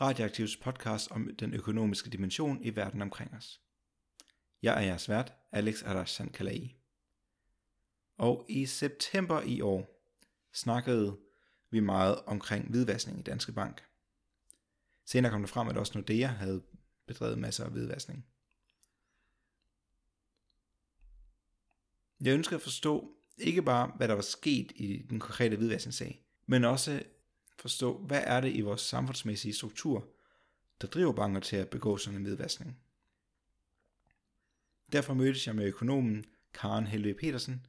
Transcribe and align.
Radioaktivs 0.00 0.56
podcast 0.56 1.10
om 1.10 1.36
den 1.36 1.54
økonomiske 1.54 2.10
dimension 2.10 2.62
i 2.62 2.76
verden 2.76 3.02
omkring 3.02 3.34
os. 3.34 3.60
Jeg 4.62 4.76
er 4.76 4.80
jeres 4.86 5.08
vært, 5.08 5.32
Alex 5.52 5.82
Arashan 5.82 6.28
Kalai. 6.28 6.76
Og 8.18 8.46
i 8.48 8.66
september 8.66 9.42
i 9.42 9.60
år 9.60 10.08
snakkede 10.52 11.18
vi 11.70 11.80
meget 11.80 12.22
omkring 12.26 12.70
hvidvaskning 12.70 13.18
i 13.18 13.22
Danske 13.22 13.52
Bank. 13.52 13.82
Senere 15.04 15.32
kom 15.32 15.40
det 15.40 15.50
frem, 15.50 15.68
at 15.68 15.76
også 15.76 15.92
Nordea 15.94 16.26
havde 16.26 16.62
bedrevet 17.06 17.38
masser 17.38 17.64
af 17.64 17.70
hvidvaskning. 17.70 18.26
Jeg 22.20 22.34
ønsker 22.34 22.56
at 22.56 22.62
forstå 22.62 23.16
ikke 23.38 23.62
bare, 23.62 23.92
hvad 23.96 24.08
der 24.08 24.14
var 24.14 24.22
sket 24.22 24.72
i 24.74 25.02
den 25.10 25.20
konkrete 25.20 25.56
hvidvaskningssag, 25.56 26.24
men 26.46 26.64
også 26.64 27.02
forstå, 27.62 27.98
hvad 27.98 28.22
er 28.26 28.40
det 28.40 28.54
i 28.54 28.60
vores 28.60 28.80
samfundsmæssige 28.80 29.54
struktur, 29.54 30.08
der 30.80 30.86
driver 30.86 31.12
banker 31.12 31.40
til 31.40 31.56
at 31.56 31.68
begå 31.68 31.96
sådan 31.96 32.18
en 32.18 32.22
hvidvaskning. 32.22 32.78
Derfor 34.92 35.14
mødtes 35.14 35.46
jeg 35.46 35.56
med 35.56 35.64
økonomen 35.64 36.24
Karen 36.54 36.86
Helve 36.86 37.14
Petersen, 37.14 37.66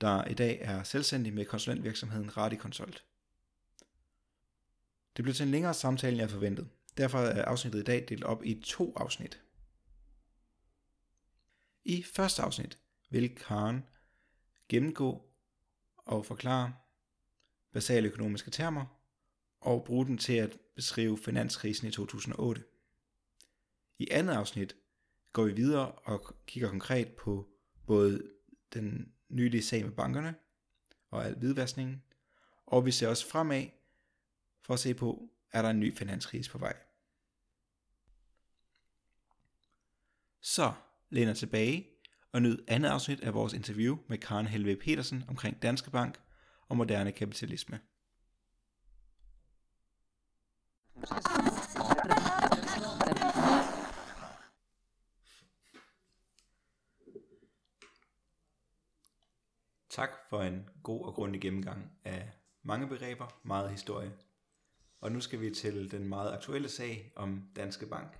der 0.00 0.24
i 0.24 0.34
dag 0.34 0.58
er 0.60 0.82
selvstændig 0.82 1.32
med 1.32 1.44
konsulentvirksomheden 1.44 2.36
Radikonsult. 2.36 3.04
Det 5.16 5.22
blev 5.22 5.34
til 5.34 5.44
en 5.44 5.50
længere 5.50 5.74
samtale, 5.74 6.12
end 6.12 6.20
jeg 6.20 6.30
forventede. 6.30 6.68
Derfor 6.96 7.18
er 7.18 7.44
afsnittet 7.44 7.80
i 7.80 7.84
dag 7.84 8.06
delt 8.08 8.24
op 8.24 8.44
i 8.44 8.62
to 8.64 8.92
afsnit. 8.96 9.42
I 11.84 12.02
første 12.02 12.42
afsnit 12.42 12.78
vil 13.10 13.34
Karen 13.34 13.84
gennemgå 14.68 15.28
og 15.96 16.26
forklare 16.26 16.74
basale 17.72 18.08
økonomiske 18.08 18.50
termer 18.50 19.01
og 19.62 19.84
bruge 19.84 20.06
den 20.06 20.18
til 20.18 20.32
at 20.32 20.58
beskrive 20.74 21.18
finanskrisen 21.18 21.88
i 21.88 21.90
2008. 21.90 22.64
I 23.98 24.08
andet 24.10 24.34
afsnit 24.34 24.76
går 25.32 25.44
vi 25.44 25.52
videre 25.52 25.92
og 25.92 26.36
kigger 26.46 26.68
konkret 26.68 27.08
på 27.08 27.48
både 27.86 28.22
den 28.74 29.12
nylige 29.28 29.62
sag 29.62 29.84
med 29.84 29.92
bankerne 29.92 30.34
og 31.10 31.26
al 31.26 31.34
hvidvaskningen, 31.38 32.02
og 32.66 32.86
vi 32.86 32.90
ser 32.90 33.08
også 33.08 33.28
fremad 33.28 33.66
for 34.62 34.74
at 34.74 34.80
se 34.80 34.94
på, 34.94 35.30
er 35.52 35.62
der 35.62 35.70
en 35.70 35.80
ny 35.80 35.96
finanskrise 35.96 36.50
på 36.50 36.58
vej. 36.58 36.76
Så 40.40 40.72
læner 41.10 41.34
tilbage 41.34 41.88
og 42.32 42.42
nyd 42.42 42.58
andet 42.68 42.88
afsnit 42.88 43.20
af 43.20 43.34
vores 43.34 43.52
interview 43.52 43.98
med 44.06 44.18
Karen 44.18 44.46
Helve 44.46 44.76
Petersen 44.76 45.24
omkring 45.28 45.62
Danske 45.62 45.90
Bank 45.90 46.20
og 46.68 46.76
moderne 46.76 47.12
kapitalisme. 47.12 47.80
Tak 51.02 51.08
for 60.30 60.42
en 60.42 60.68
god 60.82 61.06
og 61.06 61.14
grundig 61.14 61.40
gennemgang 61.40 61.92
af 62.04 62.32
mange 62.62 62.88
begreber, 62.88 63.40
meget 63.44 63.70
historie. 63.70 64.12
Og 65.00 65.12
nu 65.12 65.20
skal 65.20 65.40
vi 65.40 65.54
til 65.54 65.90
den 65.90 66.08
meget 66.08 66.32
aktuelle 66.32 66.68
sag 66.68 67.12
om 67.16 67.50
Danske 67.56 67.86
Bank. 67.86 68.18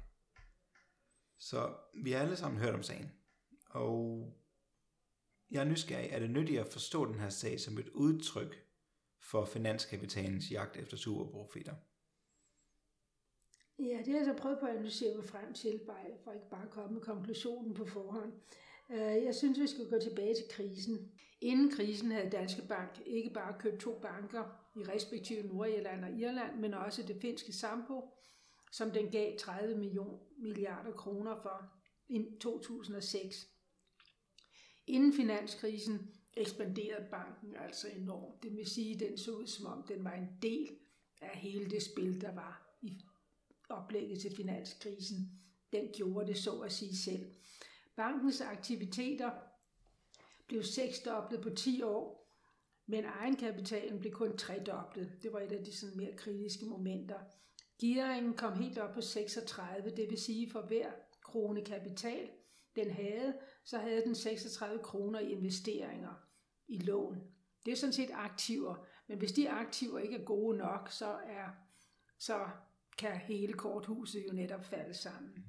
Så 1.39 1.75
vi 2.03 2.13
har 2.13 2.21
alle 2.21 2.37
sammen 2.37 2.61
hørt 2.61 2.75
om 2.75 2.83
sagen. 2.83 3.13
Og 3.71 4.27
jeg 5.51 5.61
er 5.61 5.65
nysgerrig, 5.65 6.09
er 6.11 6.19
det 6.19 6.31
nyttigt 6.31 6.61
at 6.61 6.73
forstå 6.73 7.13
den 7.13 7.21
her 7.21 7.31
sag 7.31 7.61
som 7.61 7.79
et 7.79 7.89
udtryk 7.89 8.57
for 9.21 9.45
finanskapitalens 9.45 10.51
jagt 10.51 10.77
efter 10.77 10.97
superprofitter? 10.97 11.75
Ja, 13.79 13.99
det 14.05 14.07
har 14.07 14.17
jeg 14.17 14.25
så 14.25 14.43
prøvet 14.43 14.59
på 14.59 14.67
at 14.67 14.73
analysere 14.73 15.17
mig 15.17 15.25
frem 15.25 15.53
til, 15.53 15.81
bare, 15.87 16.07
for 16.25 16.33
ikke 16.33 16.51
bare 16.51 16.63
at 16.63 16.71
komme 16.71 16.95
med 16.95 17.03
konklusionen 17.03 17.75
på 17.75 17.85
forhånd. 17.85 18.33
Øh, 18.91 19.25
jeg 19.25 19.35
synes, 19.35 19.61
vi 19.61 19.67
skal 19.67 19.91
gå 19.91 19.99
tilbage 19.99 20.35
til 20.35 20.45
krisen. 20.51 21.13
Inden 21.41 21.71
krisen 21.71 22.11
havde 22.11 22.31
Danske 22.31 22.63
Bank 22.69 23.03
ikke 23.07 23.31
bare 23.31 23.59
købt 23.59 23.81
to 23.81 23.99
banker 23.99 24.45
i 24.77 24.83
respektive 24.83 25.43
Nordirland 25.47 26.05
og 26.05 26.13
Irland, 26.13 26.61
men 26.61 26.75
også 26.75 27.03
det 27.03 27.21
finske 27.21 27.53
Sampo, 27.53 28.11
som 28.73 28.91
den 28.91 29.11
gav 29.11 29.39
30 29.39 29.77
million, 29.77 30.21
milliarder 30.39 30.93
kroner 30.93 31.43
for 31.43 31.73
i 32.09 32.27
2006. 32.41 33.49
Inden 34.87 35.13
finanskrisen 35.13 36.11
ekspanderede 36.37 37.07
banken 37.11 37.57
altså 37.57 37.89
enormt. 37.89 38.43
Det 38.43 38.57
vil 38.57 38.67
sige, 38.67 38.95
at 38.95 39.01
den 39.01 39.19
så 39.19 39.31
ud 39.31 39.47
som 39.47 39.67
om 39.67 39.85
den 39.89 40.05
var 40.05 40.13
en 40.13 40.29
del 40.43 40.69
af 41.21 41.39
hele 41.39 41.71
det 41.71 41.83
spil, 41.83 42.21
der 42.21 42.35
var 42.35 42.79
i 42.83 43.03
oplægget 43.73 44.21
til 44.21 44.37
finanskrisen. 44.37 45.17
Den 45.73 45.89
gjorde 45.97 46.27
det 46.27 46.39
så 46.39 46.61
at 46.61 46.73
sige 46.73 46.97
selv. 46.97 47.33
Bankens 47.97 48.41
aktiviteter 48.41 49.31
blev 50.47 50.63
seksdoblet 50.63 51.41
på 51.41 51.51
10 51.51 51.83
år, 51.83 52.23
men 52.87 53.05
egenkapitalen 53.05 54.01
blev 54.01 54.13
kun 54.13 54.37
tredoblet. 54.37 55.13
Det 55.23 55.33
var 55.33 55.41
et 55.41 55.53
af 55.53 55.65
de 55.65 55.77
sådan 55.77 55.97
mere 55.97 56.17
kritiske 56.17 56.67
momenter. 56.67 57.19
Gearingen 57.81 58.35
kom 58.35 58.59
helt 58.59 58.79
op 58.79 58.95
på 58.95 59.01
36, 59.01 59.91
det 59.91 60.11
vil 60.11 60.19
sige 60.19 60.51
for 60.51 60.63
hver 60.63 60.91
krone 61.23 61.65
kapital, 61.65 62.31
den 62.77 62.91
havde, 62.91 63.35
så 63.65 63.79
havde 63.79 64.05
den 64.05 64.15
36 64.15 64.83
kroner 64.83 65.21
i 65.21 65.31
investeringer 65.31 66.15
i 66.69 66.79
lån. 66.79 67.21
Det 67.65 67.73
er 67.73 67.77
sådan 67.77 67.93
set 67.93 68.11
aktiver, 68.13 68.87
men 69.09 69.19
hvis 69.19 69.33
de 69.33 69.51
aktiver 69.51 69.99
ikke 69.99 70.17
er 70.17 70.25
gode 70.25 70.59
nok, 70.59 70.91
så 70.91 71.07
er 71.07 71.49
så 72.19 72.49
kan 72.99 73.17
hele 73.17 73.53
korthuset 73.53 74.25
jo 74.29 74.35
netop 74.35 74.65
falde 74.65 74.95
sammen. 74.95 75.45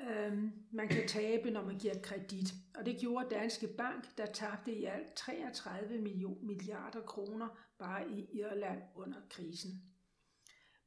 Øhm, 0.00 0.52
man 0.70 0.88
kan 0.88 1.08
tabe, 1.08 1.50
når 1.50 1.62
man 1.62 1.78
giver 1.78 1.94
kredit. 2.02 2.54
Og 2.74 2.86
det 2.86 3.00
gjorde 3.00 3.34
Danske 3.34 3.68
Bank, 3.76 4.16
der 4.18 4.26
tabte 4.26 4.72
i 4.72 4.84
alt 4.84 5.14
33 5.14 5.98
milliarder 6.42 7.00
kroner 7.00 7.48
bare 7.78 8.10
i 8.10 8.28
Irland 8.32 8.82
under 8.94 9.18
krisen. 9.30 9.70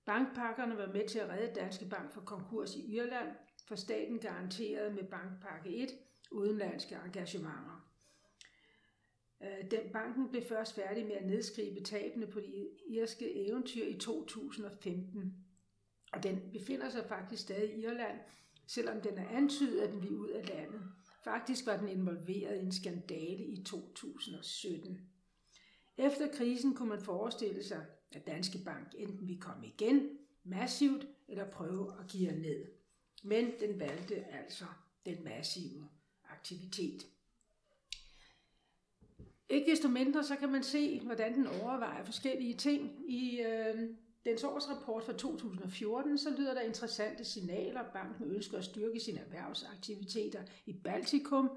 Bankpakkerne 0.06 0.77
var 0.77 0.88
med 0.88 1.07
til 1.07 1.19
at 1.19 1.29
redde 1.29 1.53
Danske 1.56 1.85
Bank 1.89 2.11
fra 2.11 2.22
konkurs 2.22 2.75
i 2.75 2.95
Irland, 2.95 3.27
for 3.67 3.75
staten 3.75 4.19
garanterede 4.19 4.94
med 4.94 5.03
Bankpakke 5.03 5.75
1 5.75 5.89
udenlandske 6.31 6.95
engagementer. 7.06 7.76
Øh, 9.44 9.72
den 9.72 9.92
banken 9.94 10.30
blev 10.30 10.42
først 10.42 10.75
færdig 10.75 11.06
med 11.06 11.16
at 11.16 11.25
nedskrive 11.25 11.81
tabene 11.81 12.28
på 12.28 12.40
de 12.40 12.68
irske 12.88 13.48
eventyr 13.48 13.86
i 13.86 13.98
2015. 13.98 15.34
Og 16.12 16.24
den 16.24 16.42
befinder 16.53 16.90
sig 16.90 17.06
faktisk 17.08 17.42
stadig 17.42 17.75
i 17.75 17.84
Irland, 17.84 18.20
selvom 18.68 19.02
den 19.02 19.18
er 19.18 19.28
antydet, 19.30 19.81
at 19.81 19.94
den 19.94 20.03
vil 20.03 20.16
ud 20.16 20.30
af 20.30 20.48
landet. 20.48 20.81
Faktisk 21.24 21.66
var 21.66 21.78
den 21.78 21.90
involveret 21.90 22.58
i 22.58 22.66
en 22.66 22.72
skandale 22.72 23.44
i 23.44 23.64
2017. 23.64 25.09
Efter 25.98 26.28
krisen 26.34 26.75
kunne 26.75 26.90
man 26.90 27.01
forestille 27.01 27.63
sig, 27.63 27.86
at 28.12 28.28
Danske 28.28 28.60
Bank 28.66 28.88
enten 28.98 29.28
ville 29.28 29.42
komme 29.42 29.68
igen 29.68 30.10
massivt 30.44 31.07
eller 31.28 31.51
prøve 31.51 32.00
at 32.00 32.07
give 32.07 32.31
ned. 32.31 32.66
Men 33.24 33.51
den 33.60 33.80
valgte 33.80 34.25
altså 34.25 34.66
den 35.06 35.24
massive 35.24 35.90
aktivitet. 36.30 37.07
Ikke 39.49 39.71
desto 39.71 39.88
mindre, 39.88 40.23
så 40.23 40.35
kan 40.35 40.51
man 40.51 40.63
se, 40.63 40.99
hvordan 40.99 41.33
den 41.33 41.47
overvejer 41.47 42.03
forskellige 42.03 42.53
ting. 42.53 42.91
I 43.07 43.41
øh, 43.41 43.89
dens 44.25 44.44
årsrapport 44.44 45.03
fra 45.03 45.13
2014, 45.13 46.17
så 46.17 46.29
lyder 46.38 46.53
der 46.53 46.61
interessante 46.61 47.25
signaler. 47.25 47.83
Banken 47.94 48.31
ønsker 48.31 48.57
at 48.57 48.65
styrke 48.65 48.99
sine 48.99 49.19
erhvervsaktiviteter 49.19 50.39
i 50.65 50.73
Baltikum, 50.73 51.49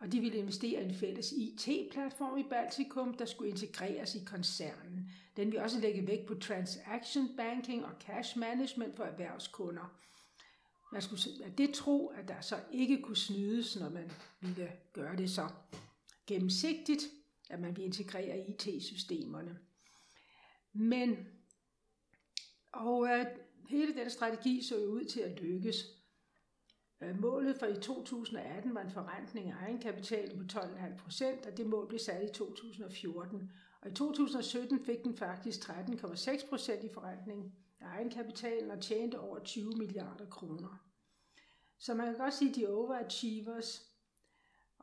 og 0.00 0.12
de 0.12 0.20
ville 0.20 0.38
investere 0.38 0.82
i 0.82 0.84
en 0.84 0.94
fælles 0.94 1.32
IT-platform 1.32 2.38
i 2.38 2.42
Baltikum, 2.50 3.14
der 3.14 3.24
skulle 3.24 3.50
integreres 3.50 4.14
i 4.14 4.24
koncernen. 4.26 5.10
Den 5.36 5.52
vil 5.52 5.60
også 5.60 5.80
lægge 5.80 6.06
vægt 6.06 6.26
på 6.26 6.34
transaction 6.34 7.28
banking 7.36 7.84
og 7.84 7.92
cash 8.00 8.38
management 8.38 8.96
for 8.96 9.04
erhvervskunder. 9.04 9.94
Man 10.92 11.02
skulle 11.02 11.22
det 11.58 11.74
tro, 11.74 12.06
at 12.06 12.28
der 12.28 12.40
så 12.40 12.56
ikke 12.72 13.02
kunne 13.02 13.16
snydes, 13.16 13.80
når 13.80 13.88
man 13.88 14.10
ville 14.40 14.72
gøre 14.92 15.16
det 15.16 15.30
så 15.30 15.48
gennemsigtigt, 16.26 17.02
at 17.50 17.60
man 17.60 17.76
vil 17.76 17.84
integrere 17.84 18.48
IT-systemerne. 18.48 19.58
Men, 20.72 21.16
og 22.72 23.08
øh, 23.08 23.26
hele 23.68 23.94
den 23.94 24.10
strategi 24.10 24.62
så 24.62 24.80
jo 24.80 24.86
ud 24.86 25.04
til 25.04 25.20
at 25.20 25.40
lykkes. 25.40 25.76
Øh, 27.02 27.20
målet 27.20 27.56
for 27.58 27.66
i 27.66 27.80
2018 27.80 28.74
var 28.74 28.80
en 28.80 28.90
forrentning 28.90 29.50
af 29.50 29.56
egenkapitalen 29.56 30.38
på 30.38 30.58
12,5 30.58 30.96
procent, 30.96 31.46
og 31.46 31.56
det 31.56 31.66
mål 31.66 31.88
blev 31.88 31.98
sat 31.98 32.30
i 32.30 32.32
2014. 32.32 33.52
Og 33.80 33.90
i 33.90 33.94
2017 33.94 34.84
fik 34.84 35.04
den 35.04 35.16
faktisk 35.16 35.70
13,6 35.70 36.48
procent 36.48 36.84
i 36.84 36.88
forrentning 36.94 37.54
af 37.80 37.86
egenkapitalen 37.86 38.70
og 38.70 38.82
tjente 38.82 39.20
over 39.20 39.38
20 39.38 39.72
milliarder 39.76 40.26
kroner. 40.26 40.84
Så 41.78 41.94
man 41.94 42.06
kan 42.06 42.18
godt 42.18 42.34
sige, 42.34 42.50
at 42.50 42.56
de 42.56 42.68
overachievers. 42.68 43.93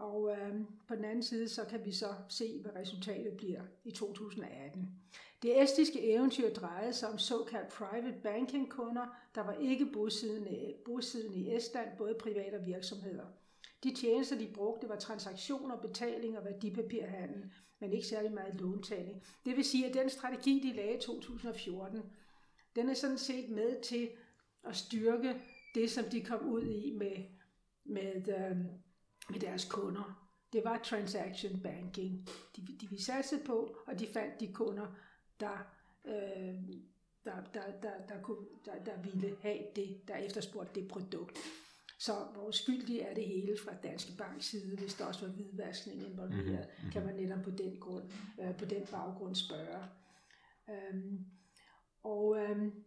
Og 0.02 0.32
øh, 0.32 0.56
på 0.88 0.96
den 0.96 1.06
anden 1.06 1.24
side, 1.24 1.50
så 1.50 1.66
kan 1.66 1.86
vi 1.86 1.92
så 1.92 2.14
se, 2.30 2.60
hvad 2.62 2.76
resultatet 2.76 3.38
bliver 3.38 3.62
i 3.84 3.92
2018. 3.92 4.90
Det 5.42 5.62
estiske 5.62 6.02
eventyr 6.14 6.54
drejede 6.54 6.94
sig 6.94 7.10
om 7.10 7.18
såkaldt 7.18 7.70
private 7.70 8.16
banking 8.24 8.70
kunder, 8.70 9.06
der 9.36 9.42
var 9.42 9.54
ikke 9.54 9.86
bosiddende, 9.86 10.74
bosiddende 10.86 11.38
i 11.38 11.56
Estland, 11.56 11.90
både 11.98 12.16
private 12.20 12.56
og 12.56 12.66
virksomheder. 12.66 13.26
De 13.84 13.96
tjenester, 13.96 14.38
de 14.38 14.52
brugte, 14.54 14.90
var 14.90 14.96
transaktioner, 14.96 15.78
betaling 15.78 16.38
og 16.38 16.46
værdipapirhandel, 16.46 17.52
men 17.80 17.94
ikke 17.94 18.08
særlig 18.08 18.32
meget 18.32 18.62
låntagning. 18.62 19.24
Det 19.46 19.56
vil 19.56 19.64
sige, 19.66 19.88
at 19.88 19.94
den 19.94 20.10
strategi, 20.10 20.60
de 20.64 20.76
lagde 20.76 20.96
i 20.96 21.00
2014, 21.00 22.02
den 22.76 22.90
er 22.90 22.94
sådan 22.94 23.18
set 23.18 23.50
med 23.50 23.82
til 23.82 24.10
at 24.64 24.76
styrke 24.76 25.42
det, 25.76 25.92
som 25.92 26.04
de 26.06 26.22
kom 26.22 26.50
ud 26.50 26.64
i 26.64 26.92
med, 26.92 27.24
med, 27.84 28.28
øh, 28.28 28.58
med 29.30 29.40
deres 29.40 29.66
kunder. 29.66 30.28
Det 30.54 30.62
var 30.66 30.78
transaction 30.84 31.60
banking. 31.60 32.28
De, 32.56 32.78
de 32.82 32.90
vi 32.90 33.02
satte 33.02 33.40
på, 33.46 33.76
og 33.88 34.00
de 34.00 34.08
fandt 34.14 34.40
de 34.40 34.54
kunder, 34.54 34.88
der, 35.40 35.58
øh, 36.06 36.56
der, 37.26 37.44
der, 37.54 37.72
der, 37.82 38.06
der, 38.10 38.22
kunne, 38.22 38.46
der, 38.66 38.84
der 38.84 39.02
ville 39.02 39.38
have 39.42 39.64
det, 39.76 40.02
der 40.08 40.16
efterspurgte 40.16 40.82
det 40.82 40.88
produkt. 40.88 41.38
Så 42.00 42.14
hvor 42.34 42.52
skyldig 42.52 43.00
er 43.00 43.14
det 43.14 43.26
hele 43.26 43.58
fra 43.66 43.74
Danske 43.84 44.18
Banks 44.18 44.46
side, 44.46 44.78
hvis 44.78 44.94
der 44.94 45.06
også 45.06 45.26
var 45.26 45.34
hvidvaskning 45.34 46.04
involveret, 46.04 46.68
mm-hmm. 46.78 46.92
kan 46.92 47.06
man 47.06 47.16
netop 47.16 47.44
på 47.44 47.52
den, 47.52 47.80
grund, 47.80 48.12
øh, 48.42 48.58
på 48.58 48.66
den 48.66 48.86
baggrund 48.92 49.36
spørge. 49.36 49.84
Øhm, 50.70 51.26
og 52.04 52.38
øhm, 52.38 52.84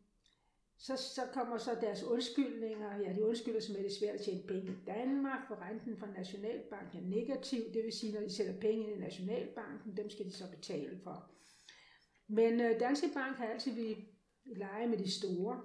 så, 0.87 0.97
så 0.97 1.23
kommer 1.33 1.59
så 1.59 1.77
deres 1.81 2.03
undskyldninger. 2.03 2.97
Ja, 2.97 3.13
de 3.13 3.25
undskylder 3.25 3.61
sig 3.61 3.73
med, 3.73 3.81
at 3.81 3.85
det 3.85 3.93
er 3.93 3.99
svært 3.99 4.15
at 4.15 4.21
tjene 4.21 4.43
penge 4.43 4.73
i 4.73 4.77
Danmark, 4.87 5.49
for 5.49 5.63
renten 5.63 5.97
fra 5.97 6.07
Nationalbanken 6.17 6.99
er 6.99 7.17
negativ. 7.17 7.63
Det 7.75 7.85
vil 7.85 7.93
sige, 7.93 8.13
når 8.13 8.21
de 8.21 8.35
sætter 8.35 8.61
penge 8.61 8.85
ind 8.85 8.97
i 8.97 9.01
Nationalbanken, 9.01 9.97
dem 9.97 10.11
skal 10.11 10.27
de 10.27 10.33
så 10.33 10.45
betale 10.51 11.01
for. 11.05 11.31
Men 12.29 12.61
øh, 12.61 12.81
Danske 12.81 13.07
Bank 13.15 13.37
har 13.37 13.47
altid 13.47 13.73
vil 13.73 13.97
lege 14.45 14.89
med 14.89 14.99
de 14.99 15.11
store. 15.11 15.63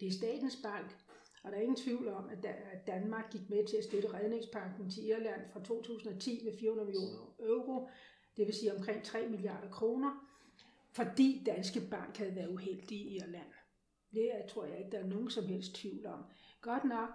Det 0.00 0.08
er 0.08 0.12
Statens 0.12 0.58
Bank, 0.62 0.96
og 1.42 1.52
der 1.52 1.56
er 1.58 1.62
ingen 1.62 1.76
tvivl 1.76 2.08
om, 2.08 2.28
at 2.28 2.86
Danmark 2.86 3.30
gik 3.30 3.50
med 3.50 3.66
til 3.68 3.76
at 3.76 3.84
støtte 3.84 4.14
redningspakken 4.14 4.90
til 4.90 5.08
Irland 5.08 5.40
fra 5.52 5.60
2010 5.64 6.44
med 6.44 6.58
400 6.58 6.86
millioner 6.86 7.34
euro, 7.40 7.88
det 8.36 8.46
vil 8.46 8.54
sige 8.54 8.74
omkring 8.74 9.04
3 9.04 9.28
milliarder 9.28 9.70
kroner, 9.70 10.28
fordi 10.92 11.42
Danske 11.46 11.80
Bank 11.90 12.16
havde 12.16 12.36
været 12.36 12.48
uheldig 12.48 12.98
i 12.98 13.16
Irland. 13.16 13.53
Det 14.14 14.30
tror 14.48 14.64
jeg 14.64 14.78
ikke, 14.78 14.90
der 14.90 14.98
er 14.98 15.06
nogen 15.06 15.30
som 15.30 15.46
helst 15.46 15.74
tvivl 15.74 16.06
om. 16.06 16.24
Godt 16.60 16.84
nok 16.84 17.08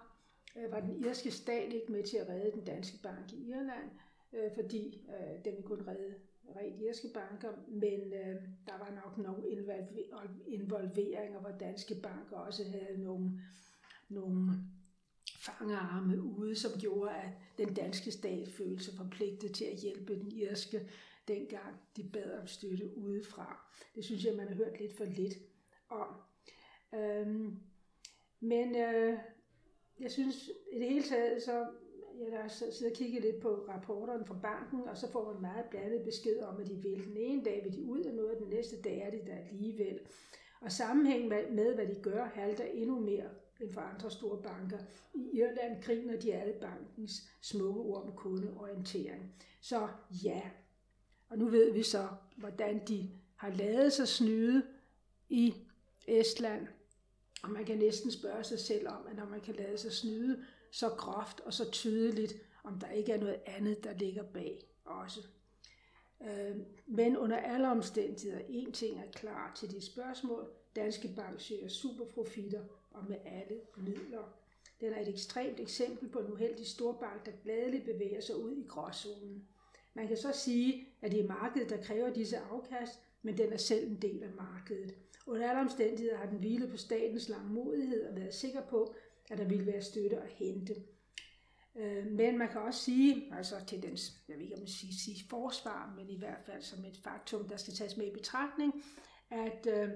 øh, 0.55 0.71
var 0.71 0.79
den 0.79 1.05
irske 1.05 1.31
stat 1.31 1.73
ikke 1.73 1.91
med 1.91 2.03
til 2.03 2.17
at 2.17 2.29
redde 2.29 2.51
den 2.51 2.65
danske 2.65 2.97
bank 3.03 3.33
i 3.33 3.49
Irland, 3.49 3.89
øh, 4.33 4.51
fordi 4.55 5.07
øh, 5.09 5.45
den 5.45 5.53
ville 5.55 5.67
kunne 5.67 5.87
redde 5.87 6.15
rent 6.55 6.81
irske 6.81 7.07
banker, 7.13 7.51
men 7.67 8.13
øh, 8.13 8.35
der 8.67 8.77
var 8.77 9.01
nok 9.03 9.17
nogle 9.17 9.49
involveringer, 10.47 11.39
hvor 11.39 11.51
danske 11.59 11.95
banker 11.95 12.37
også 12.37 12.63
havde 12.63 13.03
nogle, 13.03 13.41
nogle 14.09 14.51
fangerarme 15.39 16.21
ude, 16.21 16.55
som 16.55 16.71
gjorde, 16.79 17.11
at 17.11 17.29
den 17.57 17.73
danske 17.73 18.11
stat 18.11 18.47
følte 18.47 18.83
sig 18.83 18.93
forpligtet 18.97 19.53
til 19.55 19.65
at 19.65 19.77
hjælpe 19.77 20.15
den 20.15 20.31
irske, 20.31 20.89
dengang 21.27 21.75
de 21.97 22.09
bad 22.13 22.39
om 22.39 22.47
støtte 22.47 22.97
udefra. 22.97 23.75
Det 23.95 24.05
synes 24.05 24.25
jeg, 24.25 24.35
man 24.35 24.47
har 24.47 24.55
hørt 24.55 24.79
lidt 24.79 24.97
for 24.97 25.05
lidt 25.05 25.33
om. 25.89 26.07
Øhm, 26.95 27.59
men 28.39 28.75
øh, 28.75 29.18
jeg 30.00 30.12
synes 30.12 30.50
i 30.71 30.80
det 30.80 30.89
hele 30.89 31.03
taget, 31.03 31.44
så 31.44 31.68
jeg 32.19 32.31
der 32.31 32.47
sidder 32.47 32.91
og 32.91 32.97
kigget 32.97 33.21
lidt 33.21 33.39
på 33.41 33.65
rapporterne 33.69 34.25
fra 34.25 34.36
banken, 34.41 34.88
og 34.88 34.97
så 34.97 35.12
får 35.12 35.33
man 35.33 35.41
meget 35.41 35.65
blandet 35.69 36.03
besked 36.03 36.39
om, 36.39 36.62
at 36.62 36.68
de 36.68 36.75
vil. 36.75 37.06
Den 37.07 37.18
ene 37.18 37.44
dag 37.44 37.62
vil 37.63 37.74
de 37.74 37.83
ud 37.83 38.00
af 38.00 38.13
noget, 38.13 38.31
og 38.31 38.39
den 38.39 38.50
næste 38.50 38.81
dag 38.81 38.97
er 38.97 39.09
det 39.09 39.21
der 39.27 39.38
alligevel. 39.51 40.00
Og 40.62 40.71
sammenhæng 40.71 41.27
med, 41.27 41.75
hvad 41.75 41.88
de 41.88 41.95
gør, 42.01 42.25
halter 42.25 42.63
endnu 42.63 43.00
mere 43.00 43.30
end 43.59 43.71
for 43.74 43.81
andre 43.81 44.12
store 44.12 44.42
banker. 44.42 44.77
I 45.13 45.30
Irland 45.33 45.83
griner 45.83 46.19
de 46.19 46.33
alle 46.33 46.53
bankens 46.53 47.30
smukke 47.42 47.80
ord 47.80 48.03
om 48.03 48.12
kundeorientering. 48.15 49.35
Så 49.62 49.88
ja, 50.24 50.42
og 51.30 51.38
nu 51.38 51.45
ved 51.45 51.74
vi 51.74 51.83
så, 51.83 52.07
hvordan 52.38 52.81
de 52.88 53.09
har 53.35 53.50
lavet 53.50 53.94
sig 53.94 54.07
snyde 54.07 54.63
i 55.30 55.53
Estland. 56.07 56.68
Og 57.44 57.50
man 57.50 57.65
kan 57.65 57.77
næsten 57.77 58.12
spørge 58.12 58.44
sig 58.44 58.59
selv 58.59 58.88
om, 58.88 59.07
at 59.09 59.15
når 59.15 59.25
man 59.25 59.41
kan 59.41 59.56
lade 59.56 59.77
sig 59.77 59.91
snyde 59.91 60.45
så 60.71 60.89
groft 60.89 61.39
og 61.39 61.53
så 61.53 61.71
tydeligt, 61.71 62.33
om 62.63 62.80
der 62.80 62.89
ikke 62.89 63.12
er 63.12 63.19
noget 63.19 63.41
andet, 63.45 63.83
der 63.83 63.94
ligger 63.94 64.24
bag 64.24 64.63
også. 64.86 65.27
Øh, 66.24 66.56
men 66.86 67.18
under 67.18 67.38
alle 67.38 67.71
omstændigheder, 67.71 68.39
en 68.50 68.71
ting 68.71 69.00
er 69.00 69.12
klar 69.12 69.53
til 69.56 69.71
de 69.71 69.86
spørgsmål. 69.86 70.50
Danske 70.75 71.09
Bank 71.15 71.41
søger 71.41 71.68
superprofitter 71.68 72.63
og 72.91 73.06
med 73.09 73.18
alle 73.25 73.62
midler. 73.77 74.33
Den 74.81 74.94
er 74.94 75.01
et 75.01 75.07
ekstremt 75.07 75.59
eksempel 75.59 76.09
på 76.09 76.19
en 76.19 76.31
uheldig 76.33 76.68
storbank, 76.68 77.25
der 77.25 77.31
gladeligt 77.44 77.85
bevæger 77.85 78.21
sig 78.21 78.38
ud 78.38 78.56
i 78.56 78.65
gråzonen. 78.68 79.47
Man 79.94 80.07
kan 80.07 80.18
så 80.18 80.31
sige, 80.31 80.88
at 81.01 81.12
det 81.12 81.19
er 81.19 81.27
markedet, 81.27 81.69
der 81.69 81.83
kræver 81.83 82.13
disse 82.13 82.38
afkast, 82.38 83.00
men 83.21 83.38
den 83.38 83.54
er 83.54 83.57
selv 83.57 83.92
en 83.92 84.01
del 84.01 84.24
af 84.24 84.31
markedet. 84.38 84.95
Under 85.27 85.50
alle 85.50 85.62
omstændigheder 85.62 86.18
har 86.18 86.25
den 86.25 86.39
hvilet 86.39 86.69
på 86.69 86.77
statens 86.77 87.30
langmodighed 87.30 88.10
og 88.10 88.16
været 88.16 88.33
sikker 88.33 88.62
på, 88.62 88.95
at 89.30 89.38
der 89.38 89.45
ville 89.45 89.66
være 89.66 89.81
støtte 89.81 90.18
at 90.18 90.30
hente. 90.30 90.75
Øh, 91.75 92.06
men 92.06 92.38
man 92.38 92.50
kan 92.50 92.62
også 92.62 92.83
sige, 92.83 93.33
altså 93.36 93.56
til 93.68 93.83
dens, 93.83 94.21
jeg 94.27 94.36
ved 94.38 94.44
ikke 94.44 94.56
om 94.56 94.60
man 94.60 94.68
siger, 94.68 94.94
sige 94.94 95.30
forsvar, 95.30 95.94
men 95.98 96.10
i 96.10 96.18
hvert 96.18 96.42
fald 96.45 96.62
som 96.62 96.86
et 96.86 97.00
faktum, 97.04 97.50
der 97.50 97.57
skal 97.57 97.74
tages 97.74 97.98
med 97.98 98.07
i 98.07 98.13
betragtning, 98.13 98.83
at 99.30 99.68
øh, 99.68 99.90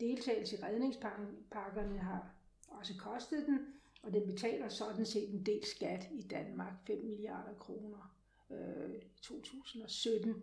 deltagelse 0.00 0.56
i 0.56 0.62
redningspakkerne 0.62 1.98
har 1.98 2.34
også 2.68 2.94
kostet 2.98 3.46
den, 3.46 3.58
og 4.02 4.12
den 4.12 4.26
betaler 4.26 4.68
sådan 4.68 5.06
set 5.06 5.34
en 5.34 5.46
del 5.46 5.64
skat 5.64 6.08
i 6.12 6.22
Danmark, 6.22 6.72
5 6.86 7.04
milliarder 7.04 7.54
kroner 7.54 8.14
øh, 8.50 8.94
i 8.94 9.20
2017. 9.22 10.42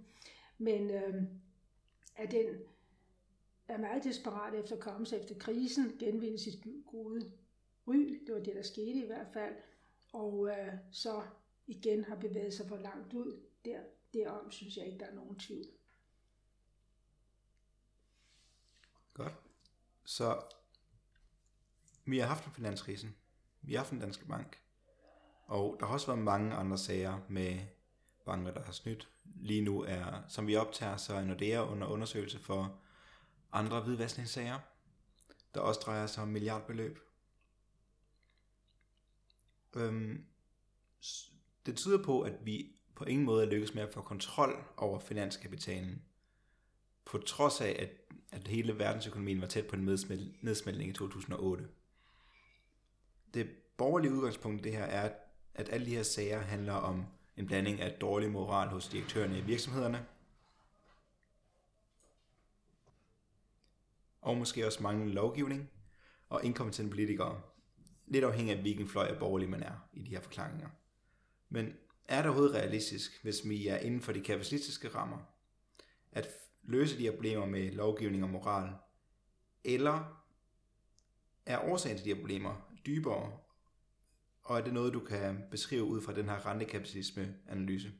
Men 0.58 0.91
øh, 0.91 1.24
at 2.19 2.31
den 2.31 2.45
er 3.67 3.77
meget 3.77 4.03
desperat 4.03 4.53
efter 4.53 4.75
at 4.75 4.81
komme 4.81 5.05
sig 5.05 5.19
efter 5.19 5.35
krisen, 5.39 5.97
genvinde 5.99 6.39
sit 6.39 6.63
gode 6.85 7.31
ry, 7.88 8.23
det 8.27 8.35
var 8.35 8.39
det, 8.39 8.55
der 8.55 8.61
skete 8.61 9.03
i 9.03 9.05
hvert 9.05 9.27
fald, 9.33 9.55
og 10.13 10.49
øh, 10.49 10.73
så 10.91 11.23
igen 11.67 12.03
har 12.03 12.15
bevæget 12.15 12.53
sig 12.53 12.67
for 12.67 12.77
langt 12.77 13.13
ud. 13.13 13.43
Der, 13.65 13.79
derom 14.13 14.51
synes 14.51 14.77
jeg 14.77 14.85
ikke, 14.85 14.99
der 14.99 15.05
er 15.05 15.15
nogen 15.15 15.39
tvivl. 15.39 15.65
Godt. 19.13 19.33
Så 20.05 20.41
vi 22.05 22.19
har 22.19 22.27
haft 22.27 22.45
en 22.45 22.51
finanskrisen. 22.51 23.15
Vi 23.61 23.73
har 23.73 23.79
haft 23.79 23.91
en 23.91 23.99
dansk 23.99 24.27
bank. 24.27 24.61
Og 25.45 25.77
der 25.79 25.85
har 25.85 25.93
også 25.93 26.07
været 26.07 26.23
mange 26.23 26.53
andre 26.53 26.77
sager 26.77 27.19
med 27.29 27.59
banker, 28.29 28.53
der 28.53 28.63
har 28.63 28.71
snydt. 28.71 29.09
Lige 29.36 29.62
nu 29.62 29.81
er, 29.81 30.21
som 30.27 30.48
vi 30.48 30.55
optager, 30.55 30.98
så 30.98 31.13
er 31.13 31.21
Nordea 31.21 31.71
under 31.71 31.88
undersøgelse 31.88 32.39
for 32.39 32.79
andre 33.51 33.81
hvidvaskningssager, 33.81 34.59
der 35.53 35.59
også 35.59 35.79
drejer 35.79 36.07
sig 36.07 36.24
om 36.24 36.29
milliardbeløb. 36.29 37.00
Øhm, 39.75 40.25
det 41.65 41.75
tyder 41.75 42.03
på, 42.03 42.21
at 42.21 42.45
vi 42.45 42.75
på 42.95 43.03
ingen 43.03 43.25
måde 43.25 43.45
er 43.45 43.50
lykkes 43.50 43.74
med 43.74 43.83
at 43.83 43.93
få 43.93 44.01
kontrol 44.01 44.63
over 44.77 45.00
finanskapitalen, 45.00 46.01
på 47.05 47.17
trods 47.17 47.62
af, 47.62 47.75
at, 47.79 47.89
at 48.31 48.48
hele 48.48 48.79
verdensøkonomien 48.79 49.41
var 49.41 49.48
tæt 49.48 49.67
på 49.67 49.75
en 49.75 49.86
nedsmeltning 50.41 50.89
i 50.89 50.93
2008. 50.93 51.67
Det 53.33 53.50
borgerlige 53.77 54.13
udgangspunkt 54.13 54.63
det 54.63 54.71
her 54.71 54.83
er, 54.83 55.12
at 55.53 55.69
alle 55.69 55.86
de 55.86 55.95
her 55.95 56.03
sager 56.03 56.39
handler 56.39 56.74
om 56.74 57.05
en 57.39 57.46
blanding 57.46 57.81
af 57.81 57.91
dårlig 57.91 58.31
moral 58.31 58.67
hos 58.67 58.88
direktørerne 58.88 59.38
i 59.38 59.41
virksomhederne, 59.41 60.05
og 64.22 64.38
måske 64.38 64.67
også 64.67 64.84
manglende 64.84 65.13
lovgivning 65.13 65.69
og 66.29 66.46
inkompetente 66.46 66.89
politikere. 66.89 67.41
Lidt 68.08 68.25
afhængig 68.25 68.55
af, 68.55 68.62
hvilken 68.62 68.88
fløj 68.88 69.05
af 69.05 69.19
borgerlig 69.19 69.50
man 69.50 69.63
er 69.63 69.89
i 69.93 70.03
de 70.03 70.10
her 70.10 70.22
forklaringer. 70.22 70.69
Men 71.50 71.74
er 72.05 72.15
det 72.15 72.25
overhovedet 72.25 72.55
realistisk, 72.55 73.24
hvis 73.24 73.50
vi 73.50 73.67
er 73.67 73.77
inden 73.77 74.01
for 74.01 74.12
de 74.12 74.22
kapitalistiske 74.22 74.88
rammer, 74.88 75.17
at 76.12 76.27
løse 76.63 76.98
de 76.98 77.03
her 77.03 77.12
problemer 77.12 77.46
med 77.46 77.72
lovgivning 77.72 78.24
og 78.24 78.29
moral, 78.29 78.74
eller 79.63 80.24
er 81.46 81.60
årsagen 81.60 81.98
til 81.98 82.05
de 82.05 82.13
her 82.13 82.22
problemer 82.22 82.72
dybere, 82.86 83.39
og 84.50 84.58
er 84.58 84.63
det 84.63 84.74
noget, 84.74 84.94
du 84.94 85.00
kan 85.00 85.44
beskrive 85.51 85.84
ud 85.84 86.01
fra 86.01 86.13
den 86.13 86.25
her 86.25 86.46
rentekapitalisme-analyse? 86.46 87.91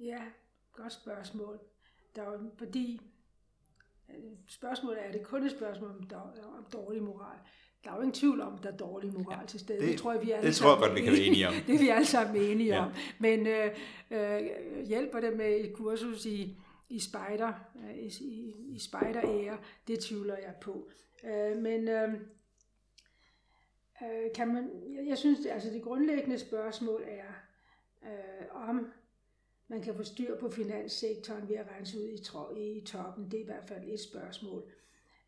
Ja, 0.00 0.20
godt 0.72 0.92
spørgsmål. 0.92 1.58
Der 2.16 2.22
er, 2.22 2.38
fordi 2.58 3.00
øh, 4.08 4.14
spørgsmålet 4.48 5.00
er, 5.02 5.04
er 5.04 5.12
det 5.12 5.22
kun 5.22 5.46
et 5.46 5.50
spørgsmål 5.50 5.90
om, 5.90 6.10
om 6.58 6.66
dårlig 6.72 7.02
moral? 7.02 7.38
Der 7.84 7.90
er 7.90 7.94
jo 7.94 8.00
ingen 8.00 8.14
tvivl 8.14 8.40
om, 8.40 8.54
at 8.54 8.62
der 8.62 8.72
er 8.72 8.76
dårlig 8.76 9.12
moral 9.12 9.38
ja, 9.40 9.46
til 9.46 9.60
stede. 9.60 9.80
Det, 9.80 9.88
det 9.88 9.98
tror 9.98 10.12
jeg, 10.12 10.22
vi 10.22 10.30
alle 10.30 10.48
det 10.48 10.56
tror 10.56 10.70
jeg 10.70 10.78
godt, 10.78 10.94
vi 10.94 11.00
kan 11.00 11.12
være 11.12 11.22
enige 11.22 11.48
om. 11.48 11.54
det 11.66 11.74
er 11.74 11.78
vi 11.78 11.88
alle 11.88 12.06
sammen 12.06 12.36
enige 12.36 12.74
ja. 12.74 12.84
om. 12.84 12.92
Men 13.18 13.46
øh, 13.46 13.70
øh, 14.10 14.40
hjælper 14.86 15.20
det 15.20 15.36
med 15.36 15.60
et 15.60 15.72
kursus 15.72 16.26
i, 16.26 16.58
i 16.88 17.00
spejder, 17.00 17.52
øh, 17.76 17.96
i, 18.20 18.54
i 18.68 18.78
spejderære, 18.78 19.58
det 19.88 20.00
tvivler 20.00 20.36
jeg 20.36 20.54
på. 20.60 20.90
Øh, 21.24 21.56
men 21.56 21.88
øh, 21.88 22.08
øh, 24.02 24.32
kan 24.34 24.48
man, 24.48 24.70
jeg, 24.96 25.06
jeg 25.08 25.18
synes, 25.18 25.46
altså 25.46 25.70
det 25.70 25.82
grundlæggende 25.82 26.38
spørgsmål 26.38 27.04
er, 27.06 27.32
øh, 28.04 28.68
om 28.68 28.92
man 29.68 29.82
kan 29.82 29.94
få 29.94 30.02
styr 30.02 30.38
på 30.38 30.50
finanssektoren 30.50 31.48
ved 31.48 31.56
at 31.56 31.66
rense 31.76 31.98
ud 31.98 32.08
i, 32.08 32.22
tro, 32.22 32.54
i 32.56 32.82
toppen. 32.86 33.30
Det 33.30 33.34
er 33.34 33.42
i 33.42 33.46
hvert 33.46 33.68
fald 33.68 33.88
et 33.88 34.00
spørgsmål. 34.00 34.64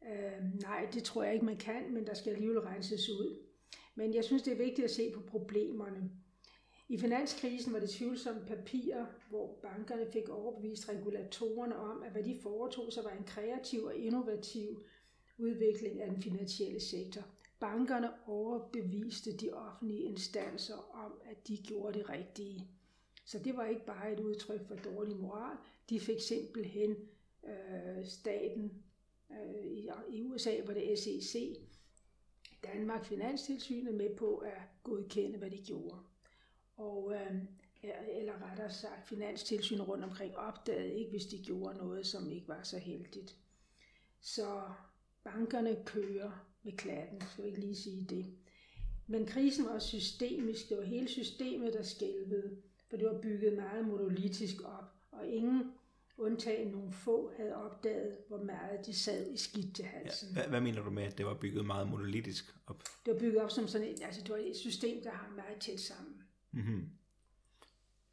Øh, 0.09 0.61
nej, 0.61 0.89
det 0.95 1.03
tror 1.03 1.23
jeg 1.23 1.35
ikke, 1.35 1.47
man 1.47 1.57
kan, 1.57 1.95
men 1.95 2.07
der 2.07 2.15
skal 2.15 2.33
alligevel 2.33 2.61
renses 2.61 3.09
ud. 3.09 3.39
Men 3.95 4.15
jeg 4.15 4.25
synes, 4.25 4.43
det 4.43 4.53
er 4.53 4.57
vigtigt 4.57 4.85
at 4.85 4.91
se 4.91 5.13
på 5.15 5.21
problemerne. 5.21 6.11
I 6.89 6.99
finanskrisen 6.99 7.73
var 7.73 7.81
det 7.81 7.91
tvivlsomme 7.91 8.47
papirer, 8.47 9.07
hvor 9.29 9.59
bankerne 9.63 10.13
fik 10.13 10.29
overbevist 10.29 10.89
regulatorerne 10.89 11.77
om, 11.77 12.03
at 12.03 12.13
hvad 12.13 12.23
de 12.23 12.39
foretog 12.43 12.93
sig 12.93 13.05
var 13.05 13.11
en 13.11 13.25
kreativ 13.25 13.85
og 13.85 13.97
innovativ 13.97 14.85
udvikling 15.39 16.01
af 16.01 16.11
den 16.11 16.23
finansielle 16.23 16.81
sektor. 16.81 17.23
Bankerne 17.61 18.11
overbeviste 18.29 19.37
de 19.37 19.53
offentlige 19.53 20.03
instanser 20.03 20.77
om, 21.05 21.13
at 21.25 21.49
de 21.49 21.57
gjorde 21.57 21.99
det 21.99 22.09
rigtige. 22.09 22.69
Så 23.25 23.39
det 23.39 23.57
var 23.57 23.67
ikke 23.67 23.87
bare 23.87 24.13
et 24.13 24.21
udtryk 24.21 24.67
for 24.69 24.75
dårlig 24.75 25.17
moral. 25.17 25.57
De 25.91 26.01
fik 26.01 26.21
simpelthen 26.21 26.97
øh, 27.45 28.07
staten 28.07 28.83
øh, 29.31 29.65
i, 29.65 29.91
i 30.11 30.23
USA, 30.23 30.57
var 30.67 30.75
det 30.75 30.99
SEC, 30.99 31.61
Danmark 32.65 33.05
Finanstilsynet 33.05 33.95
med 33.95 34.17
på 34.17 34.37
at 34.37 34.61
godkende, 34.83 35.39
hvad 35.39 35.51
de 35.51 35.65
gjorde. 35.65 35.97
Og, 36.77 37.15
øh, 37.15 37.37
eller 38.09 38.51
rettere 38.51 38.73
sagt, 38.73 39.09
Finanstilsynet 39.09 39.89
rundt 39.89 40.05
omkring 40.05 40.37
opdagede 40.37 40.95
ikke, 40.95 41.11
hvis 41.11 41.27
de 41.27 41.43
gjorde 41.43 41.79
noget, 41.79 42.07
som 42.07 42.31
ikke 42.31 42.49
var 42.49 42.63
så 42.63 42.79
heldigt. 42.79 43.37
Så 44.21 44.63
bankerne 45.25 45.85
kører 45.85 46.54
med 46.65 46.73
klatten, 46.73 47.21
skal 47.33 47.45
vi 47.45 47.49
ikke 47.49 47.61
lige 47.61 47.77
sige 47.77 48.07
det. 48.09 48.27
Men 49.07 49.27
krisen 49.27 49.65
var 49.65 49.79
systemisk, 49.79 50.69
det 50.69 50.77
var 50.77 50.85
hele 50.85 51.09
systemet, 51.09 51.73
der 51.73 51.83
skælvede, 51.83 52.57
for 52.91 52.97
det 52.97 53.07
var 53.07 53.21
bygget 53.21 53.53
meget 53.53 53.89
monolitisk 53.89 54.57
op, 54.65 54.85
og 55.13 55.27
ingen 55.27 55.73
undtagen 56.19 56.73
nogle 56.73 56.93
få, 56.93 57.33
havde 57.37 57.55
opdaget, 57.55 58.17
hvor 58.29 58.43
meget 58.43 58.87
de 58.87 58.95
sad 58.95 59.33
i 59.33 59.37
skidt 59.37 59.77
til 59.77 59.85
halsen. 59.85 60.29
Ja. 60.29 60.35
Hvad, 60.35 60.49
hvad 60.49 60.61
mener 60.61 60.83
du 60.83 60.91
med, 60.91 61.03
at 61.03 61.19
det 61.19 61.27
var 61.27 61.35
bygget 61.35 61.67
meget 61.67 61.89
monolitisk 61.89 62.55
op? 62.67 62.83
Det 63.07 63.13
var 63.15 63.19
bygget 63.19 63.43
op 63.43 63.51
som 63.51 63.69
sådan 63.69 63.89
et, 63.89 64.03
altså 64.03 64.21
det 64.21 64.31
var 64.31 64.37
et 64.37 64.57
system, 64.57 65.03
der 65.03 65.11
hang 65.11 65.35
meget 65.35 65.61
tæt 65.61 65.81
sammen. 65.81 66.23
Mm-hmm. 66.53 66.91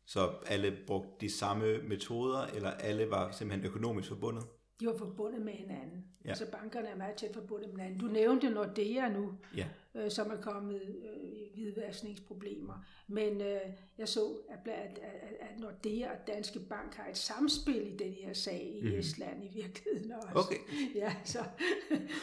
Så 0.05 0.35
alle 0.45 0.77
brugte 0.87 1.09
de 1.21 1.29
samme 1.29 1.81
metoder, 1.81 2.45
eller 2.45 2.71
alle 2.71 3.09
var 3.09 3.31
simpelthen 3.31 3.65
økonomisk 3.69 4.07
forbundet? 4.07 4.43
De 4.81 4.87
var 4.87 4.97
forbundet 4.97 5.41
med 5.41 5.53
hinanden. 5.53 6.05
Ja. 6.25 6.29
Altså 6.29 6.45
bankerne 6.51 6.87
er 6.87 6.95
meget 6.95 7.15
tæt 7.15 7.33
forbundet 7.33 7.73
med 7.73 7.77
hinanden. 7.77 8.07
Du 8.07 8.13
nævnte 8.13 8.49
Nordea 8.49 9.09
nu, 9.09 9.33
ja. 9.57 9.65
øh, 9.95 10.11
som 10.11 10.31
er 10.31 10.41
kommet 10.41 10.81
øh, 10.81 11.53
hvidvaskningsproblemer. 11.53 12.85
Men 13.07 13.41
øh, 13.41 13.59
jeg 13.97 14.07
så, 14.07 14.37
at, 14.49 14.73
at, 14.73 14.99
at, 15.39 15.59
Nordea 15.59 16.11
og 16.11 16.27
Danske 16.27 16.59
Bank 16.59 16.95
har 16.95 17.09
et 17.09 17.17
samspil 17.17 17.93
i 17.93 17.97
den 17.97 18.13
her 18.13 18.33
sag 18.33 18.79
i 18.81 18.81
mm. 18.81 18.99
Estland 18.99 19.43
i 19.43 19.47
virkeligheden 19.47 20.11
også. 20.11 20.27
Okay. 20.35 20.57
Ja, 20.95 21.15
så, 21.23 21.39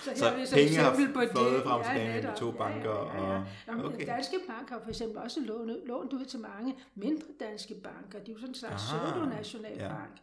så, 0.05 0.11
så 0.17 0.31
her 0.37 0.45
så 0.45 0.55
penge 0.55 0.77
har 0.77 0.95
flået 0.95 1.62
frem 1.62 1.83
til 1.85 2.03
ja, 2.03 2.23
med 2.23 2.37
to 2.37 2.50
banker. 2.50 3.12
Ja, 3.15 3.33
ja, 3.33 3.43
ja. 3.67 3.79
Og, 3.79 3.85
okay. 3.85 4.07
Danske 4.07 4.37
Bank 4.49 4.69
har 4.69 4.81
for 4.83 4.88
eksempel 4.88 5.19
også 5.19 5.41
lånet, 5.41 5.83
lånt 5.87 6.12
ud 6.12 6.25
til 6.25 6.41
mange 6.41 6.75
mindre 6.95 7.27
danske 7.41 7.75
banker. 7.75 8.19
Det 8.19 8.29
er 8.29 8.33
jo 8.33 8.38
sådan 8.38 8.50
en 8.50 8.55
slags 8.55 8.83
pseudo-national 8.83 9.77
ja. 9.77 9.88
bank. 9.88 10.19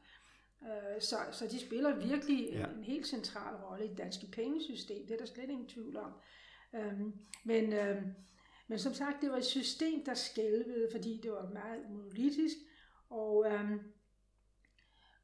Øh, 0.66 1.02
så, 1.02 1.16
så 1.32 1.48
de 1.48 1.60
spiller 1.60 1.96
virkelig 1.96 2.50
ja. 2.52 2.68
en, 2.68 2.78
en 2.78 2.84
helt 2.84 3.08
central 3.08 3.56
rolle 3.56 3.86
i 3.86 3.88
det 3.88 3.98
danske 3.98 4.28
pengesystem. 4.28 5.08
Det 5.08 5.14
er 5.14 5.18
der 5.18 5.26
slet 5.26 5.50
ingen 5.50 5.68
tvivl 5.68 5.98
om. 5.98 6.12
Øhm, 6.76 7.14
men, 7.44 7.74
øhm, 7.74 8.14
men 8.68 8.80
som 8.80 8.94
sagt, 8.94 9.22
det 9.22 9.30
var 9.30 9.38
et 9.38 9.46
system, 9.46 10.06
der 10.06 10.14
skælvede, 10.14 10.88
fordi 10.92 11.20
det 11.24 11.32
var 11.32 11.50
meget 11.54 11.90
monolitisk. 11.90 12.56
Og, 13.10 13.46
øhm, 13.52 13.80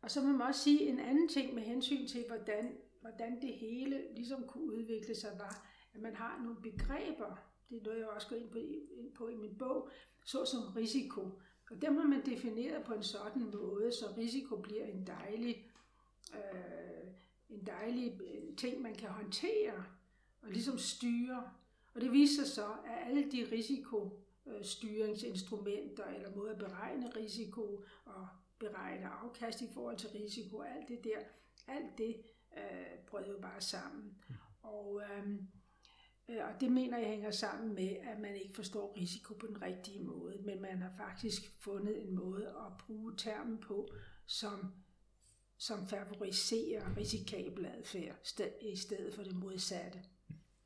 og 0.02 0.12
så 0.12 0.22
må 0.22 0.32
man 0.32 0.48
også 0.48 0.62
sige 0.62 0.88
en 0.88 1.00
anden 1.00 1.28
ting 1.28 1.54
med 1.54 1.64
hensyn 1.64 2.08
til, 2.08 2.24
hvordan, 2.28 2.78
hvordan 3.02 3.42
det 3.42 3.54
hele 3.54 4.02
ligesom 4.16 4.48
kunne 4.48 4.74
udvikle 4.74 5.16
sig, 5.16 5.32
var, 5.38 5.68
at 5.94 6.02
man 6.02 6.16
har 6.16 6.42
nogle 6.44 6.62
begreber, 6.62 7.40
det 7.70 7.78
er 7.78 7.84
noget, 7.84 8.00
jeg 8.00 8.08
også 8.08 8.28
går 8.28 8.36
ind 8.36 8.50
på, 8.50 8.58
ind 8.92 9.14
på 9.16 9.28
i 9.28 9.36
min 9.36 9.58
bog, 9.58 9.90
såsom 10.26 10.74
risiko. 10.76 11.42
Og 11.72 11.82
dem 11.82 11.98
har 11.98 12.08
man 12.08 12.26
defineret 12.26 12.84
på 12.84 12.94
en 12.94 13.04
sådan 13.04 13.52
måde, 13.54 13.92
så 13.92 14.06
risiko 14.18 14.56
bliver 14.56 14.86
en 14.86 15.08
dejlig, 15.08 15.66
øh, 16.34 17.04
en 17.50 17.66
dejlig 17.66 18.22
øh, 18.22 18.56
ting, 18.56 18.82
man 18.82 18.96
kan 18.96 19.10
håndtere 19.10 19.86
og 20.42 20.50
ligesom 20.50 20.78
styre. 20.78 21.52
Og 21.94 22.02
det 22.02 22.12
viser 22.12 22.44
sig 22.44 22.54
så, 22.54 22.68
at 22.86 23.08
alle 23.08 23.32
de 23.32 23.48
risikostyringsinstrumenter 23.52 26.06
eller 26.06 26.36
måder 26.36 26.52
at 26.52 26.58
beregne 26.58 27.12
risiko 27.16 27.84
og 28.06 28.28
beregne 28.60 29.08
afkast 29.08 29.62
i 29.62 29.68
forhold 29.74 29.98
til 29.98 30.10
risiko, 30.10 30.62
alt 30.62 30.88
det 30.88 31.04
der, 31.04 31.20
alt 31.68 31.98
det 31.98 32.22
øh, 32.58 33.00
brød 33.08 33.26
jo 33.26 33.38
bare 33.42 33.62
sammen. 33.62 34.18
Og 34.64 35.02
øh, 35.02 35.12
Øh, 35.18 35.26
og 36.28 36.62
det 36.62 36.72
mener 36.72 36.98
jeg 36.98 37.10
hænger 37.10 37.32
sammen 37.32 37.76
med, 37.76 37.90
at 37.90 38.20
man 38.20 38.36
ikke 38.36 38.56
forstår 38.56 38.98
risiko 38.98 39.34
på 39.34 39.48
den 39.48 39.62
rigtige 39.62 40.04
måde, 40.04 40.38
men 40.46 40.62
man 40.62 40.82
har 40.82 40.92
faktisk 40.98 41.42
fundet 41.60 42.02
en 42.08 42.16
måde 42.16 42.48
at 42.48 42.78
bruge 42.86 43.14
termen 43.18 43.58
på, 43.58 43.88
som, 44.26 44.74
som 45.58 45.88
favoriserer 45.88 46.98
risikabel 46.98 47.66
adfærd 47.66 48.16
i 48.62 48.76
stedet 48.76 49.14
for 49.14 49.24
det 49.24 49.36
modsatte. 49.36 50.00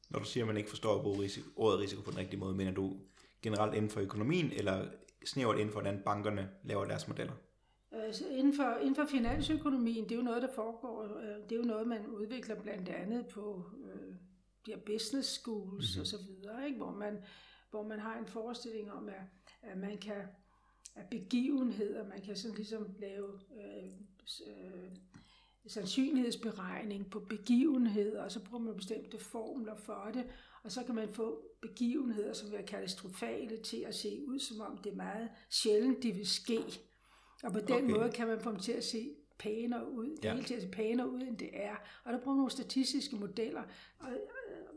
Når 0.09 0.19
du 0.19 0.25
siger, 0.25 0.43
at 0.43 0.47
man 0.47 0.57
ikke 0.57 0.69
forstår 0.69 0.95
at 0.95 1.01
bruge 1.01 1.21
risiko, 1.21 1.49
ordet 1.55 1.79
risiko 1.79 2.01
på 2.01 2.11
den 2.11 2.19
rigtige 2.19 2.39
måde, 2.39 2.55
mener 2.55 2.71
du 2.71 2.99
generelt 3.41 3.75
inden 3.75 3.89
for 3.91 4.01
økonomien, 4.01 4.51
eller 4.51 4.87
snævert 5.25 5.57
inden 5.57 5.73
for, 5.73 5.81
hvordan 5.81 6.01
bankerne 6.05 6.49
laver 6.63 6.85
deres 6.85 7.07
modeller? 7.07 7.33
Altså 7.91 8.27
inden, 8.27 8.53
for, 8.55 8.77
inden 8.81 8.95
for 8.95 9.05
finansøkonomien, 9.05 10.03
det 10.03 10.11
er 10.11 10.15
jo 10.15 10.21
noget, 10.21 10.41
der 10.41 10.53
foregår, 10.55 11.17
øh, 11.17 11.43
det 11.43 11.51
er 11.51 11.55
jo 11.55 11.61
noget, 11.61 11.87
man 11.87 12.07
udvikler 12.07 12.61
blandt 12.61 12.89
andet 12.89 13.27
på 13.27 13.63
øh, 13.85 14.15
de 14.65 14.71
her 14.71 14.79
business 14.79 15.29
schools 15.29 15.95
mm-hmm. 15.95 16.01
og 16.01 16.07
så 16.07 16.17
videre, 16.17 16.65
ikke? 16.65 16.77
Hvor, 16.77 16.91
man, 16.91 17.17
hvor 17.69 17.83
man 17.83 17.99
har 17.99 18.17
en 18.19 18.27
forestilling 18.27 18.91
om, 18.91 19.09
at, 19.09 19.21
at 19.61 19.77
man 19.77 19.97
kan 19.97 20.21
at 20.95 21.05
begivenheder, 21.09 22.07
man 22.07 22.21
kan 22.21 22.35
sådan 22.35 22.55
ligesom 22.55 22.95
lave 22.99 23.39
øh, 23.57 23.89
øh, 24.47 24.89
sandsynlighedsberegning 25.67 27.09
på 27.09 27.19
begivenheder, 27.19 28.23
og 28.23 28.31
så 28.31 28.43
bruger 28.43 28.63
man 28.63 28.75
bestemte 28.75 29.19
formler 29.19 29.75
for 29.75 30.09
det, 30.13 30.25
og 30.63 30.71
så 30.71 30.83
kan 30.83 30.95
man 30.95 31.09
få 31.13 31.41
begivenheder, 31.61 32.33
som 32.33 32.53
er 32.57 32.61
katastrofale, 32.61 33.57
til 33.57 33.77
at 33.77 33.95
se 33.95 34.23
ud, 34.27 34.39
som 34.39 34.61
om 34.61 34.77
det 34.77 34.91
er 34.91 34.95
meget 34.95 35.29
sjældent, 35.49 36.03
de 36.03 36.11
vil 36.11 36.27
ske. 36.27 36.59
Og 37.43 37.51
på 37.51 37.59
den 37.59 37.85
okay. 37.85 37.89
måde 37.89 38.11
kan 38.11 38.27
man 38.27 38.39
få 38.39 38.51
dem 38.51 38.59
til 38.59 38.71
at 38.71 38.83
se 38.83 39.15
pænere 39.37 39.91
ud, 39.91 40.17
ja. 40.23 40.33
hele 40.33 40.45
tiden 40.45 40.61
se 40.61 40.67
pænere 40.67 41.09
ud, 41.09 41.21
end 41.21 41.37
det 41.37 41.49
er. 41.53 41.75
Og 42.03 42.13
der 42.13 42.19
bruger 42.19 42.35
man 42.35 42.39
nogle 42.39 42.51
statistiske 42.51 43.15
modeller, 43.15 43.63
og 43.99 44.09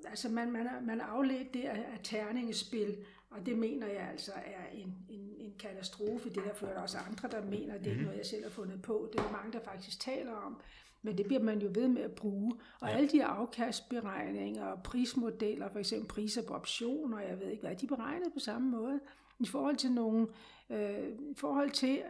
altså 0.06 0.28
man, 0.28 0.52
man, 0.52 0.66
man 0.82 1.00
afledt 1.00 1.54
det 1.54 1.64
af, 1.64 1.84
af 1.92 2.00
terningespil, 2.02 2.96
og 3.30 3.46
det 3.46 3.58
mener 3.58 3.86
jeg 3.86 4.08
altså 4.12 4.32
er 4.34 4.66
en, 4.72 4.94
en, 5.08 5.34
en 5.38 5.54
katastrofe. 5.58 6.28
Det 6.28 6.36
er 6.36 6.52
der 6.52 6.66
der 6.66 6.80
også 6.80 6.98
andre, 6.98 7.28
der 7.28 7.44
mener, 7.44 7.78
det 7.78 7.86
er 7.86 7.90
mm-hmm. 7.90 8.04
noget, 8.04 8.18
jeg 8.18 8.26
selv 8.26 8.42
har 8.42 8.50
fundet 8.50 8.82
på. 8.82 9.08
Det 9.12 9.20
er 9.20 9.32
mange, 9.32 9.52
der 9.52 9.60
faktisk 9.64 10.00
taler 10.00 10.32
om. 10.32 10.60
Men 11.02 11.18
det 11.18 11.26
bliver 11.26 11.42
man 11.42 11.58
jo 11.58 11.70
ved 11.74 11.88
med 11.88 12.02
at 12.02 12.12
bruge. 12.12 12.54
Og 12.80 12.88
ja. 12.88 12.94
alle 12.94 13.08
de 13.08 13.24
afkastberegninger 13.24 14.64
og 14.64 14.82
prismodeller, 14.82 15.68
for 15.68 15.78
eksempel 15.78 16.08
priser 16.08 16.42
på 16.42 16.54
optioner, 16.54 17.20
jeg 17.20 17.40
ved 17.40 17.46
ikke 17.46 17.60
hvad, 17.62 17.76
de 17.76 17.86
er 17.86 17.96
beregnet 17.96 18.32
på 18.32 18.40
samme 18.40 18.70
måde. 18.70 19.00
I 19.40 19.46
forhold 19.46 19.76
til 19.76 19.92
nogle, 19.92 20.26
øh, 20.70 21.08
i 21.08 21.34
forhold 21.36 21.70
til 21.70 22.02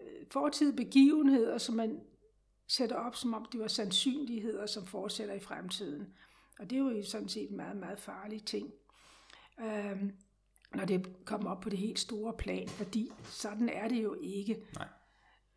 øh, 0.00 0.26
fortidige 0.30 0.76
begivenheder, 0.76 1.58
som 1.58 1.74
man 1.74 2.00
sætter 2.68 2.96
op, 2.96 3.16
som 3.16 3.34
om 3.34 3.46
det 3.52 3.60
var 3.60 3.68
sandsynligheder, 3.68 4.66
som 4.66 4.86
fortsætter 4.86 5.34
i 5.34 5.40
fremtiden. 5.40 6.14
Og 6.58 6.70
det 6.70 6.78
er 6.78 6.82
jo 6.82 7.02
sådan 7.02 7.28
set 7.28 7.50
en 7.50 7.56
meget, 7.56 7.76
meget 7.76 7.98
farlig 7.98 8.44
ting, 8.44 8.72
øhm, 9.60 10.12
når 10.74 10.84
det 10.84 11.24
kommer 11.24 11.50
op 11.50 11.60
på 11.60 11.68
det 11.68 11.78
helt 11.78 11.98
store 11.98 12.34
plan, 12.38 12.68
fordi 12.68 13.10
sådan 13.24 13.68
er 13.68 13.88
det 13.88 14.02
jo 14.02 14.16
ikke. 14.22 14.62
Nej. 14.74 14.88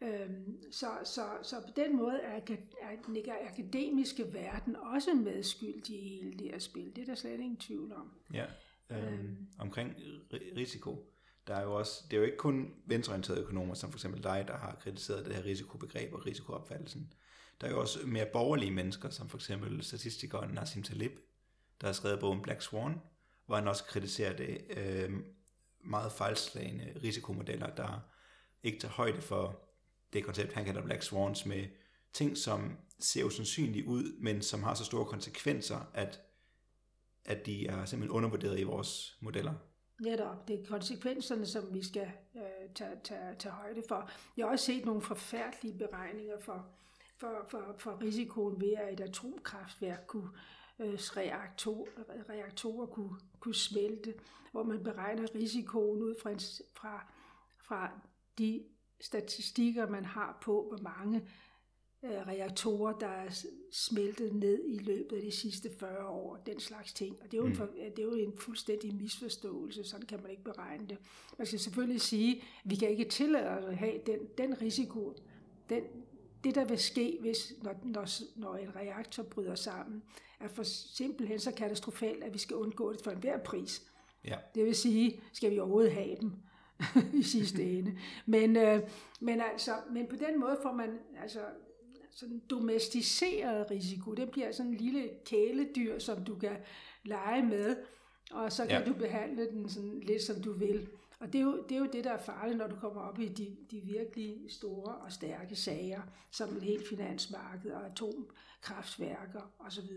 Øhm, 0.01 0.71
så, 0.71 0.87
så, 1.03 1.21
så 1.43 1.55
på 1.61 1.73
den 1.75 1.97
måde 1.97 2.19
er, 2.19 2.35
er 2.81 2.95
den 3.07 3.17
akademiske 3.41 4.33
verden 4.33 4.75
også 4.75 5.13
medskyldig 5.13 5.95
i 5.95 6.09
hele 6.09 6.37
det 6.37 6.51
her 6.51 6.59
spil. 6.59 6.95
Det 6.95 7.01
er 7.01 7.05
der 7.05 7.15
slet 7.15 7.39
ingen 7.39 7.57
tvivl 7.57 7.93
om. 7.93 8.11
Ja, 8.33 8.45
øhm, 8.89 9.03
øhm. 9.05 9.47
omkring 9.59 9.95
risiko. 10.57 11.10
Der 11.47 11.55
er 11.55 11.63
jo 11.63 11.73
også, 11.73 12.03
det 12.11 12.17
er 12.17 12.17
jo 12.17 12.25
ikke 12.25 12.37
kun 12.37 12.73
venstreorienterede 12.85 13.41
økonomer, 13.41 13.73
som 13.73 13.91
for 13.91 13.97
eksempel 13.97 14.23
dig, 14.23 14.45
der 14.47 14.57
har 14.57 14.77
kritiseret 14.81 15.25
det 15.25 15.35
her 15.35 15.45
risikobegreb 15.45 16.13
og 16.13 16.25
risikoopfattelsen. 16.25 17.13
Der 17.61 17.67
er 17.67 17.71
jo 17.71 17.79
også 17.79 17.99
mere 18.05 18.25
borgerlige 18.25 18.71
mennesker, 18.71 19.09
som 19.09 19.29
for 19.29 19.37
eksempel 19.37 19.83
statistikeren 19.83 20.49
Nassim 20.49 20.83
Talib, 20.83 21.11
der 21.81 21.87
har 21.87 21.93
skrevet 21.93 22.19
bogen 22.19 22.41
Black 22.41 22.61
Swan, 22.61 23.01
hvor 23.45 23.55
han 23.55 23.67
også 23.67 23.83
kritiserer 23.83 24.35
det 24.35 24.61
øh, 24.77 25.11
meget 25.83 26.11
fejlslagende 26.11 26.93
risikomodeller, 27.03 27.75
der 27.75 27.99
ikke 28.63 28.79
tager 28.79 28.93
højde 28.93 29.21
for 29.21 29.59
det 30.13 30.25
koncept, 30.25 30.53
han 30.53 30.65
kalder 30.65 30.81
Black 30.81 31.03
Swans, 31.03 31.45
med 31.45 31.65
ting, 32.13 32.37
som 32.37 32.77
ser 32.99 33.23
usandsynlige 33.23 33.87
ud, 33.87 34.19
men 34.19 34.41
som 34.41 34.63
har 34.63 34.73
så 34.73 34.85
store 34.85 35.05
konsekvenser, 35.05 35.89
at, 35.93 36.21
at 37.25 37.45
de 37.45 37.67
er 37.67 37.85
simpelthen 37.85 38.15
undervurderet 38.15 38.59
i 38.59 38.63
vores 38.63 39.17
modeller. 39.21 39.53
Netop, 40.01 40.47
det 40.47 40.59
er 40.59 40.65
konsekvenserne, 40.65 41.45
som 41.45 41.73
vi 41.73 41.83
skal 41.83 42.11
øh, 42.35 42.69
tage, 42.75 42.99
tage, 43.03 43.35
tage 43.39 43.51
højde 43.51 43.83
for. 43.87 44.09
Jeg 44.37 44.45
har 44.45 44.51
også 44.51 44.65
set 44.65 44.85
nogle 44.85 45.01
forfærdelige 45.01 45.77
beregninger 45.77 46.39
for, 46.39 46.65
for, 47.17 47.45
for, 47.49 47.75
for 47.77 48.01
risikoen 48.01 48.61
ved, 48.61 48.73
at 48.73 48.93
et 48.93 48.99
atomkraftværk 48.99 50.03
kunne 50.07 50.29
øh, 50.79 50.93
reaktor, 50.93 51.87
reaktorer 52.29 52.85
kunne, 52.85 53.15
kunne 53.39 53.55
smelte, 53.55 54.13
hvor 54.51 54.63
man 54.63 54.83
beregner 54.83 55.35
risikoen 55.35 56.01
ud 56.01 56.15
fra, 56.21 56.31
fra, 56.73 57.05
fra 57.57 57.89
de 58.37 58.63
statistikker, 59.01 59.89
man 59.89 60.05
har 60.05 60.37
på, 60.41 60.65
hvor 60.69 60.81
mange 60.81 61.27
reaktorer, 62.03 62.93
der 62.93 63.07
er 63.07 63.45
smeltet 63.71 64.33
ned 64.33 64.63
i 64.67 64.77
løbet 64.77 65.15
af 65.15 65.21
de 65.21 65.31
sidste 65.31 65.69
40 65.79 66.07
år, 66.07 66.35
den 66.45 66.59
slags 66.59 66.93
ting. 66.93 67.17
Og 67.21 67.31
det 67.31 67.33
er 67.33 67.37
jo, 67.37 67.43
mm. 67.43 67.51
en, 67.51 67.57
for, 67.57 67.65
det 67.65 67.99
er 67.99 68.03
jo 68.03 68.13
en 68.13 68.37
fuldstændig 68.37 68.95
misforståelse, 68.95 69.83
sådan 69.83 70.05
kan 70.05 70.21
man 70.21 70.31
ikke 70.31 70.43
beregne 70.43 70.87
det. 70.87 70.97
Man 71.37 71.47
skal 71.47 71.59
selvfølgelig 71.59 72.01
sige, 72.01 72.35
at 72.35 72.43
vi 72.63 72.75
kan 72.75 72.89
ikke 72.89 73.05
tillade 73.05 73.49
os 73.49 73.65
at 73.65 73.77
have 73.77 73.99
den, 74.05 74.19
den 74.37 74.61
risiko, 74.61 75.13
den, 75.69 75.83
det 76.43 76.55
der 76.55 76.65
vil 76.65 76.77
ske, 76.79 77.17
hvis, 77.21 77.53
når, 77.61 77.75
når, 77.83 78.07
når 78.39 78.55
en 78.55 78.75
reaktor 78.75 79.23
bryder 79.23 79.55
sammen, 79.55 80.03
er 80.39 80.47
for 80.47 80.63
simpelthen 80.63 81.39
så 81.39 81.51
katastrofalt, 81.51 82.23
at 82.23 82.33
vi 82.33 82.39
skal 82.39 82.55
undgå 82.55 82.93
det 82.93 83.01
for 83.03 83.11
enhver 83.11 83.37
pris. 83.37 83.91
Ja. 84.25 84.37
Det 84.55 84.65
vil 84.65 84.75
sige, 84.75 85.21
skal 85.33 85.51
vi 85.51 85.59
overhovedet 85.59 85.91
have 85.91 86.15
dem 86.21 86.33
i 87.19 87.23
sidste 87.23 87.63
ende. 87.63 87.97
Men, 88.25 88.55
øh, 88.55 88.81
men, 89.19 89.41
altså, 89.41 89.71
men 89.91 90.07
på 90.07 90.15
den 90.15 90.39
måde 90.39 90.57
får 90.61 90.71
man 90.71 90.99
altså, 91.21 91.39
sådan 92.11 92.41
domesticeret 92.49 93.71
risiko. 93.71 94.13
Det 94.13 94.31
bliver 94.31 94.51
sådan 94.51 94.71
en 94.71 94.77
lille 94.77 95.09
kæledyr, 95.25 95.99
som 95.99 96.23
du 96.23 96.35
kan 96.35 96.57
lege 97.03 97.43
med, 97.43 97.75
og 98.31 98.51
så 98.51 98.65
kan 98.65 98.81
ja. 98.81 98.87
du 98.87 98.93
behandle 98.93 99.49
den 99.49 99.69
sådan 99.69 99.99
lidt 99.99 100.21
som 100.21 100.41
du 100.41 100.53
vil. 100.53 100.87
Og 101.19 101.33
det 101.33 101.39
er, 101.39 101.43
jo, 101.43 101.63
det 101.69 101.75
er 101.75 101.79
jo 101.79 101.89
det, 101.93 102.03
der 102.03 102.11
er 102.11 102.21
farligt, 102.21 102.57
når 102.57 102.67
du 102.67 102.75
kommer 102.75 103.01
op 103.01 103.19
i 103.19 103.27
de, 103.27 103.57
de 103.71 103.79
virkelig 103.79 104.45
store 104.49 104.95
og 104.95 105.11
stærke 105.11 105.55
sager, 105.55 106.01
som 106.31 106.57
et 106.57 106.63
helt 106.63 106.87
finansmarked 106.87 107.71
og 107.71 107.85
atomkraftværker 107.85 109.51
osv. 109.59 109.89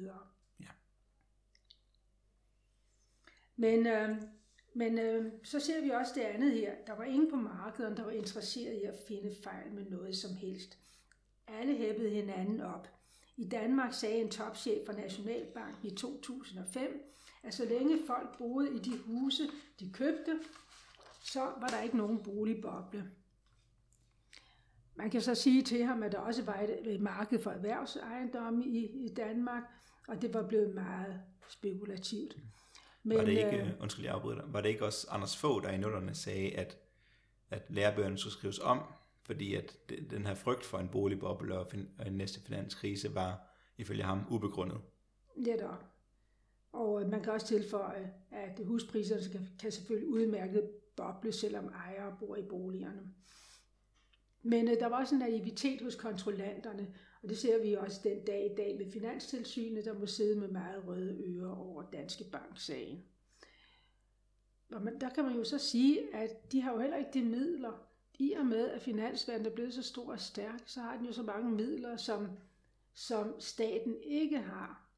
Ja. 0.60 0.66
Men, 3.56 3.86
øh, 3.86 4.16
men 4.74 4.98
øh, 4.98 5.32
så 5.42 5.60
ser 5.60 5.80
vi 5.80 5.90
også 5.90 6.12
det 6.14 6.20
andet 6.20 6.52
her. 6.52 6.74
Der 6.86 6.92
var 6.92 7.04
ingen 7.04 7.30
på 7.30 7.36
markedet, 7.36 7.96
der 7.96 8.04
var 8.04 8.10
interesseret 8.10 8.74
i 8.74 8.82
at 8.82 8.94
finde 9.08 9.34
fejl 9.42 9.72
med 9.72 9.84
noget 9.84 10.16
som 10.16 10.34
helst. 10.36 10.78
Alle 11.48 11.76
hæppede 11.76 12.10
hinanden 12.10 12.60
op. 12.60 12.88
I 13.36 13.48
Danmark 13.48 13.92
sagde 13.92 14.20
en 14.20 14.30
topchef 14.30 14.86
for 14.86 14.92
Nationalbanken 14.92 15.86
i 15.86 15.94
2005, 15.94 17.14
at 17.42 17.54
så 17.54 17.64
længe 17.64 17.98
folk 18.06 18.38
boede 18.38 18.76
i 18.76 18.78
de 18.78 18.98
huse, 18.98 19.42
de 19.80 19.90
købte, 19.92 20.40
så 21.22 21.40
var 21.40 21.66
der 21.66 21.82
ikke 21.82 21.96
nogen 21.96 22.22
boligboble. 22.22 23.10
Man 24.96 25.10
kan 25.10 25.20
så 25.20 25.34
sige 25.34 25.62
til 25.62 25.84
ham, 25.84 26.02
at 26.02 26.12
der 26.12 26.18
også 26.18 26.44
var 26.44 26.66
et 26.84 27.00
marked 27.00 27.42
for 27.42 27.50
erhvervsejendomme 27.50 28.64
i, 28.64 29.06
i 29.06 29.14
Danmark, 29.16 29.62
og 30.08 30.22
det 30.22 30.34
var 30.34 30.48
blevet 30.48 30.74
meget 30.74 31.20
spekulativt. 31.48 32.36
Men, 33.02 33.18
var 33.18 33.24
det 33.24 33.32
ikke, 33.32 33.62
øh, 33.62 33.70
undskyld, 33.80 34.04
jeg 34.04 34.14
afbryder 34.14 34.40
dig, 34.40 34.52
var 34.52 34.60
det 34.60 34.68
ikke 34.68 34.84
også 34.84 35.06
Anders 35.10 35.36
Fogh, 35.36 35.62
der 35.62 35.70
i 35.70 35.78
nullerne 35.78 36.14
sagde, 36.14 36.56
at, 36.56 36.78
at 37.50 37.62
lærebøgerne 37.68 38.18
skulle 38.18 38.32
skrives 38.32 38.58
om, 38.58 38.82
fordi 39.24 39.54
at 39.54 39.76
den 40.10 40.26
her 40.26 40.34
frygt 40.34 40.64
for 40.64 40.78
en 40.78 40.88
boligboble 40.88 41.58
og, 41.58 41.66
fin, 41.70 41.88
og 41.98 42.06
en 42.06 42.12
næste 42.12 42.40
finanskrise 42.40 43.14
var 43.14 43.50
ifølge 43.78 44.02
ham 44.02 44.20
ubegrundet? 44.30 44.80
Netop. 45.36 45.84
Og 46.72 47.02
øh, 47.02 47.10
man 47.10 47.22
kan 47.22 47.32
også 47.32 47.46
tilføje, 47.46 48.12
at 48.30 48.60
huspriserne 48.64 49.32
kan, 49.32 49.48
kan 49.60 49.72
selvfølgelig 49.72 50.08
udmærket 50.08 50.70
boble, 50.96 51.32
selvom 51.32 51.66
ejere 51.66 52.16
bor 52.20 52.36
i 52.36 52.42
boligerne. 52.42 53.14
Men 54.42 54.68
øh, 54.68 54.80
der 54.80 54.86
var 54.86 55.00
også 55.00 55.14
en 55.14 55.18
naivitet 55.18 55.82
hos 55.82 55.94
kontrollanterne, 55.94 56.94
og 57.22 57.28
det 57.28 57.38
ser 57.38 57.62
vi 57.62 57.74
også 57.74 58.00
den 58.04 58.24
dag 58.24 58.50
i 58.52 58.54
dag 58.54 58.76
med 58.78 58.92
Finanstilsynet, 58.92 59.84
der 59.84 59.98
må 59.98 60.06
sidde 60.06 60.40
med 60.40 60.48
meget 60.48 60.86
røde 60.86 61.22
ører 61.26 61.56
over 61.56 61.82
Danske 61.92 62.24
Bank-sagen. 62.32 63.04
Og 64.72 64.82
man, 64.82 65.00
der 65.00 65.10
kan 65.10 65.24
man 65.24 65.36
jo 65.36 65.44
så 65.44 65.58
sige, 65.58 66.14
at 66.14 66.52
de 66.52 66.60
har 66.60 66.72
jo 66.72 66.78
heller 66.78 66.96
ikke 66.96 67.10
de 67.14 67.22
midler. 67.22 67.86
I 68.18 68.32
og 68.32 68.46
med, 68.46 68.68
at 68.68 68.82
finansverdenen 68.82 69.52
er 69.52 69.54
blevet 69.54 69.74
så 69.74 69.82
stor 69.82 70.12
og 70.12 70.20
stærk, 70.20 70.62
så 70.66 70.80
har 70.80 70.96
den 70.96 71.06
jo 71.06 71.12
så 71.12 71.22
mange 71.22 71.50
midler, 71.50 71.96
som, 71.96 72.28
som 72.94 73.40
staten 73.40 73.96
ikke 74.02 74.38
har. 74.38 74.88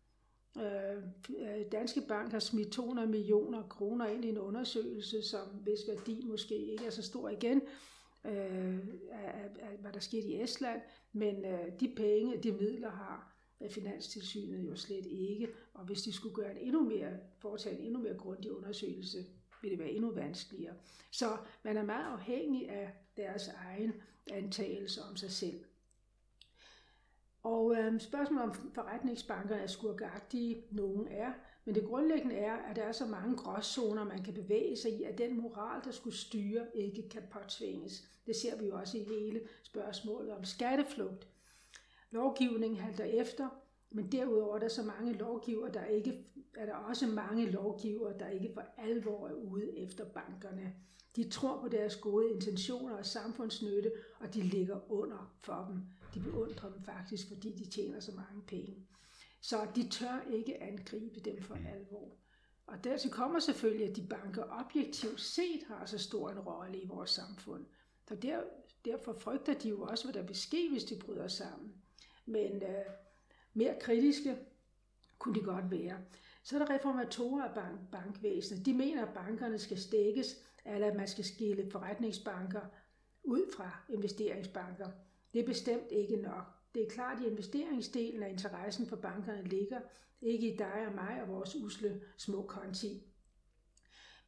Øh, 0.59 1.03
øh 1.39 1.73
Danske 1.73 2.03
Bank 2.09 2.33
har 2.33 2.39
smidt 2.39 2.73
200 2.73 3.09
millioner 3.09 3.63
kroner 3.63 4.07
ind 4.07 4.25
i 4.25 4.29
en 4.29 4.39
undersøgelse, 4.39 5.23
som 5.23 5.49
hvis 5.49 5.81
værdi 5.89 6.25
måske 6.25 6.57
ikke 6.57 6.87
er 6.87 6.91
så 6.91 7.03
stor 7.03 7.29
igen, 7.29 7.63
øh, 8.25 8.79
af, 9.11 9.51
af, 9.59 9.77
hvad 9.81 9.93
der 9.93 10.01
skete 10.01 10.27
i 10.27 10.43
Estland, 10.43 10.81
men 11.13 11.45
øh, 11.45 11.81
de 11.81 11.93
penge, 11.97 12.43
de 12.43 12.53
midler 12.53 12.91
har 12.91 13.37
øh, 13.61 13.71
Finanstilsynet 13.71 14.67
jo 14.67 14.77
slet 14.77 15.07
ikke, 15.07 15.49
og 15.75 15.85
hvis 15.85 16.03
de 16.03 16.13
skulle 16.13 16.35
gøre 16.35 16.51
en 16.51 16.59
endnu 16.59 16.81
mere, 16.81 17.13
foretage 17.39 17.79
en 17.79 17.85
endnu 17.85 18.01
mere 18.01 18.15
grundig 18.15 18.53
undersøgelse, 18.53 19.19
vil 19.67 19.79
det 19.79 19.85
være 19.85 19.95
endnu 19.95 20.11
vanskeligere. 20.11 20.75
Så 21.11 21.37
man 21.63 21.77
er 21.77 21.85
meget 21.85 22.13
afhængig 22.13 22.71
af 22.71 22.93
deres 23.17 23.49
egen 23.49 23.93
antagelse 24.33 25.03
om 25.03 25.17
sig 25.17 25.31
selv. 25.31 25.65
Og 27.43 27.77
øh, 27.77 28.01
spørgsmålet 28.01 28.45
om 28.45 28.55
forretningsbankerne 28.75 29.63
er 29.63 29.67
skurkagtige, 29.67 30.63
nogen 30.71 31.09
er, 31.09 31.33
men 31.65 31.75
det 31.75 31.85
grundlæggende 31.85 32.37
er, 32.37 32.55
at 32.55 32.77
der 32.77 32.83
er 32.83 32.93
så 32.93 33.07
mange 33.07 33.37
gråzoner, 33.37 34.05
man 34.05 34.23
kan 34.23 34.35
bevæge 34.35 34.77
sig 34.77 34.93
i, 34.93 35.03
at 35.03 35.19
den 35.19 35.41
moral, 35.41 35.85
der 35.85 35.91
skulle 35.91 36.17
styre, 36.17 36.67
ikke 36.75 37.09
kan 37.09 37.23
påtvinges. 37.31 38.09
Det 38.27 38.37
ser 38.37 38.57
vi 38.57 38.67
jo 38.67 38.77
også 38.77 38.99
i 38.99 39.05
hele 39.05 39.41
spørgsmålet 39.63 40.33
om 40.33 40.45
skatteflugt. 40.45 41.29
Lovgivningen 42.11 42.81
halter 42.81 43.05
efter, 43.05 43.49
men 43.91 44.13
derudover 44.13 44.55
er 44.55 44.59
der 44.59 44.69
så 44.69 44.83
mange 44.83 45.13
lovgiver, 45.13 45.69
der 45.69 45.85
ikke, 45.85 46.27
er 46.57 46.67
der 46.67 46.75
også 46.75 47.07
mange 47.07 47.51
lovgiver, 47.51 48.13
der 48.13 48.29
ikke 48.29 48.51
for 48.55 48.65
alvor 48.79 49.29
er 49.29 49.35
ude 49.35 49.79
efter 49.79 50.05
bankerne. 50.05 50.75
De 51.17 51.29
tror 51.31 51.61
på 51.61 51.69
deres 51.69 51.97
gode 51.97 52.31
intentioner 52.31 52.97
og 52.97 53.07
samfundsnytte, 53.07 53.93
og 54.21 54.35
de 54.35 54.43
ligger 54.43 54.93
under 54.93 55.37
for 55.41 55.67
dem. 55.71 55.83
De 56.15 56.31
beundrer 56.31 56.73
dem 56.73 56.83
faktisk, 56.83 57.29
fordi 57.29 57.53
de 57.53 57.71
tjener 57.71 58.01
så 58.01 58.13
mange 58.13 58.43
penge. 58.47 58.87
Så 59.41 59.57
de 59.77 59.89
tør 59.89 60.27
ikke 60.31 60.63
angribe 60.63 61.21
dem 61.21 61.43
for 61.43 61.55
mm. 61.55 61.67
alvor. 61.67 62.17
Og 62.67 62.85
dertil 62.85 63.11
kommer 63.11 63.39
selvfølgelig, 63.39 63.89
at 63.89 63.97
de 63.97 64.07
banker 64.07 64.45
objektivt 64.51 65.21
set 65.21 65.63
har 65.69 65.87
så 65.87 65.99
stor 65.99 66.31
en 66.31 66.39
rolle 66.39 66.79
i 66.79 66.87
vores 66.87 67.11
samfund. 67.11 67.67
Så 68.09 68.15
der, 68.15 68.43
derfor 68.85 69.13
frygter 69.13 69.55
de 69.55 69.69
jo 69.69 69.83
også, 69.83 70.05
hvad 70.05 70.15
der 70.15 70.27
vil 70.27 70.37
ske, 70.37 70.69
hvis 70.71 70.85
de 70.85 70.99
bryder 70.99 71.29
sammen. 71.29 71.73
Men 72.27 72.63
øh, 72.63 72.85
mere 73.57 73.77
kritiske 73.81 74.37
kunne 75.19 75.35
de 75.35 75.45
godt 75.45 75.71
være. 75.71 75.99
Så 76.43 76.59
er 76.59 76.65
der 76.65 76.75
reformatorer 76.75 77.45
af 77.45 77.55
bank, 77.55 77.81
bankvæsenet. 77.93 78.67
De 78.67 78.75
mener, 78.75 79.07
at 79.07 79.15
bankerne 79.15 79.59
skal 79.59 79.79
stækkes, 79.79 80.37
eller 80.67 80.87
at 80.87 80.97
man 80.97 81.09
skal 81.09 81.25
skille 81.25 81.71
forretningsbanker 81.71 82.61
ud 83.25 83.53
fra 83.57 83.71
investeringsbanker. 83.89 84.91
Det 85.35 85.41
er 85.41 85.47
bestemt 85.47 85.93
ikke 85.93 86.17
nok. 86.17 86.45
Det 86.75 86.83
er 86.83 86.91
klart, 86.91 87.21
at 87.21 87.27
investeringsdelen 87.27 88.23
af 88.23 88.31
interessen 88.31 88.87
for 88.87 88.97
bankerne 88.97 89.45
ligger 89.45 89.81
ikke 90.21 90.55
i 90.55 90.57
dig 90.57 90.87
og 90.89 90.95
mig 90.95 91.23
og 91.23 91.29
vores 91.29 91.57
usle 91.57 92.01
små 92.17 92.43
konti. 92.43 93.03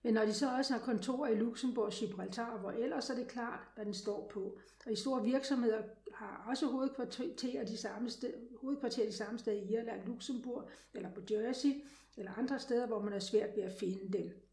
Men 0.03 0.15
når 0.15 0.25
de 0.25 0.33
så 0.33 0.57
også 0.57 0.73
har 0.73 0.81
kontorer 0.81 1.31
i 1.31 1.35
Luxembourg, 1.35 1.93
Gibraltar 1.93 2.59
hvor 2.59 2.71
ellers, 2.71 3.05
så 3.05 3.13
er 3.13 3.17
det 3.17 3.29
klart, 3.29 3.61
hvad 3.75 3.85
den 3.85 3.95
står 3.95 4.31
på. 4.35 4.59
Og 4.87 4.91
de 4.91 4.97
store 4.97 5.25
virksomheder 5.25 5.83
har 6.15 6.47
også 6.49 6.67
hovedkvarter 6.67 7.65
de 7.65 7.77
samme 7.77 8.11
sted, 8.11 8.35
hovedkvarter 8.61 9.07
de 9.07 9.13
samme 9.13 9.39
steder 9.39 9.57
i 9.57 9.73
Irland, 9.73 10.07
Luxembourg 10.07 10.69
eller 10.95 11.15
på 11.15 11.21
Jersey 11.31 11.73
eller 12.17 12.33
andre 12.33 12.59
steder, 12.59 12.87
hvor 12.87 13.03
man 13.03 13.13
er 13.13 13.19
svært 13.19 13.57
ved 13.57 13.63
at 13.63 13.73
finde 13.81 14.19
dem. 14.19 14.49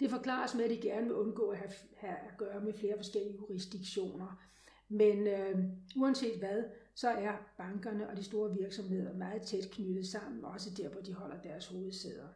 Det 0.00 0.10
forklares 0.10 0.54
med, 0.54 0.64
at 0.64 0.70
de 0.70 0.80
gerne 0.80 1.06
vil 1.06 1.14
undgå 1.14 1.48
at 1.48 1.58
have, 1.58 1.72
have 1.96 2.16
at 2.16 2.38
gøre 2.38 2.60
med 2.60 2.72
flere 2.72 2.96
forskellige 2.96 3.34
jurisdiktioner. 3.34 4.42
Men 4.88 5.26
øh, 5.26 5.58
uanset 5.96 6.38
hvad, 6.38 6.64
så 6.94 7.08
er 7.08 7.36
bankerne 7.58 8.08
og 8.08 8.16
de 8.16 8.24
store 8.24 8.56
virksomheder 8.56 9.12
meget 9.12 9.42
tæt 9.42 9.70
knyttet 9.70 10.06
sammen, 10.06 10.44
også 10.44 10.70
der, 10.76 10.88
hvor 10.88 11.00
de 11.00 11.12
holder 11.12 11.42
deres 11.42 11.66
hovedsæder. 11.66 12.28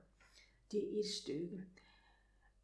Det 0.73 0.95
er 0.95 0.99
et 0.99 1.07
stykke. 1.07 1.65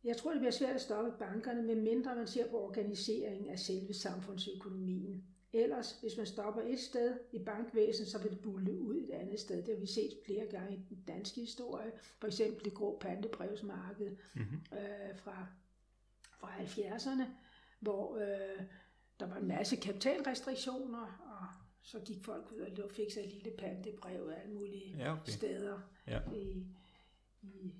Jeg 0.08 0.16
tror, 0.16 0.30
det 0.30 0.40
bliver 0.40 0.50
svært 0.50 0.74
at 0.74 0.80
stoppe 0.80 1.12
bankerne, 1.18 1.62
medmindre 1.62 2.16
man 2.16 2.26
ser 2.26 2.50
på 2.50 2.60
organiseringen 2.60 3.50
af 3.50 3.58
selve 3.58 3.94
samfundsøkonomien. 3.94 5.24
Ellers, 5.52 6.00
hvis 6.00 6.16
man 6.16 6.26
stopper 6.26 6.62
et 6.62 6.80
sted 6.80 7.18
i 7.32 7.38
bankvæsenet, 7.38 8.08
så 8.08 8.18
vil 8.18 8.30
det 8.30 8.40
bulle 8.40 8.80
ud 8.80 8.96
et 8.96 9.10
andet 9.10 9.40
sted. 9.40 9.56
Det 9.56 9.74
har 9.74 9.80
vi 9.80 9.86
set 9.86 10.12
flere 10.26 10.46
gange 10.46 10.76
i 10.76 10.94
den 10.94 11.04
danske 11.06 11.40
historie. 11.40 11.92
For 12.18 12.26
eksempel 12.26 12.64
det 12.64 12.74
grå 12.74 12.98
pantebrevsmarked 12.98 14.16
mm-hmm. 14.34 14.60
øh, 14.72 15.16
fra, 15.16 15.46
fra 16.38 16.48
70'erne, 16.48 17.24
hvor 17.80 18.16
øh, 18.16 18.62
der 19.20 19.26
var 19.26 19.36
en 19.36 19.48
masse 19.48 19.76
kapitalrestriktioner, 19.76 21.02
og 21.38 21.46
så 21.82 22.00
gik 22.00 22.24
folk 22.24 22.52
ud 22.52 22.82
og 22.82 22.90
fik 22.90 23.10
sig 23.10 23.24
et 23.24 23.32
lille 23.32 23.50
pantebrev 23.58 24.32
alle 24.42 24.54
mulige 24.54 24.96
ja, 24.98 25.12
okay. 25.12 25.32
steder 25.32 25.80
ja. 26.06 26.20
i, 26.34 26.66
i, 27.42 27.72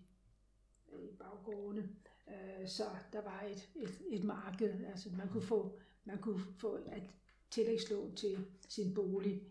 i 0.92 1.16
baggårdene. 1.18 1.88
Øh, 2.28 2.68
så 2.68 2.84
der 3.12 3.22
var 3.22 3.42
et, 3.50 3.68
et, 3.76 4.00
et 4.10 4.24
marked, 4.24 4.84
altså 4.84 5.08
man 5.16 5.28
kunne 5.28 5.42
få, 5.42 5.78
man 6.04 6.18
kunne 6.18 6.40
få 6.58 6.76
et 6.76 7.10
tillægslån 7.50 8.14
til 8.14 8.46
sin 8.68 8.94
bolig. 8.94 9.42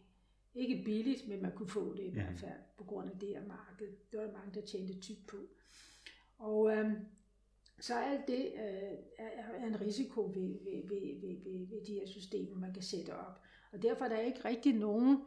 Ikke 0.53 0.83
billigt, 0.85 1.27
men 1.27 1.41
man 1.41 1.51
kunne 1.55 1.69
få 1.69 1.93
det 1.93 2.03
i 2.03 2.07
ja. 2.07 2.13
hvert 2.13 2.39
fald 2.39 2.59
på 2.77 2.83
grund 2.83 3.11
af 3.11 3.19
det 3.19 3.29
her 3.29 3.47
marked. 3.47 3.87
Det 4.11 4.19
var 4.19 4.25
der 4.25 4.33
mange, 4.33 4.53
der 4.53 4.65
tjente 4.65 4.99
tyk 4.99 5.27
på. 5.27 5.37
Og 6.37 6.77
øhm, 6.77 6.95
så 7.79 7.99
alt 7.99 8.27
det 8.27 8.45
øh, 8.53 8.97
er, 9.17 9.65
en 9.65 9.81
risiko 9.81 10.21
ved, 10.21 10.33
ved, 10.33 10.87
ved, 10.87 11.21
ved, 11.21 11.43
ved, 11.43 11.67
ved 11.67 11.85
de 11.85 11.93
her 11.93 12.07
systemer, 12.07 12.55
man 12.55 12.73
kan 12.73 12.83
sætte 12.83 13.15
op. 13.15 13.41
Og 13.71 13.81
derfor 13.81 14.05
er 14.05 14.09
der 14.09 14.19
ikke 14.19 14.45
rigtig 14.45 14.73
nogen, 14.73 15.17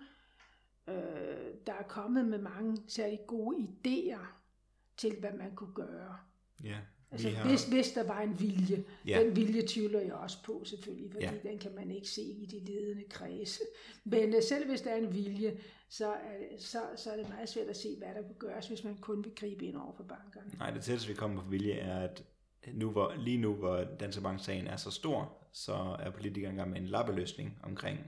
øh, 0.88 1.54
der 1.66 1.72
er 1.72 1.82
kommet 1.88 2.28
med 2.28 2.38
mange 2.38 2.78
særlig 2.88 3.20
gode 3.26 3.56
idéer 3.58 4.26
til, 4.96 5.20
hvad 5.20 5.32
man 5.32 5.54
kunne 5.54 5.74
gøre. 5.74 6.18
Ja, 6.64 6.78
Altså, 7.12 7.30
har... 7.30 7.48
hvis, 7.48 7.64
hvis 7.64 7.92
der 7.92 8.02
var 8.02 8.20
en 8.20 8.40
vilje. 8.40 8.84
Ja. 9.06 9.22
Den 9.24 9.36
vilje 9.36 9.62
tvivler 9.66 10.00
jeg 10.00 10.14
også 10.14 10.42
på 10.44 10.62
selvfølgelig, 10.64 11.10
fordi 11.12 11.24
ja. 11.24 11.32
den 11.42 11.58
kan 11.58 11.74
man 11.74 11.90
ikke 11.90 12.08
se 12.08 12.22
i 12.22 12.46
de 12.46 12.58
ledende 12.58 13.04
kredse. 13.10 13.62
Men 14.04 14.34
uh, 14.34 14.42
selv 14.42 14.68
hvis 14.68 14.80
der 14.80 14.90
er 14.90 14.96
en 14.96 15.14
vilje, 15.14 15.58
så, 15.88 16.10
uh, 16.10 16.58
så, 16.58 16.78
så 16.96 17.10
er 17.10 17.16
det 17.16 17.28
meget 17.28 17.48
svært 17.48 17.66
at 17.66 17.76
se, 17.76 17.96
hvad 17.98 18.08
der 18.08 18.22
kunne 18.22 18.38
gøres, 18.38 18.68
hvis 18.68 18.84
man 18.84 18.96
kun 18.96 19.24
vil 19.24 19.32
gribe 19.34 19.64
ind 19.64 19.76
over 19.76 19.92
for 19.96 20.02
bankerne. 20.04 20.50
Nej, 20.58 20.70
det 20.70 20.82
tætteste 20.82 21.08
vi 21.08 21.14
kommer 21.14 21.42
på 21.42 21.48
vilje 21.48 21.72
er, 21.72 22.00
at 22.00 22.24
nu, 22.72 22.90
hvor, 22.90 23.14
lige 23.18 23.38
nu, 23.38 23.54
hvor 23.54 23.84
Danske 24.00 24.22
Bank-sagen 24.22 24.66
er 24.66 24.76
så 24.76 24.90
stor, 24.90 25.36
så 25.52 25.96
er 25.98 26.10
politikerne 26.10 26.56
gang 26.56 26.70
med 26.70 26.80
en 26.80 26.86
lappeløsning 26.86 27.58
omkring 27.62 27.98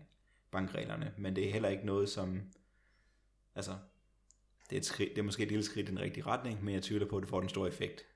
bankreglerne. 0.50 1.12
Men 1.18 1.36
det 1.36 1.48
er 1.48 1.52
heller 1.52 1.68
ikke 1.68 1.86
noget, 1.86 2.08
som... 2.08 2.42
Altså, 3.54 3.72
det 4.70 4.76
er, 4.76 4.80
et 4.80 4.86
skridt, 4.86 5.10
det 5.10 5.18
er 5.18 5.22
måske 5.22 5.42
et 5.42 5.48
lille 5.48 5.64
skridt 5.64 5.88
i 5.88 5.90
den 5.90 6.00
rigtige 6.00 6.26
retning, 6.26 6.64
men 6.64 6.74
jeg 6.74 6.82
tvivler 6.82 7.06
på, 7.06 7.16
at 7.16 7.20
det 7.20 7.30
får 7.30 7.40
den 7.40 7.48
store 7.48 7.68
effekt. 7.68 8.06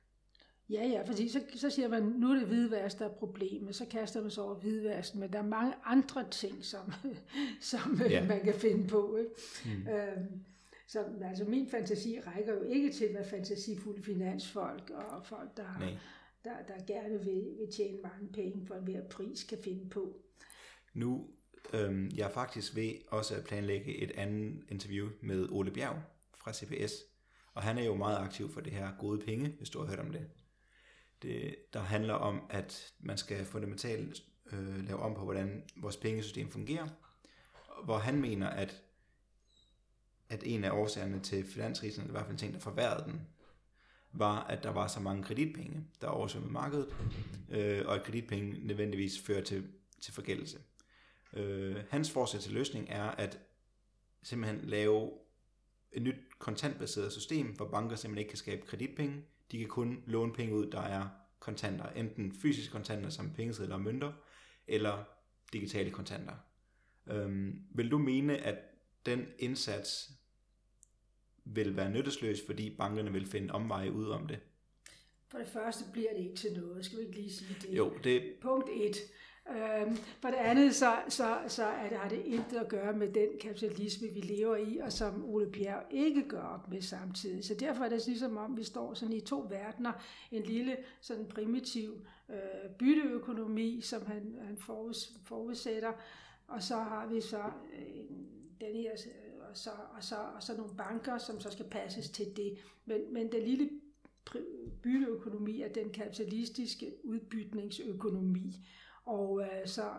Ja, 0.70 0.87
ja, 0.87 1.02
fordi 1.02 1.29
så, 1.29 1.40
så 1.55 1.70
siger 1.70 1.88
man, 1.88 2.02
nu 2.02 2.31
er 2.31 2.35
det 2.35 2.46
hvidvask, 2.46 2.98
der 2.98 3.05
er 3.05 3.12
problemet, 3.12 3.76
så 3.76 3.87
kaster 3.90 4.22
man 4.22 4.31
sig 4.31 4.44
over 4.44 4.55
hvidvasken, 4.55 5.20
men 5.20 5.33
der 5.33 5.38
er 5.38 5.46
mange 5.46 5.74
andre 5.85 6.31
ting, 6.31 6.64
som, 6.64 6.92
som 7.61 8.00
ja. 8.11 8.26
man 8.26 8.40
kan 8.44 8.55
finde 8.55 8.88
på. 8.88 9.16
Ikke? 9.16 9.31
Mm. 9.64 9.88
Øhm, 9.88 10.44
så 10.87 11.05
altså, 11.22 11.44
min 11.44 11.68
fantasi 11.68 12.20
rækker 12.20 12.55
jo 12.55 12.62
ikke 12.62 12.92
til, 12.92 13.11
hvad 13.11 13.24
fantasifulde 13.24 14.02
finansfolk 14.02 14.90
og 14.90 15.26
folk, 15.26 15.57
der, 15.57 15.98
der, 16.44 16.52
der 16.68 16.85
gerne 16.87 17.24
vil, 17.24 17.44
vil 17.59 17.72
tjene 17.76 17.98
mange 18.02 18.29
penge 18.33 18.66
for 18.66 18.74
enhver 18.74 19.02
pris, 19.09 19.44
kan 19.44 19.59
finde 19.64 19.88
på. 19.88 20.16
Nu, 20.94 21.29
øhm, 21.72 22.11
jeg 22.16 22.26
er 22.26 22.33
faktisk 22.33 22.76
ved 22.76 22.92
også 23.09 23.35
at 23.35 23.44
planlægge 23.44 23.96
et 23.96 24.11
andet 24.11 24.62
interview 24.68 25.09
med 25.20 25.48
Ole 25.50 25.70
Bjerg 25.70 26.02
fra 26.38 26.52
CPS, 26.52 26.92
og 27.55 27.62
han 27.62 27.79
er 27.79 27.85
jo 27.85 27.94
meget 27.94 28.18
aktiv 28.18 28.52
for 28.52 28.61
det 28.61 28.72
her 28.72 28.88
gode 28.98 29.18
penge, 29.18 29.48
hvis 29.59 29.70
du 29.70 29.79
har 29.79 29.87
hørt 29.87 29.98
om 29.98 30.12
det 30.12 30.26
det, 31.27 31.57
der 31.73 31.81
handler 31.81 32.15
om, 32.15 32.43
at 32.51 32.93
man 33.01 33.19
skal 33.19 33.45
fundamentalt 33.45 34.23
øh, 34.53 34.85
lave 34.87 34.99
om 34.99 35.15
på, 35.15 35.25
hvordan 35.25 35.62
vores 35.77 35.97
pengesystem 35.97 36.51
fungerer, 36.51 36.89
hvor 37.85 37.99
han 37.99 38.21
mener, 38.21 38.49
at, 38.49 38.83
at 40.29 40.43
en 40.45 40.65
af 40.65 40.71
årsagerne 40.71 41.21
til 41.21 41.45
finanskrisen, 41.45 42.01
eller 42.03 42.11
i 42.11 42.17
hvert 42.17 42.25
fald 42.25 42.33
en 42.33 42.39
ting, 42.39 42.55
der 42.55 42.61
forværrede 42.61 43.05
den, 43.05 43.21
var, 44.12 44.45
at 44.45 44.62
der 44.62 44.71
var 44.71 44.87
så 44.87 45.01
mange 45.01 45.23
kreditpenge, 45.23 45.85
der 46.01 46.07
oversvømmede 46.07 46.53
markedet, 46.53 46.89
øh, 47.51 47.87
og 47.87 47.95
at 47.95 48.03
kreditpenge 48.03 48.67
nødvendigvis 48.67 49.21
fører 49.21 49.43
til, 49.43 49.69
til 50.01 50.15
forgældelse. 50.15 50.59
Øh, 51.33 51.77
hans 51.91 52.11
forslag 52.11 52.43
til 52.43 52.53
løsning 52.53 52.87
er 52.89 53.05
at 53.05 53.39
simpelthen 54.23 54.61
lave 54.69 55.11
et 55.93 56.03
nyt 56.03 56.17
kontantbaseret 56.39 57.12
system, 57.12 57.47
hvor 57.47 57.69
banker 57.69 57.97
simpelthen 57.97 58.19
ikke 58.19 58.29
kan 58.29 58.39
skabe 58.39 58.67
kreditpenge, 58.67 59.23
de 59.53 59.59
kan 59.59 59.69
kun 59.69 60.03
låne 60.07 60.33
penge 60.33 60.55
ud, 60.55 60.71
der 60.71 60.81
er 60.81 61.09
kontanter. 61.39 61.89
Enten 61.89 62.33
fysiske 62.33 62.73
kontanter 62.73 63.11
som 63.11 63.33
pengesedler 63.33 63.75
og 63.75 63.81
mønter, 63.81 64.13
eller 64.67 65.05
digitale 65.53 65.91
kontanter. 65.91 66.35
Øhm, 67.07 67.63
vil 67.71 67.91
du 67.91 67.99
mene, 67.99 68.39
at 68.39 68.59
den 69.07 69.27
indsats 69.39 70.11
vil 71.45 71.77
være 71.77 71.91
nyttesløs, 71.91 72.39
fordi 72.47 72.77
bankerne 72.77 73.13
vil 73.13 73.27
finde 73.27 73.55
omveje 73.55 73.93
ud 73.93 74.09
om 74.09 74.27
det? 74.27 74.39
For 75.29 75.39
det 75.39 75.49
første 75.49 75.85
bliver 75.93 76.13
det 76.17 76.25
ikke 76.25 76.37
til 76.37 76.53
noget. 76.53 76.85
Skal 76.85 76.99
vi 76.99 77.03
ikke 77.05 77.17
lige 77.17 77.33
sige 77.33 77.57
det? 77.63 77.77
Jo, 77.77 77.93
det... 78.05 78.35
Punkt 78.43 78.69
1. 78.73 78.97
Øhm, 79.51 79.97
for 79.97 80.29
det 80.29 80.37
andet, 80.37 80.75
så, 80.75 80.95
så, 81.09 81.39
så 81.49 81.65
er 81.65 81.89
det, 81.89 81.99
har 81.99 82.09
det 82.09 82.23
intet 82.25 82.57
at 82.57 82.69
gøre 82.69 82.93
med 82.93 83.09
den 83.09 83.29
kapitalisme, 83.41 84.09
vi 84.09 84.21
lever 84.21 84.57
i, 84.57 84.79
og 84.79 84.93
som 84.93 85.25
Ole 85.25 85.51
Bjerg 85.51 85.83
ikke 85.91 86.29
gør 86.29 86.43
op 86.43 86.71
med 86.71 86.83
samtidig. 86.83 87.45
Så 87.45 87.55
derfor 87.55 87.85
er 87.85 87.89
det 87.89 88.07
ligesom 88.07 88.37
om, 88.37 88.57
vi 88.57 88.65
står 88.65 88.95
sådan 88.95 89.15
i 89.15 89.21
to 89.21 89.47
verdener. 89.51 89.93
En 90.31 90.43
lille, 90.43 90.77
sådan 91.01 91.27
primitiv 91.27 92.07
øh, 92.29 92.71
bytteøkonomi, 92.79 93.81
som 93.81 94.07
han, 94.07 94.39
han 94.43 94.57
forud, 94.57 94.95
forudsætter, 95.25 95.93
og 96.49 96.63
så 96.63 96.75
har 96.77 97.07
vi 97.07 97.21
så 97.21 97.43
øh, 97.79 98.17
den 98.61 98.77
her, 98.77 98.93
øh, 98.93 99.49
og 99.51 99.57
så, 99.57 99.71
og, 99.97 100.05
så, 100.05 100.17
og 100.35 100.43
så 100.43 100.57
nogle 100.57 100.77
banker, 100.77 101.19
som 101.19 101.41
så 101.41 101.51
skal 101.51 101.67
passes 101.67 102.11
til 102.11 102.37
det. 102.37 102.59
Men, 102.85 103.13
men 103.13 103.33
den 103.33 103.43
lille 103.43 103.71
bytteøkonomi 104.83 105.63
er 105.63 105.69
den 105.69 105.91
kapitalistiske 105.91 106.93
udbytningsøkonomi. 107.05 108.67
Og 109.07 109.42
øh, 109.42 109.66
så, 109.66 109.90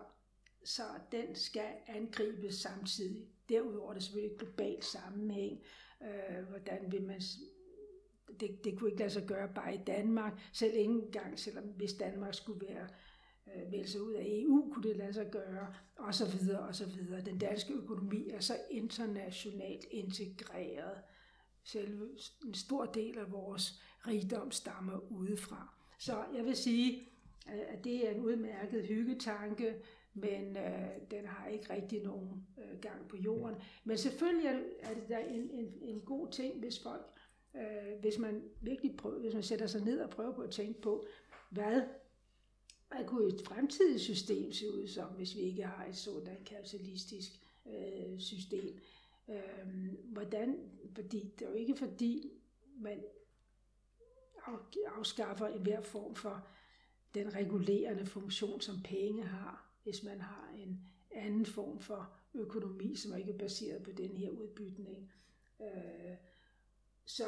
så 0.63 0.83
den 1.11 1.35
skal 1.35 1.69
angribes 1.87 2.55
samtidig. 2.55 3.27
Derudover 3.49 3.89
er 3.89 3.93
det 3.93 4.03
selvfølgelig 4.03 4.33
et 4.33 4.39
globalt 4.39 4.85
sammenhæng. 4.85 5.61
Øh, 6.01 6.49
hvordan 6.49 6.91
vil 6.91 7.03
man 7.03 7.21
det, 8.39 8.63
det 8.63 8.79
kunne 8.79 8.89
ikke 8.89 8.99
lade 8.99 9.09
sig 9.09 9.27
gøre 9.27 9.53
bare 9.55 9.75
i 9.75 9.83
Danmark, 9.87 10.33
selv 10.53 10.73
ikke 10.73 10.91
engang, 10.91 11.39
selvom 11.39 11.63
hvis 11.63 11.93
Danmark 11.93 12.33
skulle 12.33 12.67
være 12.67 12.87
øh, 13.47 13.71
melde 13.71 13.87
sig 13.87 14.01
ud 14.01 14.13
af 14.13 14.23
EU, 14.27 14.73
kunne 14.73 14.89
det 14.89 14.97
lade 14.97 15.13
sig 15.13 15.31
gøre, 15.31 15.73
og 15.97 16.13
så 16.13 16.37
videre, 16.37 16.59
og 16.59 16.75
så 16.75 16.85
videre. 16.85 17.21
Den 17.21 17.37
danske 17.37 17.73
økonomi 17.73 18.29
er 18.29 18.39
så 18.39 18.57
internationalt 18.71 19.85
integreret. 19.91 21.01
Selv 21.63 22.09
en 22.45 22.53
stor 22.53 22.85
del 22.85 23.17
af 23.17 23.31
vores 23.31 23.81
rigdom 24.07 24.51
stammer 24.51 25.11
udefra. 25.11 25.73
Så 25.99 26.25
jeg 26.35 26.45
vil 26.45 26.55
sige, 26.55 27.09
Øh, 27.53 27.73
at 27.73 27.83
det 27.83 28.07
er 28.07 28.11
en 28.11 28.21
udmærket 28.21 28.85
hyggetanke, 28.85 29.75
men 30.13 30.57
øh, 30.57 31.11
den 31.11 31.25
har 31.25 31.47
ikke 31.47 31.73
rigtig 31.73 32.03
nogen 32.03 32.47
øh, 32.57 32.79
gang 32.79 33.07
på 33.07 33.17
jorden. 33.17 33.55
Men 33.83 33.97
selvfølgelig 33.97 34.47
er 34.47 34.53
det, 34.53 34.65
er 34.79 34.93
det 34.93 35.09
da 35.09 35.19
en, 35.19 35.49
en, 35.51 35.73
en 35.81 36.01
god 36.01 36.31
ting, 36.31 36.59
hvis 36.59 36.79
folk, 36.79 37.05
øh, 37.55 37.99
hvis 38.01 38.17
man 38.17 38.43
virkelig 38.61 38.97
prøver, 38.97 39.19
hvis 39.19 39.33
man 39.33 39.43
sætter 39.43 39.67
sig 39.67 39.81
ned 39.81 39.99
og 39.99 40.09
prøver 40.09 40.33
på 40.33 40.41
at 40.41 40.51
tænke 40.51 40.81
på, 40.81 41.05
hvad, 41.49 41.81
hvad 42.87 43.05
kunne 43.05 43.33
et 43.33 43.41
fremtidigt 43.45 44.01
system 44.01 44.51
se 44.51 44.71
ud 44.71 44.87
som, 44.87 45.07
hvis 45.07 45.35
vi 45.35 45.41
ikke 45.41 45.63
har 45.63 45.85
et 45.85 45.97
sådan 45.97 46.37
kapitalistisk 46.45 47.31
øh, 47.65 48.19
system. 48.19 48.79
Øh, 49.29 49.93
hvordan, 50.03 50.57
fordi 50.95 51.33
det 51.39 51.45
er 51.45 51.49
jo 51.49 51.55
ikke 51.55 51.75
fordi, 51.75 52.31
man 52.79 53.03
afskaffer 54.97 55.47
enhver 55.47 55.81
form 55.81 56.15
for 56.15 56.47
den 57.17 57.35
regulerende 57.35 58.05
funktion, 58.05 58.61
som 58.61 58.81
penge 58.83 59.23
har, 59.23 59.71
hvis 59.83 60.03
man 60.03 60.21
har 60.21 60.53
en 60.57 60.81
anden 61.11 61.45
form 61.45 61.79
for 61.79 62.13
økonomi, 62.33 62.95
som 62.95 63.17
ikke 63.17 63.31
er 63.31 63.37
baseret 63.37 63.83
på 63.83 63.91
den 63.91 64.17
her 64.17 64.29
udbytning. 64.29 65.11
Øh, 65.61 66.15
så 67.05 67.27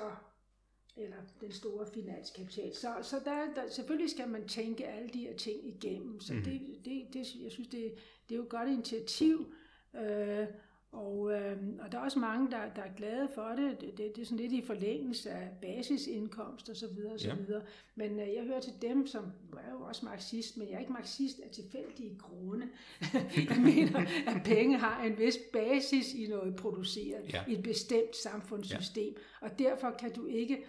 eller 0.97 1.17
den 1.41 1.51
store 1.51 1.85
finanskapital. 1.93 2.75
Så, 2.75 2.95
så 3.01 3.21
der, 3.25 3.53
der, 3.55 3.69
selvfølgelig 3.69 4.09
skal 4.09 4.29
man 4.29 4.47
tænke 4.47 4.87
alle 4.87 5.09
de 5.09 5.19
her 5.19 5.37
ting 5.37 5.67
igennem. 5.67 6.19
Så 6.19 6.33
mm. 6.33 6.43
det, 6.43 6.61
det, 6.85 7.07
det, 7.13 7.35
jeg 7.43 7.51
synes, 7.51 7.69
det, 7.69 7.93
det 8.29 8.35
er 8.35 8.37
jo 8.37 8.43
et 8.43 8.49
godt 8.49 8.69
initiativ, 8.69 9.53
øh, 9.95 10.47
og, 10.91 11.31
øh, 11.33 11.57
og 11.79 11.91
der 11.91 11.97
er 11.97 12.01
også 12.03 12.19
mange, 12.19 12.51
der, 12.51 12.73
der 12.75 12.81
er 12.81 12.93
glade 12.97 13.29
for 13.35 13.47
det. 13.57 13.81
Det, 13.81 13.97
det. 13.97 14.15
det 14.15 14.21
er 14.21 14.25
sådan 14.25 14.37
lidt 14.37 14.51
i 14.51 14.61
forlængelse 14.61 15.29
af 15.31 15.49
basisindkomst 15.61 16.69
og 16.69 16.75
så 16.75 16.87
videre 16.87 17.13
og 17.13 17.19
så 17.19 17.27
Ja. 17.27 17.35
videre. 17.35 17.61
Men 17.95 18.11
øh, 18.19 18.27
jeg 18.35 18.43
hører 18.43 18.59
til 18.59 18.73
dem, 18.81 19.07
som 19.07 19.23
nu 19.23 19.57
er 19.57 19.71
jo 19.71 19.81
også 19.81 20.05
marxist, 20.05 20.57
men 20.57 20.67
jeg 20.67 20.75
er 20.75 20.79
ikke 20.79 20.91
marxist 20.93 21.39
af 21.39 21.49
tilfældige 21.49 22.17
grunde. 22.19 22.67
jeg 23.49 23.57
mener, 23.63 23.99
at 24.27 24.41
penge 24.45 24.77
har 24.77 25.03
en 25.03 25.17
vis 25.17 25.37
basis 25.53 26.13
i 26.13 26.27
noget 26.27 26.55
produceret, 26.55 27.33
Ja. 27.33 27.43
i 27.47 27.53
et 27.53 27.63
bestemt 27.63 28.15
samfundssystem. 28.15 29.15
Og 29.41 29.59
derfor 29.59 29.91
kan 29.99 30.13
du 30.13 30.25
ikke 30.25 30.65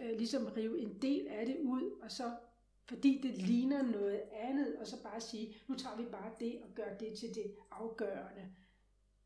øh, 0.00 0.18
ligesom 0.18 0.46
rive 0.56 0.80
en 0.80 0.94
del 1.02 1.26
af 1.30 1.46
det 1.46 1.56
ud, 1.62 1.90
og 2.02 2.10
så 2.10 2.24
fordi 2.88 3.20
det 3.22 3.38
ligner 3.48 3.82
noget 3.82 4.20
andet, 4.42 4.74
og 4.80 4.86
så 4.86 5.02
bare 5.02 5.20
sige, 5.20 5.54
nu 5.68 5.74
tager 5.74 5.96
vi 5.96 6.04
bare 6.04 6.30
det 6.40 6.58
og 6.62 6.68
gør 6.74 6.94
det 7.00 7.18
til 7.18 7.28
det 7.34 7.44
afgørende. 7.70 8.42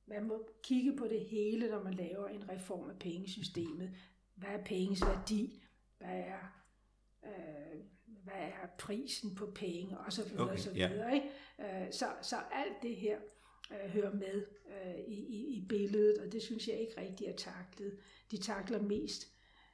Man 0.06 0.28
må 0.28 0.48
kigge 0.62 0.96
på 0.96 1.08
det 1.08 1.20
hele, 1.20 1.70
når 1.70 1.82
man 1.82 1.94
laver 1.94 2.28
en 2.28 2.48
reform 2.48 2.90
af 2.90 2.98
pengesystemet. 2.98 3.90
Hvad 4.34 4.48
er 4.48 4.64
penges 4.64 5.02
værdi? 5.02 5.62
Hvad 5.98 6.18
er, 6.18 6.62
øh, 7.24 7.80
hvad 8.24 8.34
er 8.34 8.66
prisen 8.78 9.34
på 9.34 9.46
penge? 9.54 9.98
Og 9.98 10.12
så 10.12 10.24
videre, 10.24 10.42
Okay, 10.42 10.52
og 10.52 10.58
så 10.58 10.72
videre. 10.72 11.14
Ikke? 11.14 11.28
Øh, 11.60 11.92
så, 11.92 12.06
så 12.22 12.36
alt 12.52 12.82
det 12.82 12.96
her 12.96 13.18
øh, 13.70 13.90
hører 13.90 14.14
med 14.14 14.46
øh, 14.68 14.98
i, 15.06 15.14
i, 15.14 15.56
i 15.56 15.66
billedet, 15.68 16.18
og 16.18 16.32
det 16.32 16.42
synes 16.42 16.68
jeg 16.68 16.76
ikke 16.76 17.00
rigtig 17.00 17.26
er 17.26 17.36
taklet. 17.36 17.98
De 18.30 18.36
takler 18.36 18.82
mest 18.82 19.32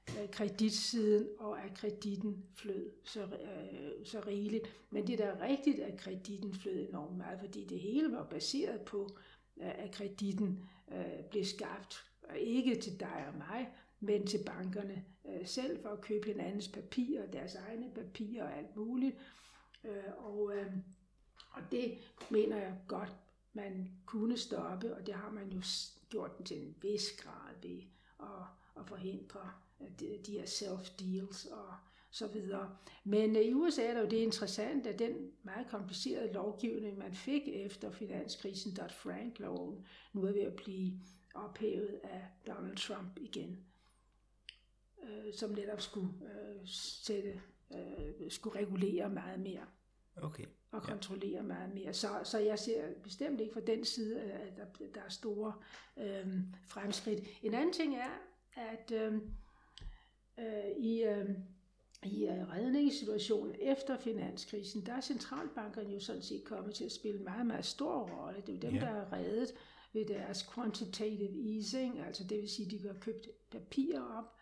øh, 0.09 0.31
kreditsiden, 0.31 1.29
og 1.39 1.65
at 1.65 1.75
kreditten 1.75 2.45
flød 2.55 2.91
så, 3.05 3.23
øh, 3.23 4.07
så 4.07 4.21
rigeligt. 4.27 4.69
Men 4.91 5.07
det 5.07 5.21
er 5.21 5.35
da 5.35 5.45
rigtigt, 5.45 5.79
at 5.79 5.99
kreditten 5.99 6.55
flød 6.55 6.89
enormt 6.89 7.17
meget, 7.17 7.41
fordi 7.41 7.65
det 7.65 7.81
hele 7.81 8.13
var 8.13 8.25
baseret 8.25 8.81
på, 8.81 9.17
øh, 9.17 9.32
Øh, 9.63 9.85
at 9.85 9.91
kreditten 9.93 10.69
øh, 10.93 11.25
blev 11.31 11.45
skabt, 11.45 12.05
ikke 12.37 12.81
til 12.81 13.01
dig 13.01 13.25
og 13.29 13.39
mig, 13.39 13.69
men 14.01 14.27
til 14.27 14.45
bankerne 14.47 15.05
øh, 15.29 15.47
selv 15.47 15.83
for 15.83 15.89
at 15.89 16.01
købe 16.01 16.27
hinandens 16.27 16.69
papirer, 16.69 17.27
deres 17.27 17.55
egne 17.55 17.91
papirer 17.95 18.45
og 18.45 18.59
alt 18.59 18.77
muligt. 18.77 19.17
Og, 20.19 20.53
og 21.51 21.63
det 21.71 21.99
mener 22.31 22.57
jeg 22.57 22.75
godt, 22.89 23.17
man 23.53 23.91
kunne 24.07 24.37
stoppe, 24.37 24.97
og 24.97 25.07
det 25.07 25.15
har 25.15 25.31
man 25.31 25.49
jo 25.49 25.63
gjort 26.09 26.39
den 26.39 26.47
til 26.47 26.63
en 26.63 26.75
vis 26.83 27.13
grad 27.19 27.55
ved 27.63 27.83
at, 28.21 28.47
at 28.77 28.89
forhindre 28.89 29.51
de, 30.01 30.19
de 30.27 30.33
her 30.33 30.47
self-deals 30.47 31.53
og 31.53 31.75
så 32.13 32.27
videre. 32.27 32.77
Men 33.05 33.37
øh, 33.37 33.43
i 33.43 33.53
USA 33.55 33.83
er 33.83 33.95
der 33.95 34.01
jo 34.01 34.09
det 34.09 34.17
interessant, 34.17 34.87
at 34.87 34.99
den 34.99 35.31
meget 35.43 35.67
komplicerede 35.71 36.33
lovgivning, 36.33 36.99
man 36.99 37.15
fik 37.15 37.43
efter 37.49 37.91
finanskrisen, 37.91 38.73
Dodd-Frank-loven, 38.77 39.87
nu 40.13 40.23
er 40.23 40.33
ved 40.33 40.41
at 40.43 40.57
blive 40.57 40.93
ophævet 41.35 42.01
af 42.03 42.27
Donald 42.47 42.77
Trump 42.77 43.19
igen, 43.21 43.65
øh, 45.03 45.35
som 45.35 45.51
netop 45.51 45.81
skulle 45.81 46.09
øh, 46.23 46.61
sætte, 46.67 47.41
øh, 47.75 48.31
skulle 48.31 48.59
regulere 48.61 49.09
meget 49.11 49.41
mere 49.41 49.65
Okay. 50.17 50.45
og 50.71 50.81
Ja. 50.81 50.87
kontrollere 50.93 51.43
meget 51.43 51.75
mere. 51.75 51.95
Så, 51.95 52.09
så 52.25 52.39
jeg 52.39 52.59
ser 52.59 52.95
bestemt 53.03 53.41
ikke 53.41 53.53
fra 53.53 53.61
den 53.61 53.85
side, 53.85 54.23
at 54.23 54.57
der, 54.57 54.65
der 54.95 55.01
er 55.03 55.09
store 55.09 55.53
øh, 55.97 56.27
fremskridt. 56.67 57.21
En 57.43 57.55
anden 57.55 57.73
ting 57.73 57.97
er, 57.97 58.11
at 58.57 58.91
øh, 58.93 59.15
øh, 60.39 60.77
i, 60.79 61.03
øh, 61.03 61.29
i 62.05 62.25
øh, 62.27 62.49
redningssituationen 62.51 63.55
efter 63.61 63.99
finanskrisen, 63.99 64.87
der 64.87 64.93
er 64.95 65.01
centralbankerne 65.01 65.91
jo 65.93 66.01
sådan 66.01 66.23
set 66.23 66.45
kommet 66.45 66.75
til 66.75 66.85
at 66.85 66.93
spille 66.93 67.19
en 67.19 67.25
meget, 67.25 67.47
meget 67.47 67.65
stor 67.65 68.09
rolle. 68.11 68.41
Det 68.47 68.49
er 68.49 68.53
jo 68.53 68.61
dem, 68.61 68.75
Ja. 68.75 68.81
der 68.81 68.87
er 68.91 69.13
reddet 69.13 69.51
ved 69.93 70.05
deres 70.07 70.43
quantitative 70.55 71.55
easing, 71.57 72.01
altså 72.01 72.25
det 72.25 72.39
vil 72.39 72.49
sige, 72.51 72.67
at 72.67 72.73
de 72.73 72.87
har 72.89 72.95
købt 73.01 73.29
papirer 73.51 74.03
op, 74.03 74.37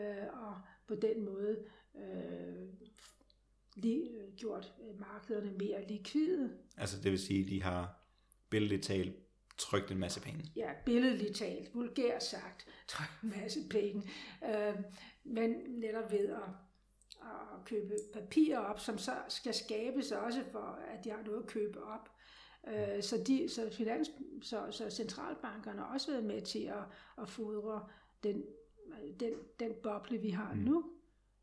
øh, 0.00 0.42
og 0.46 0.54
på 0.86 0.94
den 0.94 1.24
måde 1.24 1.58
øh, 1.96 2.68
li- 3.76 4.16
øh, 4.16 4.34
gjort 4.36 4.72
markederne 4.98 5.52
mere 5.58 5.86
likvide. 5.88 6.50
Altså 6.76 7.00
det 7.02 7.10
vil 7.10 7.18
sige, 7.18 7.42
at 7.44 7.48
de 7.50 7.62
har 7.62 8.00
billedligt 8.50 8.82
talt 8.84 9.16
trykt 9.58 9.90
en 9.90 9.98
masse 9.98 10.20
penge. 10.20 10.44
Ja, 10.56 10.70
billedligt 10.84 11.36
talt, 11.36 11.74
vulgært 11.74 12.24
sagt, 12.24 12.66
jeg, 12.98 13.06
en 13.22 13.40
masse 13.42 13.60
penge. 13.70 14.02
Øh, 14.44 14.74
men 15.24 15.50
netop 15.68 16.12
ved 16.12 16.28
at, 16.28 16.42
at 17.24 17.64
købe 17.64 17.94
papirer 18.12 18.58
op, 18.58 18.80
som 18.80 18.98
så 18.98 19.12
skal 19.28 19.54
skabes 19.54 20.12
også 20.12 20.44
for, 20.52 20.78
at 20.88 21.04
de 21.04 21.10
har 21.10 21.22
noget 21.22 21.42
at 21.42 21.46
købe 21.46 21.82
op. 21.84 22.08
Øh, 22.68 23.02
så, 23.02 23.22
de, 23.26 23.48
så, 23.48 23.70
finans, 23.72 24.10
så, 24.42 24.66
så 24.70 24.90
centralbankerne 24.90 25.80
har 25.80 25.92
også 25.94 26.10
været 26.10 26.24
med 26.24 26.42
til 26.42 26.64
at, 26.64 26.84
at 27.22 27.28
fodre 27.28 27.88
den, 28.22 28.44
den, 29.20 29.32
den 29.60 29.72
boble, 29.82 30.18
vi 30.18 30.30
har 30.30 30.54
mm. 30.54 30.60
nu. 30.60 30.90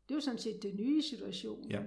Det 0.08 0.14
er 0.14 0.16
jo 0.16 0.20
sådan 0.20 0.38
set 0.38 0.62
det 0.62 0.74
nye 0.74 0.98
i 0.98 1.02
situationen. 1.02 1.70
Ja. 1.70 1.80
Øh, 1.80 1.86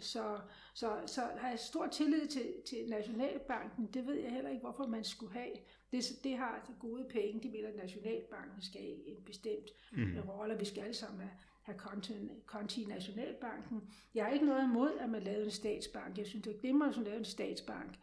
Så, 0.00 0.38
så, 0.74 1.00
så 1.06 1.20
har 1.36 1.48
jeg 1.48 1.58
stor 1.58 1.86
tillid 1.86 2.26
til, 2.26 2.54
til 2.66 2.88
Nationalbanken. 2.88 3.86
Det 3.86 4.06
ved 4.06 4.14
jeg 4.14 4.30
heller 4.32 4.50
ikke, 4.50 4.60
hvorfor 4.60 4.86
man 4.86 5.04
skulle 5.04 5.32
have. 5.32 5.52
Det, 5.92 6.04
det 6.24 6.36
har 6.36 6.64
de 6.68 6.72
gode 6.80 7.06
penge. 7.10 7.42
De 7.42 7.50
mener, 7.50 7.68
at 7.68 7.76
Nationalbanken 7.76 8.62
skal 8.62 8.80
have 8.80 9.08
en 9.08 9.24
bestemt 9.24 9.70
mm. 9.92 10.18
rolle. 10.28 10.54
og 10.54 10.60
Vi 10.60 10.64
skal 10.64 10.82
alle 10.82 10.94
sammen 10.94 11.20
have, 11.20 11.32
have 11.68 11.78
konti, 11.78 12.12
konti 12.46 12.82
i 12.82 12.86
Nationalbanken. 12.86 13.80
Jeg 14.14 14.24
har 14.24 14.32
ikke 14.32 14.46
noget 14.46 14.64
imod, 14.64 14.90
at 15.00 15.10
man 15.10 15.22
lavede 15.22 15.44
en 15.44 15.50
statsbank. 15.50 16.18
Jeg 16.18 16.26
synes, 16.26 16.44
det 16.44 16.56
er 16.56 16.60
glimrende, 16.60 16.90
at 16.92 16.96
man 16.96 17.04
lavede 17.04 17.18
en 17.18 17.24
statsbank 17.24 17.98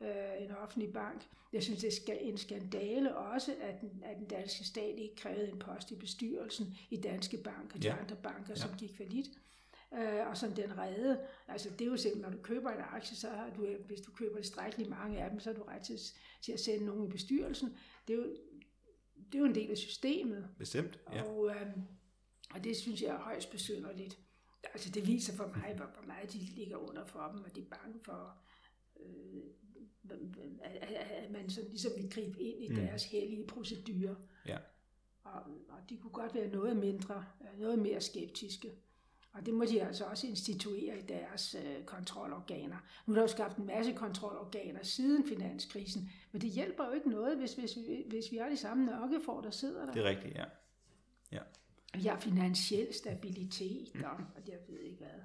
øh, 0.00 0.08
en 0.44 0.50
offentlig 0.50 0.92
bank. 0.92 1.26
Jeg 1.52 1.62
synes, 1.62 1.80
det 1.80 2.08
er 2.08 2.14
en 2.20 2.38
skandale 2.38 3.16
også, 3.16 3.54
at 3.60 3.80
den, 3.80 4.02
at 4.04 4.16
den 4.16 4.26
danske 4.26 4.64
stat 4.64 4.98
ikke 4.98 5.16
krævede 5.16 5.48
en 5.50 5.58
post 5.58 5.90
i 5.90 5.94
bestyrelsen 5.96 6.74
i 6.90 6.96
Danske 6.96 7.36
Bank 7.44 7.72
og 7.74 7.82
de 7.82 7.88
Ja. 7.88 7.96
andre 8.00 8.16
banker, 8.16 8.48
Ja. 8.50 8.54
som 8.54 8.70
gik 8.78 8.96
for 8.96 9.04
lidt. 9.04 9.28
Øh, 9.94 10.28
og 10.28 10.36
som 10.36 10.52
den 10.52 10.78
redde. 10.78 11.20
Altså 11.48 11.70
det 11.70 11.80
er 11.80 11.86
jo 11.86 11.96
simpelthen, 11.96 12.22
når 12.32 12.36
du 12.38 12.42
køber 12.42 12.70
en 12.70 12.80
aktie, 12.80 13.16
så 13.16 13.28
har 13.28 13.50
du, 13.56 13.66
hvis 13.86 14.00
du 14.00 14.10
køber 14.12 14.36
tilstrækkeligt 14.36 14.90
mange 14.90 15.22
af 15.22 15.30
dem, 15.30 15.40
så 15.40 15.50
har 15.52 15.56
du 15.58 15.62
ret 15.62 15.82
til, 15.82 15.98
til 16.42 16.52
at 16.52 16.60
sende 16.60 16.84
nogen 16.86 17.04
i 17.04 17.08
bestyrelsen. 17.08 17.76
Det 18.08 18.12
er 18.14 18.18
jo, 18.18 18.24
det 19.26 19.34
er 19.34 19.38
jo 19.38 19.44
en 19.44 19.54
del 19.54 19.70
af 19.70 19.76
systemet. 19.78 20.48
Bestemt, 20.58 21.00
ja. 21.12 21.22
Og, 21.22 21.50
øhm, 21.50 21.82
og 22.54 22.64
det 22.64 22.76
synes 22.76 23.02
jeg 23.02 23.08
er 23.14 23.18
højst 23.18 23.50
besynderligt. 23.50 24.18
Altså 24.74 24.90
det 24.90 25.06
viser 25.06 25.36
for 25.36 25.46
mig, 25.46 25.74
hvor, 25.76 25.84
hvor 25.84 26.06
meget 26.06 26.32
de 26.32 26.38
ligger 26.38 26.76
under 26.76 27.04
for 27.04 27.30
dem, 27.34 27.44
og 27.44 27.56
de 27.56 27.60
er 27.60 27.64
bange 27.64 28.00
for, 28.04 28.36
øh, 29.00 29.42
at, 30.62 31.30
man 31.30 31.50
sådan 31.50 31.70
ligesom 31.70 31.92
vil 31.96 32.10
gribe 32.10 32.40
ind 32.40 32.62
i 32.62 32.68
Mm. 32.68 32.74
deres 32.74 33.04
hellige 33.04 33.46
procedurer. 33.46 34.14
Ja. 34.46 34.58
Og, 35.24 35.42
og 35.68 35.78
de 35.90 35.96
kunne 35.96 36.12
godt 36.12 36.34
være 36.34 36.48
noget 36.48 36.76
mindre, 36.76 37.24
noget 37.58 37.78
mere 37.78 38.00
skeptiske. 38.00 38.70
Og 39.32 39.46
det 39.46 39.54
må 39.54 39.64
de 39.64 39.82
altså 39.82 40.04
også 40.04 40.26
instituere 40.26 40.98
i 40.98 41.02
deres 41.02 41.54
øh, 41.54 41.84
kontrolorganer. 41.84 42.76
Nu 43.06 43.12
er 43.12 43.14
der 43.14 43.22
jo 43.22 43.28
skabt 43.28 43.56
en 43.56 43.66
masse 43.66 43.92
kontrolorganer 43.92 44.82
siden 44.82 45.28
finanskrisen, 45.28 46.10
men 46.32 46.40
det 46.40 46.50
hjælper 46.50 46.86
jo 46.86 46.92
ikke 46.92 47.10
noget, 47.10 47.38
hvis, 47.38 47.54
hvis, 47.54 47.76
vi, 47.76 48.04
hvis 48.08 48.24
vi 48.32 48.36
har 48.36 48.48
de 48.48 48.56
samme 48.56 48.86
nørkefor, 48.86 49.40
der 49.40 49.50
sidder 49.50 49.86
der. 49.86 49.92
Det 49.92 50.02
er 50.06 50.08
rigtigt, 50.08 50.34
ja. 50.34 50.44
ja. 51.32 51.38
Vi 51.94 52.02
har 52.02 52.20
finansiel 52.20 52.94
stabilitet, 52.94 53.88
og, 53.94 54.10
og 54.10 54.42
jeg 54.46 54.58
ved 54.68 54.78
ikke 54.78 54.98
hvad. 54.98 55.20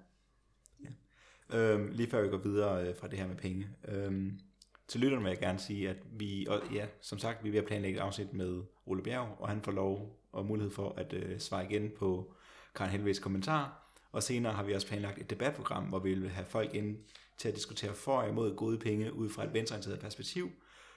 Øhm, 1.54 1.91
lige 1.91 2.10
før 2.10 2.21
vi 2.21 2.30
går 2.30 2.38
videre 2.38 2.88
øh, 2.88 2.95
fra 2.95 3.08
det 3.08 3.19
her 3.19 3.28
med 3.28 3.36
penge. 3.36 3.67
Øhm, 3.88 4.39
til 4.88 4.99
lytterne 4.99 5.23
vil 5.23 5.30
jeg 5.30 5.39
gerne 5.39 5.60
sige, 5.60 5.89
at 5.89 5.97
vi, 6.12 6.45
og 6.49 6.62
ja, 6.73 6.88
som 7.01 7.19
sagt, 7.19 7.43
vi 7.43 7.49
er 7.49 7.51
ved 7.51 7.60
at 7.60 7.65
planlægge 7.65 7.99
et 7.99 8.01
afsnit 8.01 8.34
med 8.34 8.63
Ole 8.86 9.04
Bjerg, 9.04 9.36
og 9.39 9.49
han 9.49 9.62
får 9.62 9.71
lov 9.71 10.19
og 10.32 10.45
mulighed 10.45 10.71
for 10.71 10.93
at 10.97 11.13
øh, 11.13 11.39
svare 11.39 11.65
igen 11.65 11.91
på 11.97 12.34
Karen 12.75 12.91
Helves 12.91 13.19
kommentar. 13.19 13.82
Og 14.12 14.23
senere 14.23 14.54
har 14.54 14.63
vi 14.63 14.73
også 14.73 14.88
planlagt 14.88 15.21
et 15.21 15.30
debatprogram, 15.30 15.84
hvor 15.84 15.99
vi 15.99 16.13
vil 16.13 16.30
have 16.30 16.45
folk 16.45 16.73
ind 16.73 16.97
til 17.38 17.47
at 17.47 17.56
diskutere 17.56 17.93
for 17.93 18.17
og 18.17 18.30
imod 18.30 18.56
gode 18.56 18.80
penge 18.80 19.13
ud 19.13 19.30
fra 19.30 19.43
et 19.43 19.54
venstreorienteret 19.54 19.99
perspektiv, 19.99 20.51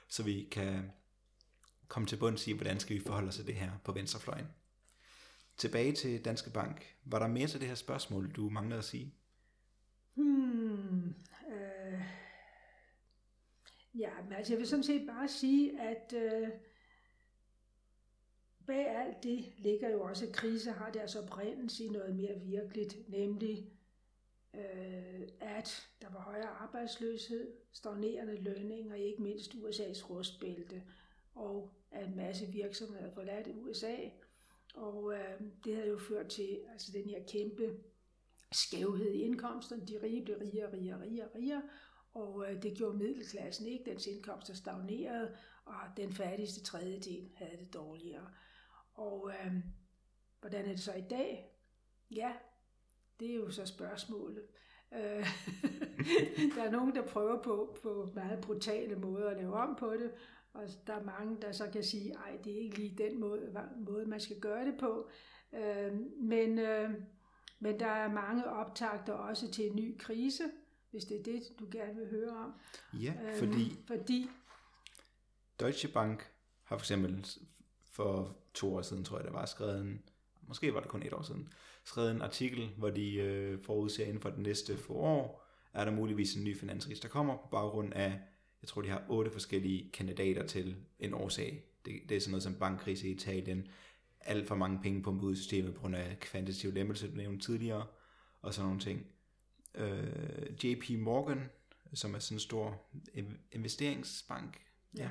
så 0.07 0.23
vi 0.23 0.47
kan 0.51 0.91
komme 1.87 2.07
til 2.07 2.17
bunds 2.17 2.47
i, 2.47 2.53
hvordan 2.53 2.79
skal 2.79 2.95
vi 2.95 3.01
forholde 3.01 3.27
os 3.27 3.35
til 3.35 3.47
det 3.47 3.55
her 3.55 3.71
på 3.83 3.91
venstrefløjen. 3.91 4.45
Tilbage 5.59 5.91
til 5.91 6.25
Danske 6.25 6.49
Bank. 6.49 6.95
Var 7.05 7.19
der 7.19 7.27
mere 7.27 7.47
til 7.47 7.59
det 7.59 7.67
her 7.67 7.75
spørgsmål, 7.75 8.31
du 8.31 8.49
manglede 8.49 8.77
at 8.77 8.83
sige? 8.83 9.13
Hmm, 10.15 11.07
øh, 11.51 12.01
ja, 13.93 14.09
men 14.23 14.33
altså 14.33 14.53
jeg 14.53 14.59
vil 14.59 14.67
sådan 14.67 14.83
set 14.83 15.07
bare 15.07 15.27
sige, 15.27 15.81
at 15.81 16.13
øh, 16.13 16.49
bag 18.67 18.87
alt 18.87 19.23
det 19.23 19.53
ligger 19.57 19.89
jo 19.89 20.01
også, 20.01 20.25
at 20.25 20.33
krise 20.33 20.71
har 20.71 20.91
deres 20.91 21.15
oprindelse 21.15 21.83
i 21.83 21.89
noget 21.89 22.15
mere 22.15 22.39
virkeligt, 22.39 23.09
nemlig 23.09 23.71
øh, 24.53 25.27
at 25.39 25.89
der 26.01 26.09
var 26.09 26.19
højere 26.21 26.49
arbejdsløshed, 26.49 27.53
stagnerende 27.71 28.41
lønninger, 28.41 28.93
og 28.93 28.99
ikke 28.99 29.21
mindst 29.21 29.53
USA's 29.53 30.09
rustbælte, 30.09 30.83
og 31.35 31.73
at 31.91 32.07
en 32.07 32.15
masse 32.15 32.45
virksomheder 32.45 33.13
forladt 33.13 33.47
USA, 33.47 33.95
og 34.75 35.13
øh, 35.13 35.41
det 35.65 35.75
havde 35.75 35.89
jo 35.89 35.97
ført 35.97 36.27
til 36.27 36.59
altså 36.71 36.91
den 36.93 37.09
her 37.09 37.19
kæmpe 37.31 37.77
skævhed 38.51 39.11
i 39.11 39.21
indkomsterne. 39.21 39.85
De 39.85 40.01
rige 40.03 40.25
blev 40.25 40.37
rigere, 40.37 40.73
rigere, 40.73 41.01
rigere, 41.01 41.27
rigere, 41.35 41.61
og 42.13 42.45
øh, 42.47 42.63
det 42.63 42.77
gjorde 42.77 42.97
middelklassen 42.97 43.67
ikke. 43.67 43.91
Dens 43.91 44.07
indkomster 44.07 44.53
stagnerede, 44.53 45.35
og 45.65 45.75
den 45.97 46.13
fattigste 46.13 46.63
tredjedel 46.63 47.29
havde 47.35 47.57
det 47.57 47.73
dårligere. 47.73 48.29
Og 48.93 49.31
øh, 49.31 49.53
hvordan 50.39 50.65
er 50.65 50.69
det 50.69 50.79
så 50.79 50.93
i 50.93 51.03
dag? 51.09 51.55
Ja, 52.11 52.33
det 53.19 53.31
er 53.31 53.35
jo 53.35 53.51
så 53.51 53.65
spørgsmålet. 53.65 54.43
Øh, 54.93 54.99
der 56.55 56.63
er 56.63 56.71
nogen, 56.71 56.95
der 56.95 57.07
prøver 57.07 57.41
på, 57.43 57.77
på 57.83 58.11
meget 58.15 58.41
brutale 58.41 58.95
måder 58.95 59.29
at 59.29 59.37
lave 59.37 59.53
om 59.53 59.75
på 59.75 59.93
det, 59.93 60.11
og 60.53 60.63
der 60.87 60.93
er 60.93 61.03
mange, 61.03 61.37
der 61.41 61.51
så 61.51 61.69
kan 61.73 61.83
sige, 61.83 62.13
ej, 62.13 62.37
det 62.43 62.53
er 62.53 62.59
ikke 62.59 62.77
lige 62.77 62.95
den 62.97 63.19
måde, 63.19 63.69
måde 63.77 64.05
man 64.05 64.19
skal 64.19 64.39
gøre 64.39 64.65
det 64.65 64.75
på. 64.79 65.09
Øh, 65.53 65.93
men, 66.21 66.59
øh, 66.59 66.89
men 67.59 67.79
der 67.79 67.87
er 67.87 68.11
mange 68.11 68.45
optagter 68.45 69.13
også 69.13 69.51
til 69.51 69.65
en 69.65 69.75
ny 69.75 69.97
krise, 69.97 70.43
hvis 70.91 71.03
det 71.03 71.19
er 71.19 71.23
det, 71.23 71.43
du 71.59 71.67
gerne 71.71 71.95
vil 71.95 72.09
høre 72.09 72.37
om. 72.37 72.53
Ja, 72.93 73.13
fordi, 73.39 73.79
fordi 73.87 74.29
Deutsche 75.59 75.87
Bank 75.87 76.31
har 76.63 76.77
for 76.77 76.83
eksempel 76.83 77.25
for 77.91 78.37
to 78.53 78.75
år 78.75 78.81
siden, 78.81 79.03
tror 79.03 79.17
jeg, 79.17 79.25
der 79.25 79.31
var 79.31 79.45
skrevet 79.45 79.81
en, 79.81 80.03
måske 80.41 80.73
var 80.73 80.79
det 80.79 80.89
kun 80.89 81.03
et 81.03 81.13
år 81.13 81.21
siden, 81.21 81.53
skrevet 81.83 82.11
en 82.11 82.21
artikel, 82.21 82.69
hvor 82.77 82.89
de 82.89 83.15
øh, 83.15 83.63
forudser 83.63 84.05
inden 84.05 84.21
for 84.21 84.29
de 84.29 84.41
næste 84.41 84.77
få 84.77 84.93
år, 84.93 85.45
er 85.73 85.85
der 85.85 85.91
muligvis 85.91 86.35
en 86.35 86.43
ny 86.43 86.57
finanskrise, 86.57 87.01
der 87.01 87.07
kommer 87.07 87.37
på 87.37 87.47
baggrund 87.51 87.93
af, 87.93 88.19
jeg 88.61 88.67
tror, 88.67 88.81
de 88.81 88.89
har 88.89 89.03
otte 89.09 89.31
forskellige 89.31 89.89
kandidater 89.93 90.47
til 90.47 90.75
en 90.99 91.13
årsag. 91.13 91.63
Det, 91.85 92.01
det 92.09 92.17
er 92.17 92.21
sådan 92.21 92.31
noget 92.31 92.43
som 92.43 92.55
bankkrise 92.55 93.07
i 93.07 93.11
Italien, 93.11 93.67
alt 94.21 94.47
for 94.47 94.55
mange 94.55 94.79
penge 94.81 95.03
på 95.03 95.11
ud 95.11 95.33
i 95.33 95.35
systemet 95.35 95.73
på 95.73 95.81
grund 95.81 95.95
af 95.95 96.19
kvantitativ 96.19 96.73
lempelse, 96.73 97.11
du 97.11 97.15
nævnte 97.15 97.45
tidligere, 97.45 97.85
og 98.41 98.53
sådan 98.53 98.65
nogle 98.65 98.81
ting. 98.81 99.05
Øh, 99.75 100.65
JP 100.65 100.89
Morgan, 100.99 101.49
som 101.93 102.15
er 102.15 102.19
sådan 102.19 102.35
en 102.35 102.39
stor 102.39 102.81
investeringsbank, 103.51 104.61
ja. 104.97 105.09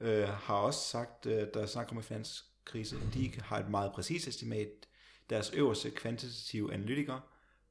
øh, 0.00 0.28
har 0.28 0.54
også 0.54 0.88
sagt, 0.88 1.26
øh, 1.26 1.46
der 1.54 1.66
snakker 1.66 1.92
om 1.92 1.96
en 1.96 2.04
finanskrise, 2.04 2.96
de 3.14 3.32
har 3.40 3.58
et 3.58 3.70
meget 3.70 3.92
præcist 3.92 4.28
estimat. 4.28 4.68
Deres 5.30 5.50
øverste 5.50 5.90
kvantitative 5.90 6.74
analytiker 6.74 7.20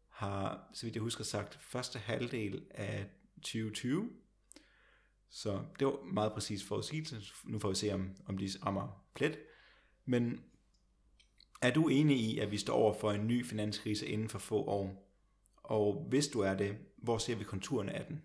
har, 0.10 0.70
så 0.74 0.86
vidt 0.86 0.96
jeg 0.96 1.02
husker, 1.02 1.24
sagt 1.24 1.60
første 1.62 2.00
halvdel 2.00 2.66
af 2.72 3.06
2020. 3.42 4.10
Så 5.30 5.66
det 5.80 5.88
var 5.88 6.04
meget 6.14 6.34
præcis 6.34 6.64
forudsigelse. 6.64 7.22
Nu 7.46 7.60
får 7.60 7.70
vi 7.70 7.76
se, 7.76 7.94
om, 7.94 8.16
om 8.26 8.38
de 8.38 8.50
rammer 8.66 9.06
plet. 9.14 9.40
Men 10.06 10.44
er 11.62 11.74
du 11.74 11.88
enig 11.88 12.18
i, 12.18 12.40
at 12.40 12.52
vi 12.52 12.58
står 12.58 12.74
over 12.74 12.94
for 12.94 13.12
en 13.12 13.28
ny 13.28 13.46
finanskrise 13.46 14.08
inden 14.08 14.30
for 14.30 14.40
få 14.40 14.64
år? 14.64 15.12
Og 15.56 16.06
hvis 16.10 16.28
du 16.28 16.40
er 16.40 16.56
det, 16.56 16.78
hvor 16.98 17.18
ser 17.18 17.36
vi 17.36 17.44
konturerne 17.44 17.94
af 17.94 18.06
den? 18.06 18.24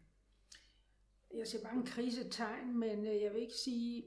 Jeg 1.35 1.47
ser 1.47 1.63
mange 1.63 1.87
krisetegn, 1.87 2.79
men 2.79 3.07
øh, 3.07 3.23
jeg 3.23 3.33
vil 3.33 3.41
ikke 3.41 3.55
sige, 3.55 4.05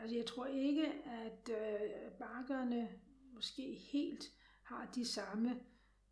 altså 0.00 0.16
jeg 0.16 0.26
tror 0.26 0.46
ikke, 0.46 0.86
at 1.04 1.50
øh, 1.50 1.90
bankerne 2.18 2.88
måske 3.34 3.74
helt 3.92 4.32
har 4.62 4.90
de 4.94 5.04
samme 5.06 5.60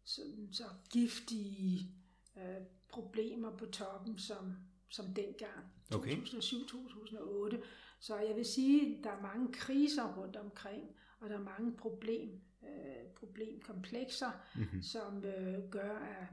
sådan, 0.04 0.48
så 0.52 0.64
giftige 0.90 1.94
øh, 2.36 2.62
problemer 2.88 3.56
på 3.56 3.66
toppen 3.66 4.18
som, 4.18 4.54
som 4.90 5.14
dengang, 5.14 5.64
Okay. 5.94 6.16
2007-2008. 6.16 7.57
Så 8.00 8.16
jeg 8.18 8.37
vil 8.37 8.44
sige, 8.44 8.98
at 8.98 9.05
der 9.05 9.11
er 9.11 9.22
mange 9.22 9.53
kriser 9.53 10.14
rundt 10.16 10.37
omkring, 10.37 10.85
og 11.20 11.31
der 11.31 11.37
er 11.38 11.42
mange 11.42 11.72
problem, 11.76 12.40
øh, 12.62 13.07
problemkomplekser, 13.14 14.31
Mm-hmm. 14.57 14.83
som 14.83 15.24
øh, 15.24 15.70
gør, 15.70 15.94
at, 15.98 16.26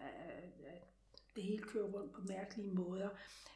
at, 0.00 0.66
at 0.66 0.82
det 1.36 1.42
hele 1.44 1.62
kører 1.62 1.84
rundt 1.88 2.12
på 2.12 2.20
mærkelige 2.28 2.70
måder. 2.70 3.08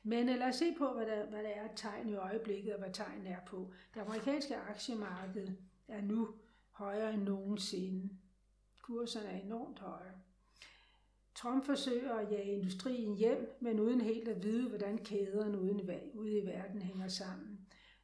Men 0.02 0.28
øh, 0.28 0.38
lad 0.38 0.48
os 0.48 0.54
se 0.54 0.74
på, 0.78 0.92
hvad 0.92 1.06
der, 1.06 1.26
hvad 1.26 1.42
der 1.42 1.48
er 1.48 1.68
tegn 1.76 2.08
i 2.08 2.14
øjeblikket, 2.14 2.72
og 2.74 2.78
hvad 2.80 2.92
tegn 2.92 3.26
er 3.26 3.40
på. 3.46 3.72
Det 3.94 4.00
amerikanske 4.00 4.56
aktiemarked 4.56 5.48
er 5.88 6.00
nu 6.00 6.34
højere 6.70 7.14
end 7.14 7.22
nogensinde. 7.22 8.10
Kurserne 8.82 9.28
er 9.28 9.40
enormt 9.40 9.78
høje. 9.78 10.12
Trump 11.42 11.64
forsøger 11.64 12.14
at 12.14 12.32
jage 12.32 12.52
industrien 12.52 13.16
hjem, 13.16 13.56
men 13.60 13.80
uden 13.80 14.00
helt 14.00 14.28
at 14.28 14.42
vide, 14.42 14.68
hvordan 14.68 14.98
kæderne 14.98 15.60
ude 16.14 16.38
i 16.38 16.46
verden 16.46 16.82
hænger 16.82 17.08
sammen. 17.08 17.58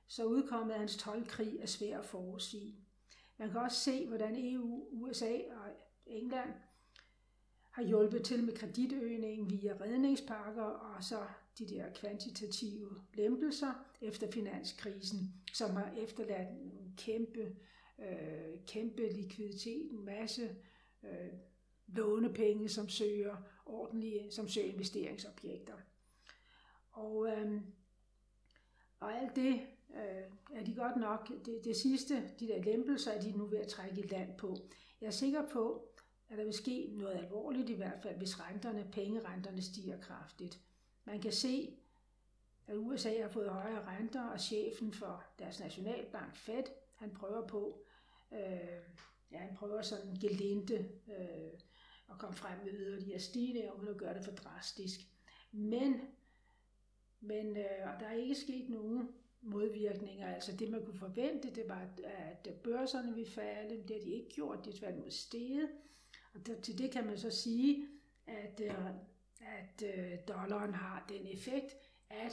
Så 0.07 0.25
udkommet 0.25 0.73
af 0.73 0.79
hans 0.79 0.97
12-krig 0.97 1.59
er 1.61 1.67
svær 1.67 1.99
at 1.99 2.05
forudsige. 2.05 2.77
Man 3.37 3.51
kan 3.51 3.61
også 3.61 3.81
se, 3.81 4.07
hvordan 4.07 4.37
EU, 4.37 4.89
USA 4.93 5.33
og 5.35 5.67
England 6.07 6.51
har 7.71 7.83
hjulpet 7.83 8.25
til 8.25 8.45
med 8.45 8.57
kreditøgningen 8.57 9.51
via 9.51 9.73
redningspakker 9.81 10.63
og 10.63 11.05
så 11.05 11.19
de 11.59 11.69
der 11.69 11.93
kvantitative 11.95 13.03
lempelser 13.15 13.73
efter 14.01 14.31
finanskrisen, 14.31 15.35
som 15.55 15.71
har 15.71 15.95
efterladt 15.99 16.49
en 16.49 16.95
kæmpe, 16.97 17.57
øh, 17.99 18.67
kæmpe 18.67 19.09
likviditet, 19.13 19.93
en 19.93 20.05
masse 20.05 20.57
øh, 21.03 21.33
lånepenge, 21.89 22.69
som 22.69 22.89
søger 22.89 23.37
ordentlige, 23.67 24.31
som 24.31 24.49
søger 24.49 24.73
investeringsobjekter. 24.73 25.75
Og, 26.93 27.29
øh, 27.29 27.61
og 29.01 29.19
alt 29.19 29.37
det 29.37 29.61
øh, 29.95 30.59
er 30.59 30.65
de 30.65 30.75
godt 30.75 30.97
nok, 30.97 31.29
det, 31.47 31.61
det 31.65 31.77
sidste, 31.77 32.31
de 32.41 32.49
der 32.49 32.63
lempelser, 32.63 33.13
er 33.13 33.21
de 33.21 33.33
nu 33.33 33.47
ved 33.47 33.59
at 33.59 33.69
trække 33.69 34.01
i 34.01 34.07
land 34.07 34.39
på. 34.39 34.57
Jeg 35.01 35.07
er 35.07 35.11
sikker 35.11 35.49
på, 35.49 35.89
at 36.29 36.39
der 36.39 36.45
vil 36.45 36.55
ske 36.55 36.91
noget 36.93 37.15
alvorligt 37.15 37.71
i 37.71 37.75
hvert 37.75 38.03
fald, 38.03 38.17
hvis 38.17 38.41
renterne, 38.41 38.89
pengerenterne 38.93 39.63
stiger 39.63 40.01
kraftigt. 40.01 40.61
Man 41.05 41.21
kan 41.21 41.33
se, 41.33 41.77
at 42.67 42.77
USA 42.77 43.23
har 43.23 43.29
fået 43.29 43.49
højere 43.49 43.87
renter, 43.87 44.29
og 44.29 44.41
chefen 44.41 44.93
for 44.93 45.25
deres 45.39 45.61
nationalbank, 45.61 46.37
Fed, 46.37 46.65
han 46.95 47.11
prøver 47.11 47.47
på, 47.47 47.85
øh, 48.33 48.39
ja, 49.33 49.39
han 49.39 49.57
prøver 49.57 49.83
sådan 49.83 50.15
gelente 50.15 50.89
øh, 51.09 51.61
at 52.11 52.19
komme 52.19 52.37
frem 52.37 52.59
med 52.65 52.73
yderligere 52.73 53.19
stigninger, 53.21 53.73
uden 53.73 53.89
at 53.89 53.97
gøre 53.97 54.15
det 54.15 54.25
for 54.25 54.33
drastisk. 54.33 55.01
Men, 55.53 56.01
men 57.21 57.57
øh, 57.57 57.65
og 57.95 58.01
der 58.01 58.07
er 58.07 58.13
ikke 58.15 58.35
sket 58.35 58.69
nogen 58.71 59.09
modvirkninger. 59.41 60.35
Altså 60.35 60.57
det, 60.57 60.71
man 60.71 60.85
kunne 60.85 60.99
forvente, 60.99 61.55
det 61.55 61.65
var, 61.69 61.89
at 62.05 62.49
børserne 62.65 63.15
ville 63.15 63.31
falde. 63.31 63.83
Det 63.89 63.97
har 63.97 64.03
de 64.05 64.11
ikke 64.11 64.29
gjort. 64.35 64.65
De 64.65 64.71
er 64.71 64.75
tværtimod 64.75 65.11
steget. 65.11 65.69
Og 66.35 66.47
der, 66.47 66.61
til 66.61 66.79
det 66.79 66.91
kan 66.91 67.07
man 67.07 67.19
så 67.19 67.31
sige, 67.31 67.87
at, 68.27 68.61
øh, 68.65 68.75
at 69.41 69.83
øh, 69.99 70.19
dollaren 70.29 70.75
har 70.75 71.07
den 71.09 71.27
effekt, 71.27 71.75
at 72.11 72.33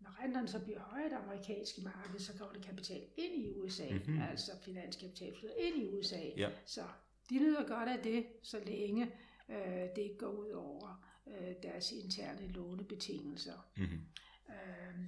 når 0.00 0.22
renterne 0.24 0.48
så 0.48 0.60
bliver 0.64 0.80
højere 0.80 1.06
i 1.06 1.10
det 1.10 1.16
amerikanske 1.16 1.80
marked, 1.82 2.20
så 2.20 2.32
kommer 2.38 2.54
det 2.54 2.62
kapital 2.64 3.02
ind 3.16 3.34
i 3.34 3.50
USA, 3.50 3.84
Mhm. 3.90 3.94
mm-hmm. 4.06 4.22
altså 4.22 4.52
finanskapital 4.62 5.34
flyder 5.36 5.54
ind 5.54 5.76
i 5.82 5.86
USA. 5.88 6.20
Ja. 6.36 6.50
Så 6.66 6.82
de 7.30 7.38
nyder 7.38 7.68
godt 7.68 7.88
af 7.88 7.98
det, 8.02 8.26
så 8.42 8.60
længe 8.66 9.12
øh, 9.48 9.88
det 9.96 9.98
ikke 9.98 10.18
går 10.18 10.32
ud 10.32 10.50
over 10.50 11.04
øh, 11.26 11.54
deres 11.62 11.92
interne 11.92 12.48
lånebetingelser. 12.48 13.68
Mm-hmm. 13.76 14.00
Øh, 14.48 15.04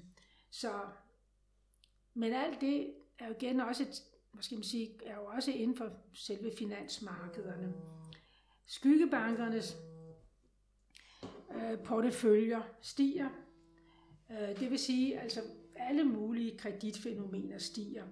så, 0.51 0.73
men 2.15 2.33
alt 2.33 2.61
det 2.61 2.95
er 3.19 3.27
jo 3.27 3.35
igen 3.35 3.61
også 3.61 3.83
et, 3.83 4.03
hvad 4.33 4.43
skal 4.43 4.57
man 4.57 4.65
sige, 4.65 4.91
er 5.07 5.15
jo 5.15 5.25
også 5.25 5.51
inden 5.51 5.77
for 5.77 5.93
selve 6.15 6.53
finansmarkederne. 6.59 7.75
Skyggebankernes 8.67 9.77
øh, 11.55 11.79
porteføljer 11.85 12.63
stiger. 12.81 13.29
Øh, 14.31 14.61
det 14.61 14.71
vil 14.71 14.79
sige, 14.79 15.21
altså 15.21 15.41
alle 15.77 16.05
mulige 16.05 16.59
kreditfænomener 16.59 17.59
stiger. 17.59 18.05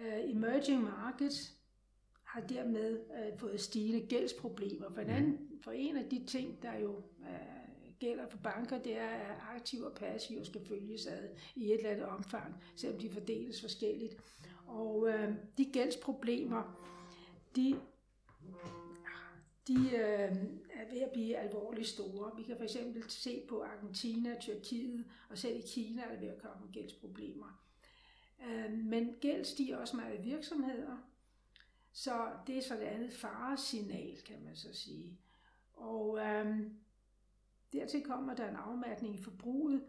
Øh, 0.00 0.30
emerging 0.30 0.82
markets 0.82 1.61
har 2.32 2.40
dermed 2.40 3.00
øh, 3.18 3.38
fået 3.38 3.60
stigende 3.60 4.06
gældsproblemer. 4.06 4.90
For 4.94 5.00
en, 5.00 5.10
anden, 5.10 5.38
for 5.62 5.70
en 5.70 5.96
af 5.96 6.04
de 6.04 6.24
ting, 6.26 6.62
der 6.62 6.78
jo 6.78 6.96
øh, 7.20 7.92
gælder 7.98 8.28
for 8.28 8.38
banker, 8.38 8.78
det 8.78 8.98
er, 8.98 9.08
at 9.08 9.36
aktiv 9.54 9.82
og 9.82 9.92
passiv 9.94 10.44
skal 10.44 10.66
følges 10.66 11.06
ad 11.06 11.28
i 11.56 11.64
et 11.64 11.74
eller 11.74 11.90
andet 11.90 12.06
omfang, 12.06 12.54
selvom 12.76 13.00
de 13.00 13.10
fordeles 13.10 13.60
forskelligt. 13.60 14.16
Og 14.66 15.08
øh, 15.08 15.34
de 15.58 15.64
gældsproblemer, 15.64 16.62
de, 17.56 17.76
de 19.68 19.74
øh, 19.74 20.36
er 20.72 20.90
ved 20.92 21.00
at 21.00 21.10
blive 21.12 21.36
alvorligt 21.36 21.88
store. 21.88 22.30
Vi 22.36 22.42
kan 22.42 22.56
for 22.56 22.64
eksempel 22.64 23.04
se 23.08 23.42
på 23.48 23.62
Argentina, 23.62 24.36
Tyrkiet, 24.40 25.04
og 25.30 25.38
selv 25.38 25.56
i 25.58 25.62
Kina 25.66 26.02
er 26.02 26.12
der 26.12 26.20
ved 26.20 26.28
at 26.28 26.42
komme 26.42 26.72
gældsproblemer. 26.72 27.62
Øh, 28.48 28.72
men 28.72 29.14
gæld 29.20 29.44
stiger 29.44 29.76
også 29.76 29.96
meget 29.96 30.18
i 30.18 30.22
virksomheder, 30.22 31.11
så 31.92 32.28
det 32.46 32.58
er 32.58 32.62
så 32.62 32.74
det 32.74 32.80
andet 32.82 33.12
faresignal, 33.12 34.22
kan 34.26 34.44
man 34.44 34.56
så 34.56 34.68
sige. 34.72 35.18
Og 35.72 36.18
øhm, 36.18 36.76
dertil 37.72 38.02
kommer 38.04 38.34
der 38.34 38.48
en 38.48 38.56
afmatning 38.56 39.14
i 39.14 39.22
forbruget, 39.22 39.84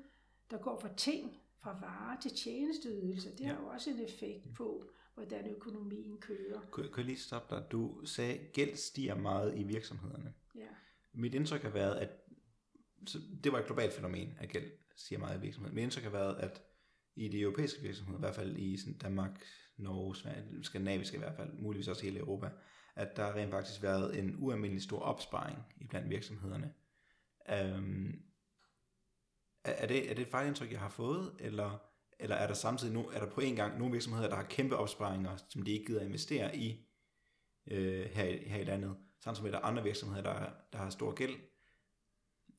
der 0.51 0.57
går 0.57 0.79
fra 0.79 0.93
ting, 0.97 1.37
fra 1.59 1.79
varer 1.79 2.19
til 2.21 2.31
tjenesteydelser. 2.31 3.35
Det 3.35 3.45
har 3.45 3.53
Ja. 3.53 3.59
jo 3.61 3.67
også 3.67 3.89
en 3.89 3.99
effekt 3.99 4.53
på, 4.55 4.83
hvordan 5.13 5.47
økonomien 5.47 6.17
kører. 6.17 6.61
Kan, 6.75 6.91
kan 6.93 7.05
lige 7.05 7.17
stoppe 7.17 7.55
dig? 7.55 7.65
Du 7.71 8.05
sagde, 8.05 8.33
at 8.39 8.53
gæld 8.53 8.75
stiger 8.75 9.15
meget 9.15 9.57
i 9.57 9.63
virksomhederne. 9.63 10.33
Ja. 10.55 10.67
Mit 11.13 11.33
indtryk 11.35 11.61
har 11.61 11.69
været, 11.69 11.95
at 11.95 12.09
så 13.07 13.19
det 13.43 13.51
var 13.51 13.59
et 13.59 13.65
globalt 13.65 13.93
fænomen, 13.93 14.37
at 14.39 14.49
gæld 14.49 14.71
stiger 14.95 15.19
meget 15.19 15.37
i 15.37 15.41
virksomheden. 15.41 15.75
Mit 15.75 15.83
indtryk 15.83 16.03
har 16.03 16.09
været, 16.09 16.35
at 16.35 16.61
i 17.15 17.27
de 17.27 17.39
europæiske 17.41 17.81
virksomheder, 17.81 18.19
i 18.19 18.21
hvert 18.21 18.35
fald 18.35 18.57
i 18.57 18.77
sådan 18.77 18.97
Danmark, 18.97 19.43
Norge, 19.83 20.15
Sverige, 20.15 20.63
skandinaviske 20.63 21.15
i 21.15 21.19
hvert 21.19 21.35
fald, 21.35 21.53
muligvis 21.53 21.87
også 21.87 22.03
hele 22.03 22.19
Europa, 22.19 22.49
at 22.95 23.17
der 23.17 23.23
har 23.23 23.33
rent 23.33 23.51
faktisk 23.51 23.81
været 23.81 24.19
en 24.19 24.35
ualmindelig 24.39 24.83
stor 24.83 24.99
opsparing 24.99 25.57
i 25.77 25.87
blandt 25.87 26.09
virksomhederne. 26.09 26.73
Um, 27.75 28.15
er, 29.63 29.87
det, 29.87 30.11
er 30.11 30.13
det 30.13 30.21
et 30.21 30.31
fejlindtryk, 30.31 30.71
jeg 30.71 30.79
har 30.79 30.89
fået, 30.89 31.35
eller, 31.39 31.79
eller 32.19 32.35
er 32.35 32.47
der 32.47 32.53
samtidig 32.53 32.93
nu, 32.93 33.09
er 33.13 33.19
der 33.19 33.29
på 33.29 33.41
en 33.41 33.55
gang 33.55 33.77
nogle 33.77 33.91
virksomheder, 33.91 34.29
der 34.29 34.35
har 34.35 34.43
kæmpe 34.43 34.77
opsparinger, 34.77 35.37
som 35.49 35.61
de 35.61 35.71
ikke 35.71 35.85
gider 35.85 36.01
investere 36.01 36.57
i 36.57 36.87
øh, 37.67 38.05
her, 38.05 38.37
her 38.49 38.61
i 38.61 38.63
landet, 38.63 38.95
samtidig 39.23 39.43
med, 39.43 39.53
at 39.53 39.53
der 39.53 39.59
er 39.59 39.71
andre 39.71 39.83
virksomheder, 39.83 40.21
der, 40.21 40.49
der 40.71 40.77
har 40.77 40.89
stor 40.89 41.13
gæld, 41.13 41.35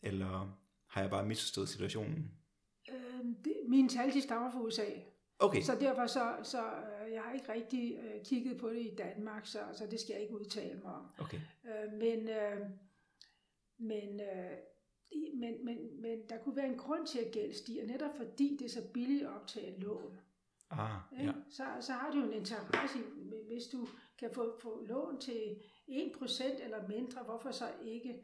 eller 0.02 0.58
har 0.88 1.00
jeg 1.00 1.10
bare 1.10 1.26
misforstået 1.26 1.68
situationen? 1.68 2.30
Øh, 2.90 3.24
det, 3.44 3.56
mine 3.68 3.88
tal, 3.88 4.12
de 4.12 4.20
stammer 4.20 4.50
fra 4.50 4.60
USA. 4.60 4.84
Okay. 5.38 5.62
Så 5.62 5.74
derfor 5.80 6.06
så, 6.06 6.36
så 6.42 6.62
øh, 6.62 7.12
jeg 7.12 7.22
har 7.22 7.32
ikke 7.32 7.52
rigtig 7.52 7.98
øh, 7.98 8.24
kigget 8.24 8.58
på 8.58 8.70
det 8.70 8.80
i 8.80 8.94
Danmark, 8.98 9.46
så, 9.46 9.58
så 9.72 9.86
det 9.90 10.00
skal 10.00 10.12
jeg 10.12 10.22
ikke 10.22 10.34
udtale 10.34 10.80
mig 10.82 10.94
om. 10.94 11.06
Okay. 11.18 11.40
Øh, 11.64 11.92
men, 11.92 12.28
øh, 12.28 12.58
men, 13.78 14.20
øh, 14.20 14.56
men, 15.34 15.64
men, 15.64 16.00
men 16.02 16.18
der 16.28 16.38
kunne 16.38 16.56
være 16.56 16.68
en 16.68 16.78
grund 16.78 17.06
til, 17.06 17.18
at 17.18 17.32
gæld 17.32 17.52
stiger, 17.52 17.86
netop 17.86 18.16
fordi 18.16 18.56
det 18.58 18.64
er 18.64 18.68
så 18.68 18.88
billigt 18.94 19.22
at 19.22 19.28
optage 19.40 19.80
lån. 19.80 20.16
Ah, 20.70 21.00
ja. 21.18 21.32
Så, 21.50 21.64
så 21.80 21.92
har 21.92 22.10
du 22.10 22.18
jo 22.18 22.24
en 22.24 22.32
interesse 22.32 22.98
i, 22.98 23.02
hvis 23.46 23.66
du 23.72 23.88
kan 24.18 24.30
få, 24.32 24.58
få 24.60 24.84
lån 24.86 25.20
til 25.20 25.56
1% 25.88 26.64
eller 26.64 26.88
mindre, 26.88 27.22
hvorfor 27.22 27.50
så 27.50 27.64
ikke 27.82 28.22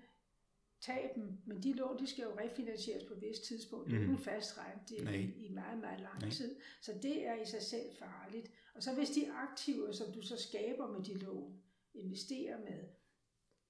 tage 0.80 1.10
dem? 1.14 1.38
Men 1.46 1.62
de 1.62 1.72
lån, 1.72 1.98
de 1.98 2.06
skal 2.06 2.22
jo 2.22 2.38
refinansieres 2.38 3.04
på 3.04 3.14
et 3.14 3.20
vist 3.22 3.44
tidspunkt. 3.44 3.86
Det 3.86 3.92
er 3.96 4.00
jo 4.00 4.02
Mhm. 4.06 4.10
ikke 4.12 4.20
en 4.20 4.24
fast 4.24 4.58
rente 4.58 5.04
Nej. 5.04 5.14
i, 5.14 5.46
i 5.46 5.48
meget, 5.52 5.78
meget 5.78 6.00
lang 6.00 6.20
Nej. 6.20 6.30
tid. 6.30 6.56
Så 6.80 6.92
det 7.02 7.26
er 7.26 7.34
i 7.34 7.46
sig 7.46 7.62
selv 7.62 7.96
farligt. 7.98 8.50
Og 8.74 8.82
så 8.82 8.94
hvis 8.94 9.10
de 9.10 9.32
aktiver, 9.32 9.92
som 9.92 10.12
du 10.12 10.22
så 10.22 10.36
skaber 10.36 10.86
med 10.92 11.04
de 11.04 11.18
lån, 11.18 11.62
investerer 11.94 12.58
med, 12.58 12.88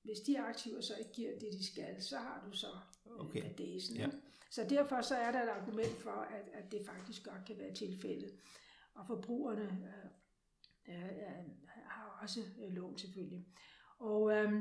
hvis 0.03 0.21
de 0.21 0.41
aktiver 0.41 0.81
så 0.81 0.97
ikke 0.97 1.13
giver 1.13 1.39
det, 1.39 1.53
de 1.53 1.67
skal, 1.73 2.03
så 2.03 2.17
har 2.19 2.45
du 2.51 2.57
så 2.57 2.67
Okay. 3.19 3.41
okay. 3.41 3.55
badesen. 3.57 3.97
Ja. 3.97 4.03
Ja. 4.03 4.09
Så 4.51 4.67
derfor 4.71 5.01
så 5.01 5.15
er 5.15 5.33
der 5.33 5.43
et 5.43 5.49
argument 5.49 5.97
for, 6.03 6.11
at, 6.11 6.49
at 6.53 6.73
det 6.73 6.87
faktisk 6.87 7.25
godt 7.25 7.45
kan 7.47 7.59
være 7.59 7.75
tilfældet. 7.75 8.39
Og 8.95 9.07
forbrugerne 9.07 9.63
øh, 10.89 10.95
øh, 10.95 11.05
øh, 11.05 11.45
har 11.87 12.19
også 12.23 12.41
øh, 12.63 12.73
lån 12.73 12.99
selvfølgelig. 12.99 13.47
Og 13.99 14.33
øh, 14.37 14.53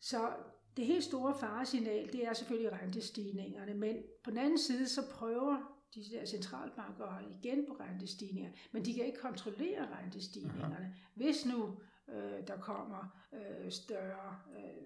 så 0.00 0.32
det 0.76 0.86
helt 0.86 1.04
store 1.04 1.34
faresignal, 1.40 2.12
det 2.12 2.26
er 2.26 2.32
selvfølgelig 2.32 2.72
rentestigningerne, 2.72 3.74
men 3.74 3.96
på 4.24 4.30
den 4.30 4.38
anden 4.38 4.58
side, 4.58 4.88
så 4.88 5.02
prøver 5.10 5.56
de 5.94 6.04
der 6.12 6.24
centralbanker 6.24 7.04
at 7.04 7.12
holde 7.12 7.30
igen 7.42 7.66
på 7.68 7.72
rentestigninger, 7.80 8.50
men 8.72 8.84
de 8.84 8.94
kan 8.94 9.06
ikke 9.06 9.18
kontrollere 9.18 9.98
rentestigningerne. 9.98 10.74
Aha. 10.76 10.92
Hvis 11.14 11.46
nu 11.46 11.78
øh, 12.08 12.46
der 12.46 12.60
kommer 12.60 13.22
øh, 13.34 13.70
større, 13.70 14.38
øh, 14.56 14.82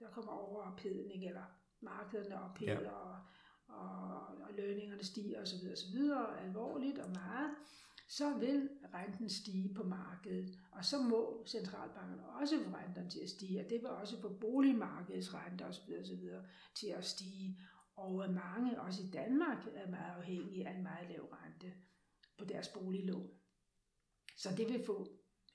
der 0.00 0.08
kommer 0.10 0.32
overophedning, 0.32 1.24
eller 1.26 1.44
markederne 1.80 2.42
opheder, 2.42 2.72
Ja. 2.72 2.82
ja. 2.82 2.90
og, 2.90 3.16
og, 3.68 4.18
og 4.26 4.48
lønningerne 4.56 5.04
stiger 5.04 5.42
osv., 5.42 5.72
osv., 5.72 6.00
alvorligt 6.44 6.98
og 6.98 7.10
meget, 7.10 7.50
så 8.08 8.38
vil 8.38 8.68
renten 8.94 9.28
stige 9.28 9.74
på 9.74 9.82
markedet, 9.82 10.58
og 10.72 10.84
så 10.84 11.02
må 11.02 11.44
centralbankerne 11.46 12.28
også 12.28 12.64
få 12.64 12.76
renterne 12.76 13.10
til 13.10 13.20
at 13.20 13.30
stige, 13.30 13.60
og 13.60 13.70
det 13.70 13.80
vil 13.80 13.90
også 13.90 14.20
få 14.20 14.38
boligmarkedets 14.40 15.34
renter 15.34 15.66
osv. 15.66 15.92
osv. 16.00 16.28
til 16.74 16.86
at 16.86 17.04
stige. 17.04 17.60
Og 17.96 18.30
mange, 18.30 18.80
også 18.80 19.02
i 19.02 19.10
Danmark, 19.10 19.66
er 19.74 19.90
meget 19.90 20.16
afhængige 20.16 20.68
af 20.68 20.74
en 20.76 20.82
meget 20.82 21.10
lav 21.10 21.24
rente 21.24 21.72
på 22.38 22.44
deres 22.44 22.68
boliglån. 22.68 23.30
Så 24.36 24.48
det 24.56 24.68
vil 24.68 24.84
få 24.86 25.06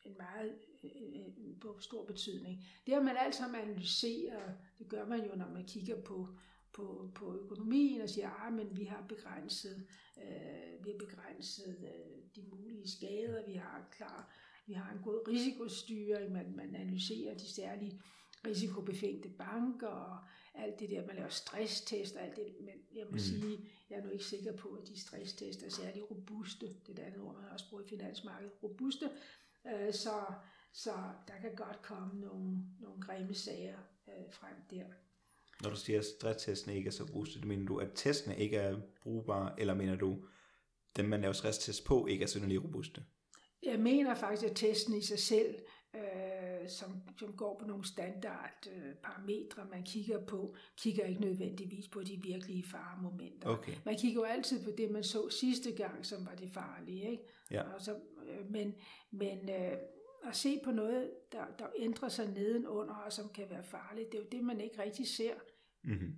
en 0.06 0.18
meget 0.18 0.60
øh, 0.84 0.92
øh, 0.96 1.34
en 1.38 1.60
på 1.60 1.80
stor 1.80 2.06
betydning. 2.06 2.64
Det 2.86 2.94
har 2.94 3.02
man 3.02 3.18
alt 3.18 3.36
sammen 3.36 3.62
analyseret, 3.62 4.58
det 4.80 4.90
gør 4.90 5.06
man 5.06 5.26
jo, 5.26 5.36
når 5.36 5.50
man 5.50 5.66
kigger 5.66 6.02
på, 6.02 6.38
på, 6.74 7.12
på 7.16 7.36
økonomien 7.36 8.02
og 8.02 8.10
siger, 8.10 8.30
at 8.30 8.54
men 8.54 8.78
vi 8.78 8.84
har 8.84 9.06
begrænset, 9.10 9.88
øh, 10.18 10.86
vi 10.86 10.92
har 10.92 10.98
begrænset 10.98 11.78
øh, 11.84 12.24
de 12.36 12.44
mulige 12.52 12.90
skader, 12.90 13.46
vi 13.46 13.54
har 13.54 13.88
klar, 13.92 14.34
vi 14.66 14.74
har 14.74 14.94
en 14.94 15.04
god 15.04 15.28
risikostyring, 15.28 16.32
man, 16.32 16.56
man 16.56 16.76
analyserer 16.76 17.38
de 17.38 17.54
særlige 17.54 18.02
risikobefængte 18.48 19.30
banker 19.30 19.88
og 19.88 20.18
alt 20.54 20.80
det 20.80 20.90
der, 20.90 21.08
man 21.08 21.16
laver 21.16 21.30
stresstest 21.30 22.16
og 22.16 22.22
alt 22.22 22.36
det, 22.36 22.56
men 22.62 22.74
jeg 22.96 23.06
må 23.06 23.12
mm. 23.12 23.20
sige, 23.20 23.70
jeg 23.90 23.98
er 23.98 24.04
nu 24.04 24.10
ikke 24.10 24.26
sikker 24.26 24.58
på, 24.58 24.70
at 24.70 24.88
de 24.88 25.00
stresstest 25.00 25.64
er 25.64 25.70
særlig 25.70 26.12
robuste, 26.12 26.68
det 26.68 26.90
er 26.90 26.94
det 26.94 27.02
andet 27.04 27.22
ord, 27.22 27.36
man 27.36 27.50
også 27.52 27.70
bruger 27.70 27.84
i 27.84 27.88
finansmarkedet, 27.88 28.54
robuste, 28.64 29.10
øh, 29.68 29.94
så, 29.94 30.34
så 30.74 30.92
der 31.28 31.40
kan 31.42 31.56
godt 31.56 31.82
komme 31.82 32.22
nogle, 32.22 32.58
nogle 32.80 33.02
grimme 33.02 33.34
sager 33.34 33.78
øh, 34.08 34.34
frem 34.34 34.56
der. 34.70 34.86
Når 35.62 35.70
du 35.70 35.76
siger, 35.76 36.00
at 36.00 36.06
stresstestene 36.06 36.76
ikke 36.76 36.88
er 36.88 36.92
så 36.92 37.04
robuste, 37.04 37.40
det 37.40 37.48
mener 37.48 37.66
du, 37.66 37.78
at 37.78 37.90
testene 37.96 38.38
ikke 38.38 38.58
er 38.58 38.78
brugbare, 39.04 39.60
eller 39.60 39.74
mener 39.74 39.96
du, 39.96 40.26
dem 40.96 41.06
man 41.06 41.22
laver 41.22 41.34
stresstest 41.34 41.86
på, 41.86 42.08
ikke 42.08 42.24
er 42.24 42.28
synderligt 42.28 42.64
robuste? 42.64 43.04
Jeg 43.64 43.80
mener 43.80 44.16
faktisk, 44.16 44.52
at 44.52 44.56
testen 44.56 44.98
i 44.98 45.02
sig 45.02 45.20
selv, 45.20 45.56
øh, 45.96 46.70
som, 46.70 47.02
som 47.20 47.34
går 47.34 47.58
på 47.60 47.68
nogle 47.68 47.88
standard 47.88 48.68
øh, 48.76 48.96
parametre, 49.04 49.66
man 49.72 49.84
kigger 49.84 50.26
på, 50.26 50.56
kigger 50.78 51.06
ikke 51.06 51.22
nødvendigvis 51.22 51.88
på 51.88 52.04
de 52.04 52.22
virkelige 52.22 52.64
faremomenter. 52.64 53.50
Okay. 53.50 53.74
Man 53.86 53.98
kigger 53.98 54.22
jo 54.22 54.26
altid 54.26 54.64
på 54.64 54.72
det, 54.78 54.92
man 54.92 55.04
så 55.04 55.30
sidste 55.30 55.72
gang, 55.72 56.06
som 56.06 56.26
var 56.26 56.36
det 56.36 56.52
farlige. 56.52 57.12
Ikke? 57.12 57.24
Ja. 57.52 57.62
Og 57.62 57.82
så, 57.82 57.96
øh, 58.28 58.52
men 58.52 58.76
men 59.12 59.50
øh, 59.50 59.78
at 60.28 60.36
se 60.36 60.62
på 60.64 60.72
noget, 60.72 61.12
der, 61.32 61.46
der 61.60 61.68
ændrer 61.78 62.10
sig 62.10 62.28
nedenunder, 62.28 62.96
og 62.96 63.14
som 63.14 63.30
kan 63.30 63.50
være 63.50 63.64
farligt, 63.64 64.12
det 64.12 64.18
er 64.18 64.22
jo 64.22 64.30
det, 64.32 64.44
man 64.44 64.62
ikke 64.62 64.82
rigtig 64.82 65.08
ser. 65.08 65.34
Mm-hmm. 65.84 66.18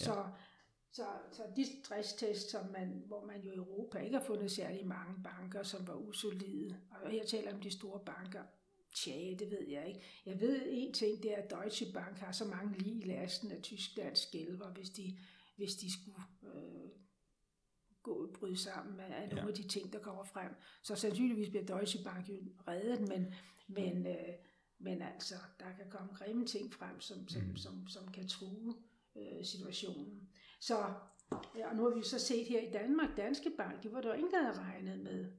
Ja. 0.00 0.04
Så, 0.04 0.26
så, 0.92 1.04
så 1.32 1.42
de 1.56 1.84
stresstest, 1.84 2.50
som 2.50 2.66
man, 2.72 3.02
hvor 3.06 3.24
man 3.26 3.40
jo 3.42 3.52
i 3.52 3.56
Europa 3.56 3.98
ikke 3.98 4.18
har 4.18 4.24
fundet 4.24 4.50
særlig 4.50 4.86
mange 4.86 5.22
banker, 5.24 5.62
som 5.62 5.86
var 5.86 5.94
usolide, 5.94 6.80
og 6.90 7.10
her 7.10 7.24
taler 7.24 7.54
om 7.54 7.60
de 7.60 7.70
store 7.70 8.00
banker, 8.06 8.42
Tja, 8.96 9.34
det 9.38 9.50
ved 9.50 9.68
jeg 9.68 9.88
ikke. 9.88 10.00
Jeg 10.26 10.40
ved 10.40 10.62
en 10.70 10.92
ting, 10.92 11.22
det 11.22 11.32
er, 11.32 11.36
at 11.36 11.50
Deutsche 11.50 11.92
Bank 11.92 12.18
har 12.18 12.32
så 12.32 12.44
mange 12.44 12.78
lige 12.78 13.00
i 13.02 13.04
lasten 13.04 13.52
af 13.52 13.62
Tysklands 13.62 14.18
skælver, 14.18 14.72
hvis 14.72 14.90
de, 14.90 15.18
hvis 15.56 15.74
de 15.74 15.92
skulle 15.92 16.22
øh, 16.54 16.89
gå 18.02 18.30
bryde 18.38 18.56
sammen 18.56 19.00
af 19.00 19.28
nogle 19.28 19.42
Ja. 19.42 19.48
af 19.48 19.54
de 19.54 19.68
ting, 19.68 19.92
der 19.92 19.98
kommer 19.98 20.24
frem. 20.24 20.50
Så 20.82 20.94
sandsynligvis 20.94 21.48
bliver 21.48 21.64
Deutsche 21.66 22.04
Bank 22.04 22.28
jo 22.28 22.34
reddet, 22.68 23.08
men, 23.08 23.34
men, 23.68 24.06
øh, 24.06 24.34
men 24.78 25.02
altså, 25.02 25.34
der 25.58 25.64
kan 25.76 25.90
komme 25.90 26.12
grimme 26.14 26.46
ting 26.46 26.72
frem, 26.72 27.00
som, 27.00 27.28
som, 27.28 27.42
mm. 27.42 27.56
som, 27.56 27.86
som 27.88 28.12
kan 28.12 28.28
true 28.28 28.74
øh, 29.16 29.44
situationen. 29.44 30.28
Så, 30.60 30.76
og 31.64 31.76
nu 31.76 31.82
har 31.82 31.96
vi 31.96 32.02
så 32.02 32.18
set 32.18 32.46
her 32.46 32.60
i 32.60 32.70
Danmark, 32.72 33.16
Danske 33.16 33.50
Bank, 33.56 33.82
det 33.82 33.92
var 33.92 34.00
der 34.00 34.14
ingen, 34.14 34.32
der 34.32 34.42
havde 34.42 34.58
regnet 34.58 34.98
med. 34.98 35.32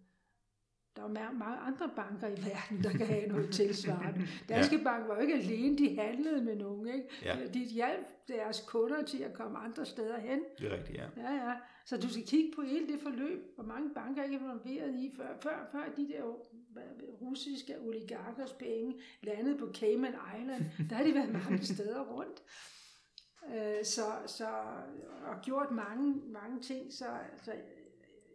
Der 0.95 1.01
er 1.03 1.07
ma- 1.07 1.33
mange 1.37 1.57
andre 1.57 1.89
banker 1.95 2.27
i 2.27 2.31
verden, 2.31 2.83
der 2.83 2.89
kan 2.97 3.07
have 3.07 3.27
noget 3.27 3.51
tilsvarende. 3.59 4.27
Danske 4.49 4.75
ja. 4.77 4.83
Bank 4.83 5.07
var 5.07 5.15
jo 5.15 5.21
ikke 5.21 5.33
alene, 5.33 5.77
de 5.77 5.95
handlede 5.95 6.43
med 6.43 6.55
nogen. 6.55 6.87
Ikke? 6.87 7.09
Ja. 7.25 7.37
De 7.53 7.59
hjalp 7.59 8.05
deres 8.27 8.63
kunder 8.67 9.03
til 9.03 9.17
at 9.23 9.33
komme 9.33 9.57
andre 9.57 9.85
steder 9.85 10.19
hen. 10.19 10.39
Det 10.59 10.71
er 10.71 10.77
rigtigt, 10.77 10.97
ja. 10.97 11.05
Ja, 11.17 11.33
ja. 11.33 11.53
Så 11.85 11.97
du 11.97 12.09
skal 12.09 12.27
kigge 12.27 12.51
på 12.55 12.61
hele 12.61 12.87
det 12.87 12.99
forløb, 12.99 13.55
hvor 13.55 13.63
mange 13.63 13.89
banker 13.93 14.21
er 14.21 14.25
involveret 14.27 14.95
i, 14.95 15.13
før, 15.17 15.27
før, 15.41 15.69
før 15.71 15.83
de 15.97 16.07
der 16.07 16.23
russiske 17.21 17.75
oligarkers 17.81 18.53
penge 18.53 18.95
landede 19.23 19.57
på 19.57 19.69
Cayman 19.73 20.13
Island. 20.41 20.63
Der 20.89 20.95
har 20.95 21.03
de 21.03 21.13
været 21.15 21.33
mange 21.33 21.65
steder 21.65 22.01
rundt. 22.03 22.41
Øh, 23.55 23.85
Så, 23.85 24.01
så, 24.27 24.47
og 25.25 25.41
gjort 25.43 25.71
mange, 25.71 26.21
mange 26.27 26.59
ting, 26.61 26.93
så, 26.93 27.05
så 27.43 27.51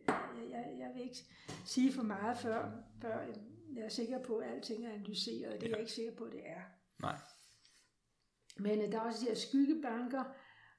jeg, 0.08 0.46
jeg, 0.50 0.74
jeg 0.78 0.90
vil 0.94 1.02
ikke 1.02 1.24
sige 1.64 1.92
for 1.92 2.02
meget, 2.02 2.38
før, 2.38 2.70
før 3.02 3.20
jeg 3.74 3.84
er 3.84 3.88
sikker 3.88 4.22
på, 4.22 4.36
at 4.36 4.50
alting 4.54 4.86
er 4.86 4.92
analyseret. 4.92 5.52
Det 5.60 5.62
er 5.62 5.68
Ja. 5.68 5.74
jeg 5.74 5.80
ikke 5.80 5.92
sikker 5.92 6.12
på, 6.14 6.24
at 6.24 6.32
det 6.32 6.40
er. 6.44 6.60
Nej. 7.00 7.16
Men 8.58 8.80
øh, 8.82 8.92
der 8.92 8.96
er 8.98 9.02
også 9.02 9.20
de 9.20 9.26
her 9.28 9.34
skyggebanker, 9.34 10.24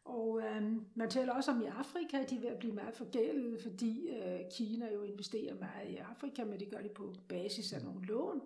og 0.05 0.41
øh, 0.43 0.63
man 0.95 1.09
taler 1.09 1.34
også 1.34 1.51
om 1.51 1.61
i 1.61 1.65
Afrika, 1.65 2.23
de 2.30 2.36
er 2.36 2.39
ved 2.39 2.49
at 2.49 2.59
blive 2.59 2.73
meget 2.73 2.95
forgældede, 2.95 3.59
fordi 3.61 4.09
øh, 4.09 4.39
Kina 4.57 4.93
jo 4.93 5.03
investerer 5.03 5.55
meget 5.59 5.89
i 5.89 5.95
Afrika, 5.95 6.45
men 6.45 6.59
det 6.59 6.71
gør 6.71 6.82
de 6.82 6.89
på 6.95 7.15
basis 7.30 7.73
af 7.73 7.84
nogle 7.84 8.05
lån, 8.05 8.41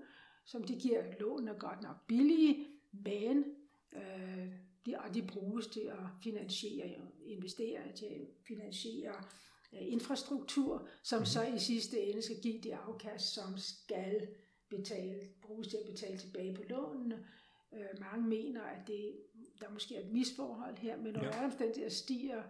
som 0.45 0.63
de 0.63 0.75
giver. 0.79 1.03
Lån 1.19 1.47
er 1.47 1.53
godt 1.53 1.81
nok 1.83 2.07
billige, 2.07 2.67
men 2.91 3.45
øh, 3.93 4.47
de, 4.85 4.99
og 4.99 5.13
de 5.13 5.21
bruges 5.27 5.67
til 5.67 5.79
at 5.79 6.05
finansiere, 6.23 6.95
investere 7.25 7.91
til 7.95 8.05
at 8.05 8.27
finansiere 8.47 9.13
infrastruktur, 9.79 10.87
som 11.03 11.19
mm. 11.19 11.25
så 11.25 11.43
i 11.43 11.59
sidste 11.59 11.99
ende 12.01 12.21
skal 12.21 12.41
give 12.41 12.61
det 12.61 12.71
afkast, 12.71 13.33
som 13.33 13.57
skal 13.57 14.27
betale, 14.69 15.29
bruges 15.41 15.67
til 15.67 15.77
at 15.77 15.85
betale 15.91 16.17
tilbage 16.17 16.55
på 16.55 16.63
lånene. 16.69 17.25
Øh, 17.73 17.99
mange 17.99 18.27
mener, 18.27 18.61
at 18.63 18.87
det, 18.87 19.17
der 19.61 19.69
måske 19.69 19.95
er 19.95 19.99
et 20.05 20.11
misforhold 20.11 20.77
her, 20.77 20.97
men 20.97 21.13
når 21.13 21.23
Ja. 21.23 21.45
omstændigheder 21.45 21.89
stiger 21.89 22.43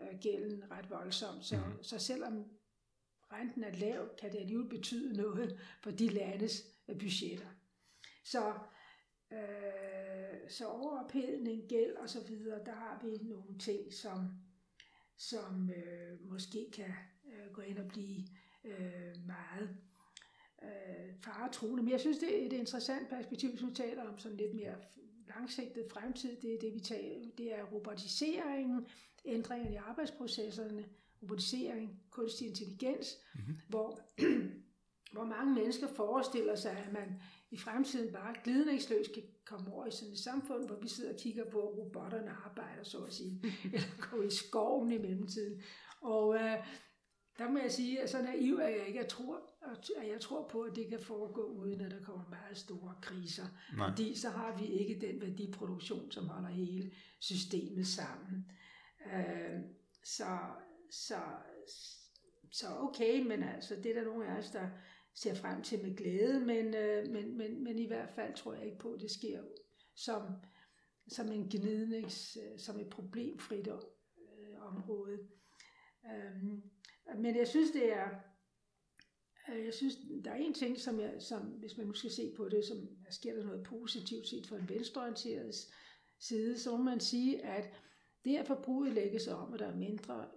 øh, 0.00 0.20
gælden 0.20 0.70
ret 0.70 0.90
voldsomt. 0.90 1.44
Så, 1.44 1.56
Mhm. 1.56 1.66
mm. 1.66 1.82
så 1.82 1.98
selvom 1.98 2.44
renten 3.32 3.64
er 3.64 3.74
lav, 3.76 4.08
kan 4.20 4.32
det 4.32 4.38
alligevel 4.38 4.68
betyde 4.68 5.16
noget 5.16 5.58
for 5.82 5.90
de 5.90 6.08
landes 6.08 6.62
budgetter. 6.98 7.46
Så, 8.24 8.52
øh, 9.32 10.50
så 10.50 10.66
overophedning, 10.66 11.68
gæld 11.68 11.92
og 11.96 12.08
så 12.10 12.26
videre, 12.26 12.64
der 12.64 12.72
har 12.72 13.00
vi 13.04 13.16
nogle 13.22 13.58
ting, 13.58 13.92
som, 13.92 14.28
som 15.18 15.70
øh, 15.70 16.30
måske 16.30 16.70
kan 16.72 16.92
øh, 17.26 17.52
gå 17.52 17.60
ind 17.60 17.78
og 17.78 17.88
blive 17.88 18.26
øh, 18.64 19.26
meget 19.26 19.76
øh, 20.62 21.14
faretruende. 21.24 21.82
Men 21.82 21.92
jeg 21.92 22.00
synes, 22.00 22.18
det 22.18 22.42
er 22.42 22.46
et 22.46 22.52
interessant 22.52 23.08
perspektiv, 23.08 23.50
hvis 23.50 23.66
vi 23.66 23.74
taler 23.74 24.08
om 24.08 24.18
sådan 24.18 24.36
lidt 24.36 24.54
mere 24.54 24.74
langsigtet 25.28 25.86
fremtid. 25.92 26.36
Det 26.42 26.54
er 26.54 26.58
det, 26.58 26.74
vi 26.74 26.80
taler 26.80 27.30
Det 27.38 27.54
er 27.54 27.64
robotiseringen, 27.64 28.86
ændringer 29.24 29.70
i 29.70 29.74
arbejdsprocesserne, 29.74 30.84
robotisering, 31.22 32.02
kunstig 32.10 32.48
intelligens, 32.48 33.18
mm-hmm. 33.34 33.56
hvor, 33.68 34.00
hvor 35.14 35.24
mange 35.24 35.54
mennesker 35.54 35.86
forestiller 35.86 36.54
sig, 36.54 36.72
at 36.86 36.92
man 36.92 37.22
i 37.50 37.56
fremtiden 37.56 38.12
bare 38.12 38.34
glidningsløst 38.44 39.12
kan 39.14 39.22
komme 39.44 39.72
over 39.72 39.86
i 39.86 39.90
sådan 39.90 40.12
et 40.12 40.18
samfund, 40.18 40.66
hvor 40.66 40.78
vi 40.82 40.88
sidder 40.88 41.12
og 41.12 41.18
kigger 41.20 41.44
på, 41.50 41.60
at 41.60 41.76
robotterne 41.78 42.30
arbejder, 42.30 42.82
så 42.82 42.98
at 42.98 43.14
sige, 43.14 43.42
eller 43.74 44.10
går 44.10 44.22
i 44.22 44.30
skoven 44.30 44.92
i 44.92 44.98
mellemtiden. 44.98 45.62
Og 46.00 46.34
øh, 46.34 46.66
der 47.38 47.50
må 47.50 47.58
jeg 47.58 47.72
sige, 47.72 48.02
at 48.02 48.10
så 48.10 48.22
naiv 48.22 48.54
er 48.54 48.68
jeg 48.68 48.86
ikke. 48.86 48.98
Jeg 48.98 49.08
tror, 49.08 49.42
at 49.96 50.08
jeg 50.08 50.20
tror 50.20 50.48
på, 50.48 50.60
at 50.60 50.76
det 50.76 50.88
kan 50.88 51.00
foregå 51.00 51.42
uden, 51.42 51.80
at 51.80 51.90
der 51.90 52.02
kommer 52.02 52.24
meget 52.30 52.56
store 52.56 52.94
kriser. 53.02 53.46
Nej. 53.76 53.90
Fordi 53.90 54.14
så 54.14 54.30
har 54.30 54.56
vi 54.58 54.66
ikke 54.66 55.06
den 55.06 55.20
værdiproduktion, 55.20 56.10
som 56.10 56.28
holder 56.28 56.48
hele 56.48 56.90
systemet 57.20 57.86
sammen. 57.86 58.50
Øh, 59.14 59.60
så, 60.04 60.38
så, 60.90 61.16
så 62.52 62.66
okay, 62.78 63.26
men 63.26 63.42
altså, 63.42 63.76
det 63.76 63.86
er 63.90 63.94
der 63.94 64.04
nogle 64.04 64.26
af 64.26 64.38
os, 64.38 64.50
der 64.50 64.68
ser 65.22 65.34
frem 65.34 65.62
til 65.62 65.82
med 65.82 65.96
glæde, 65.96 66.40
men, 66.40 66.74
øh, 66.74 67.08
men, 67.08 67.36
men, 67.36 67.64
men 67.64 67.78
i 67.78 67.86
hvert 67.86 68.10
fald 68.10 68.34
tror 68.34 68.54
jeg 68.54 68.64
ikke 68.64 68.78
på, 68.78 68.92
at 68.92 69.00
det 69.00 69.10
sker 69.10 69.42
som, 69.94 70.22
som 71.08 71.32
en 71.32 71.48
gnidnings, 71.50 72.36
øh, 72.36 72.58
som 72.58 72.80
et 72.80 72.90
problemfrit 72.90 73.68
øh, 73.68 74.60
område. 74.60 75.18
Øhm, 76.06 76.62
men 77.16 77.36
jeg 77.36 77.48
synes, 77.48 77.70
det 77.70 77.92
er, 77.92 78.08
øh, 79.52 79.64
jeg 79.64 79.74
synes, 79.74 79.96
der 80.24 80.30
er 80.30 80.36
en 80.36 80.54
ting, 80.54 80.78
som, 80.78 81.00
jeg, 81.00 81.14
som 81.18 81.40
hvis 81.40 81.76
man 81.76 81.86
nu 81.86 81.92
skal 81.92 82.10
se 82.10 82.32
på 82.36 82.48
det, 82.48 82.64
som 82.64 82.76
der 83.04 83.10
sker 83.10 83.34
der 83.34 83.44
noget 83.44 83.66
positivt 83.66 84.28
set 84.28 84.46
fra 84.46 84.56
en 84.56 84.68
venstreorienteret 84.68 85.54
side, 86.18 86.58
så 86.58 86.76
må 86.76 86.82
man 86.82 87.00
sige, 87.00 87.44
at 87.44 87.70
det 88.24 88.36
at 88.36 88.46
forbruget 88.46 88.92
lægges 88.92 89.28
om, 89.28 89.52
og 89.52 89.58
der 89.58 89.66
er 89.66 89.76
mindre, 89.76 90.28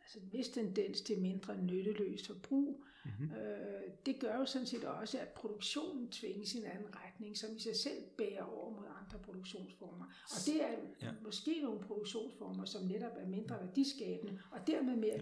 altså 0.00 0.18
en 0.18 0.32
vis 0.32 0.48
tendens 0.48 1.00
til 1.00 1.20
mindre 1.20 1.62
nytteløst 1.62 2.26
forbrug, 2.26 2.84
mm-hmm. 3.04 3.30
øh, 3.36 3.82
det 4.06 4.20
gør 4.20 4.36
jo 4.36 4.46
sådan 4.46 4.66
set 4.66 4.84
også, 4.84 5.18
at 5.18 5.28
produktionen 5.28 6.10
tvinges 6.10 6.54
i 6.54 6.58
en 6.58 6.64
anden 6.64 6.88
retning, 6.96 7.36
som 7.36 7.56
i 7.56 7.60
sig 7.60 7.76
selv 7.76 8.02
bærer 8.18 8.42
over 8.42 8.70
mod 8.70 8.86
andre 9.00 9.18
produktionsformer. 9.18 10.04
Og 10.04 10.38
det 10.46 10.64
er 10.64 10.76
ja. 11.02 11.12
måske 11.24 11.60
nogle 11.62 11.80
produktionsformer, 11.80 12.64
som 12.64 12.82
netop 12.86 13.16
er 13.16 13.26
mindre 13.28 13.56
værdiskabende, 13.60 14.40
og 14.50 14.66
dermed 14.66 14.96
mere 14.96 15.20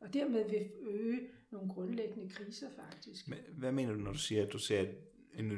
og 0.00 0.14
dermed 0.14 0.50
vil 0.50 0.70
øge 0.80 1.20
nogle 1.50 1.68
grundlæggende 1.68 2.30
kriser 2.30 2.68
faktisk. 2.76 3.28
Men 3.28 3.38
hvad 3.58 3.72
mener 3.72 3.92
du, 3.92 3.98
når 3.98 4.12
du 4.12 4.18
siger, 4.18 4.46
at 4.46 4.52
du 4.52 4.58
ser 4.58 4.86
en, 5.34 5.50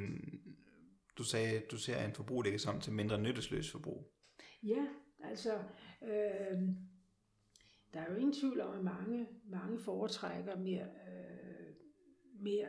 du 1.19 1.23
sagde, 1.25 1.63
du 1.71 1.77
ser 1.77 2.05
en 2.05 2.13
forbrug 2.13 2.43
lægges 2.43 2.67
om 2.67 2.81
til 2.81 2.93
mindre 2.93 3.21
nyttesløs 3.21 3.71
forbrug? 3.71 4.13
Ja, 4.63 4.87
altså 5.25 5.59
øh, 6.03 6.59
der 7.95 8.01
er 8.01 8.11
jo 8.11 8.17
ingen 8.17 8.33
tvivl 8.33 8.61
om, 8.61 8.79
at 8.79 8.85
mange, 8.85 9.27
mange 9.45 9.79
foretrækker 9.79 10.57
mere, 10.57 10.85
øh, 10.85 11.42
mere 12.43 12.69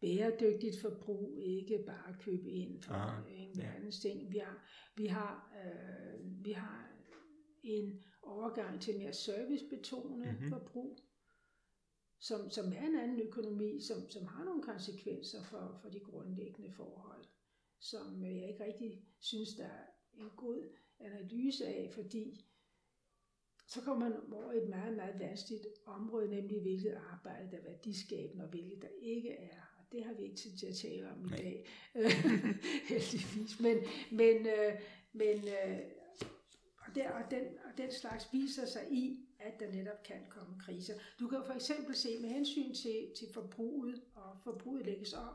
bæredygtigt 0.00 0.80
forbrug, 0.80 1.38
ikke 1.38 1.84
bare 1.86 2.16
købe 2.20 2.50
ind 2.50 2.82
for 2.82 2.94
Aha, 2.94 3.30
en 3.30 3.58
ja. 3.58 3.72
anden 3.76 3.92
ting. 3.92 4.32
Vi 4.32 4.38
har, 4.38 4.68
vi 4.96 5.06
har, 5.06 5.52
øh, 5.64 6.44
vi 6.44 6.52
har 6.52 6.90
en 7.62 8.02
overgang 8.22 8.80
til 8.80 8.98
mere 8.98 9.12
servicebetonet 9.12 10.32
mm-hmm. 10.32 10.48
forbrug, 10.48 10.98
som, 12.20 12.50
som 12.50 12.72
er 12.72 12.86
en 12.86 12.98
anden 12.98 13.20
økonomi, 13.20 13.80
som, 13.80 14.10
som 14.10 14.26
har 14.26 14.44
nogle 14.44 14.62
konsekvenser 14.62 15.42
for, 15.42 15.78
for 15.82 15.88
de 15.88 16.00
grundlæggende 16.00 16.72
forhold, 16.72 17.24
som 17.78 18.24
jeg 18.24 18.48
ikke 18.48 18.64
rigtig 18.64 19.02
synes, 19.20 19.54
der 19.54 19.64
er 19.64 19.84
en 20.18 20.30
god 20.36 20.74
analyse 21.00 21.66
af, 21.66 21.90
fordi 21.94 22.47
så 23.68 23.80
kommer 23.80 24.08
man 24.08 24.18
over 24.32 24.52
et 24.52 24.68
meget, 24.68 24.96
meget 24.96 25.20
vanskeligt 25.20 25.66
område, 25.86 26.28
nemlig 26.30 26.60
hvilket 26.60 26.98
arbejde, 27.12 27.50
der 27.50 27.58
er 27.58 27.62
værdiskabende, 27.62 28.44
og 28.44 28.50
hvilket 28.50 28.82
der 28.82 28.88
ikke 29.02 29.32
er. 29.32 29.60
Og 29.78 29.84
det 29.92 30.04
har 30.04 30.14
vi 30.14 30.22
ikke 30.22 30.36
tid 30.36 30.56
til 30.58 30.66
at 30.66 30.74
tale 30.74 31.10
om 31.10 31.24
i 31.24 31.28
Nej. 31.28 31.38
dag, 31.38 31.66
heldigvis. 32.88 33.60
Men, 33.60 33.78
men, 34.10 34.46
øh, 34.46 34.80
men 35.12 35.36
øh, 35.48 35.78
og, 36.78 36.94
der, 36.94 37.10
og, 37.10 37.30
den, 37.30 37.44
og 37.64 37.78
den 37.78 37.92
slags 37.92 38.28
viser 38.32 38.66
sig 38.66 38.86
i, 38.90 39.28
at 39.38 39.60
der 39.60 39.72
netop 39.72 40.02
kan 40.04 40.26
komme 40.28 40.60
kriser. 40.60 40.94
Du 41.20 41.28
kan 41.28 41.38
for 41.46 41.52
eksempel 41.52 41.94
se 41.94 42.18
med 42.20 42.28
hensyn 42.28 42.74
til, 42.74 43.12
til 43.18 43.28
forbruget, 43.34 44.02
og 44.14 44.38
forbruget 44.44 44.86
lægges 44.86 45.12
om, 45.12 45.34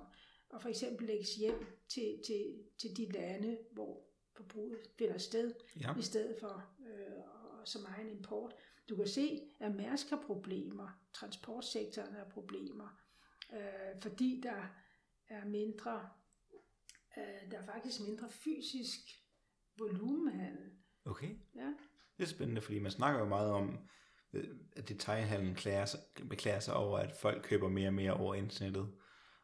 og 0.49 0.61
for 0.61 0.69
eksempel 0.69 1.07
lægges 1.07 1.35
hjem 1.35 1.65
til, 1.89 2.19
til, 2.25 2.63
til 2.77 2.97
de 2.97 3.11
lande, 3.11 3.57
hvor 3.71 4.03
forbruget 4.35 4.79
finder 4.97 5.17
sted, 5.17 5.53
ja. 5.81 5.99
i 5.99 6.01
stedet 6.01 6.35
for 6.39 6.63
øh, 6.79 7.32
så 7.65 7.79
meget 7.79 8.11
import. 8.11 8.53
Du 8.89 8.95
kan 8.95 9.07
se, 9.07 9.41
at 9.59 9.75
Mærsk 9.75 10.09
har 10.09 10.23
problemer, 10.25 10.99
transportsektoren 11.13 12.13
har 12.13 12.25
problemer, 12.29 12.99
øh, 13.53 14.01
fordi 14.01 14.41
der 14.43 14.67
er 15.27 15.45
mindre, 15.45 16.09
øh, 17.17 17.51
der 17.51 17.57
er 17.57 17.65
faktisk 17.65 18.01
mindre 18.01 18.29
fysisk 18.29 18.99
volumenhandel. 19.77 20.71
Okay. 21.05 21.37
Ja. 21.55 21.73
Det 22.17 22.23
er 22.23 22.27
spændende, 22.27 22.61
fordi 22.61 22.79
man 22.79 22.91
snakker 22.91 23.19
jo 23.19 23.25
meget 23.25 23.51
om, 23.51 23.89
øh, 24.33 24.55
at 24.75 24.89
detaljhandlen 24.89 25.53
beklager 26.29 26.59
sig 26.59 26.73
over, 26.73 26.99
at 26.99 27.17
folk 27.17 27.43
køber 27.43 27.69
mere 27.69 27.87
og 27.89 27.93
mere 27.93 28.13
over 28.13 28.35
internettet 28.35 28.93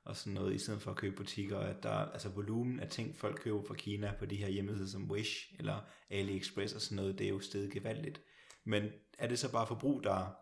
og 0.10 0.16
sådan 0.16 0.34
noget, 0.34 0.56
i 0.56 0.58
stedet 0.58 0.82
for 0.82 0.92
at 0.92 0.98
købe 0.98 1.16
butikker, 1.16 1.60
at 1.60 1.84
der 1.84 1.90
altså 1.90 2.30
volumen 2.30 2.80
af 2.80 2.90
ting, 2.90 3.16
folk 3.16 3.40
køber 3.40 3.64
fra 3.64 3.74
Kina 3.74 4.14
på 4.20 4.26
de 4.26 4.36
her 4.36 4.48
hjemmesider 4.48 4.88
som 4.88 5.12
Wish 5.12 5.54
eller 5.60 5.86
AliExpress 6.10 6.76
og 6.76 6.82
sådan 6.82 6.96
noget, 6.96 7.20
det 7.20 7.26
er 7.26 7.30
jo 7.30 7.40
stedet 7.40 7.72
gevaldigt. 7.72 8.22
Men 8.64 8.84
er 9.18 9.28
det 9.28 9.40
så 9.40 9.52
bare 9.52 9.68
forbrug, 9.68 10.04
der 10.04 10.36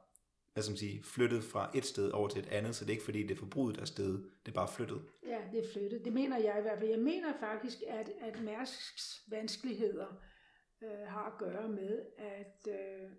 hvad 0.54 0.64
skal 0.64 0.72
man 0.72 0.78
sige, 0.78 1.04
flyttet 1.04 1.44
fra 1.44 1.72
et 1.76 1.86
sted 1.86 2.12
over 2.12 2.28
til 2.28 2.40
et 2.40 2.48
andet, 2.48 2.76
så 2.76 2.86
det 2.86 2.90
er 2.90 2.94
ikke 2.94 3.06
fordi, 3.06 3.24
det 3.24 3.32
er 3.32 3.40
forbruget, 3.40 3.76
der 3.76 3.82
er 3.82 3.86
stedet, 3.86 4.30
det 4.46 4.52
er 4.52 4.56
bare 4.56 4.68
flyttet? 4.68 5.02
Ja, 5.26 5.42
det 5.52 5.60
er 5.60 5.74
flyttet. 5.74 6.06
Det 6.06 6.14
mener 6.14 6.38
jeg 6.38 6.56
i 6.60 6.62
hvert 6.62 6.80
fald. 6.80 6.90
Jeg 6.90 7.00
mener 7.00 7.34
faktisk, 7.40 7.78
at, 7.88 8.10
at 8.22 8.42
Mærsks 8.42 9.24
vanskeligheder 9.28 10.22
øh, 10.84 11.08
har 11.08 11.26
at 11.26 11.38
gøre 11.38 11.70
med, 11.70 12.02
at, 12.18 12.68
øh, 12.68 13.10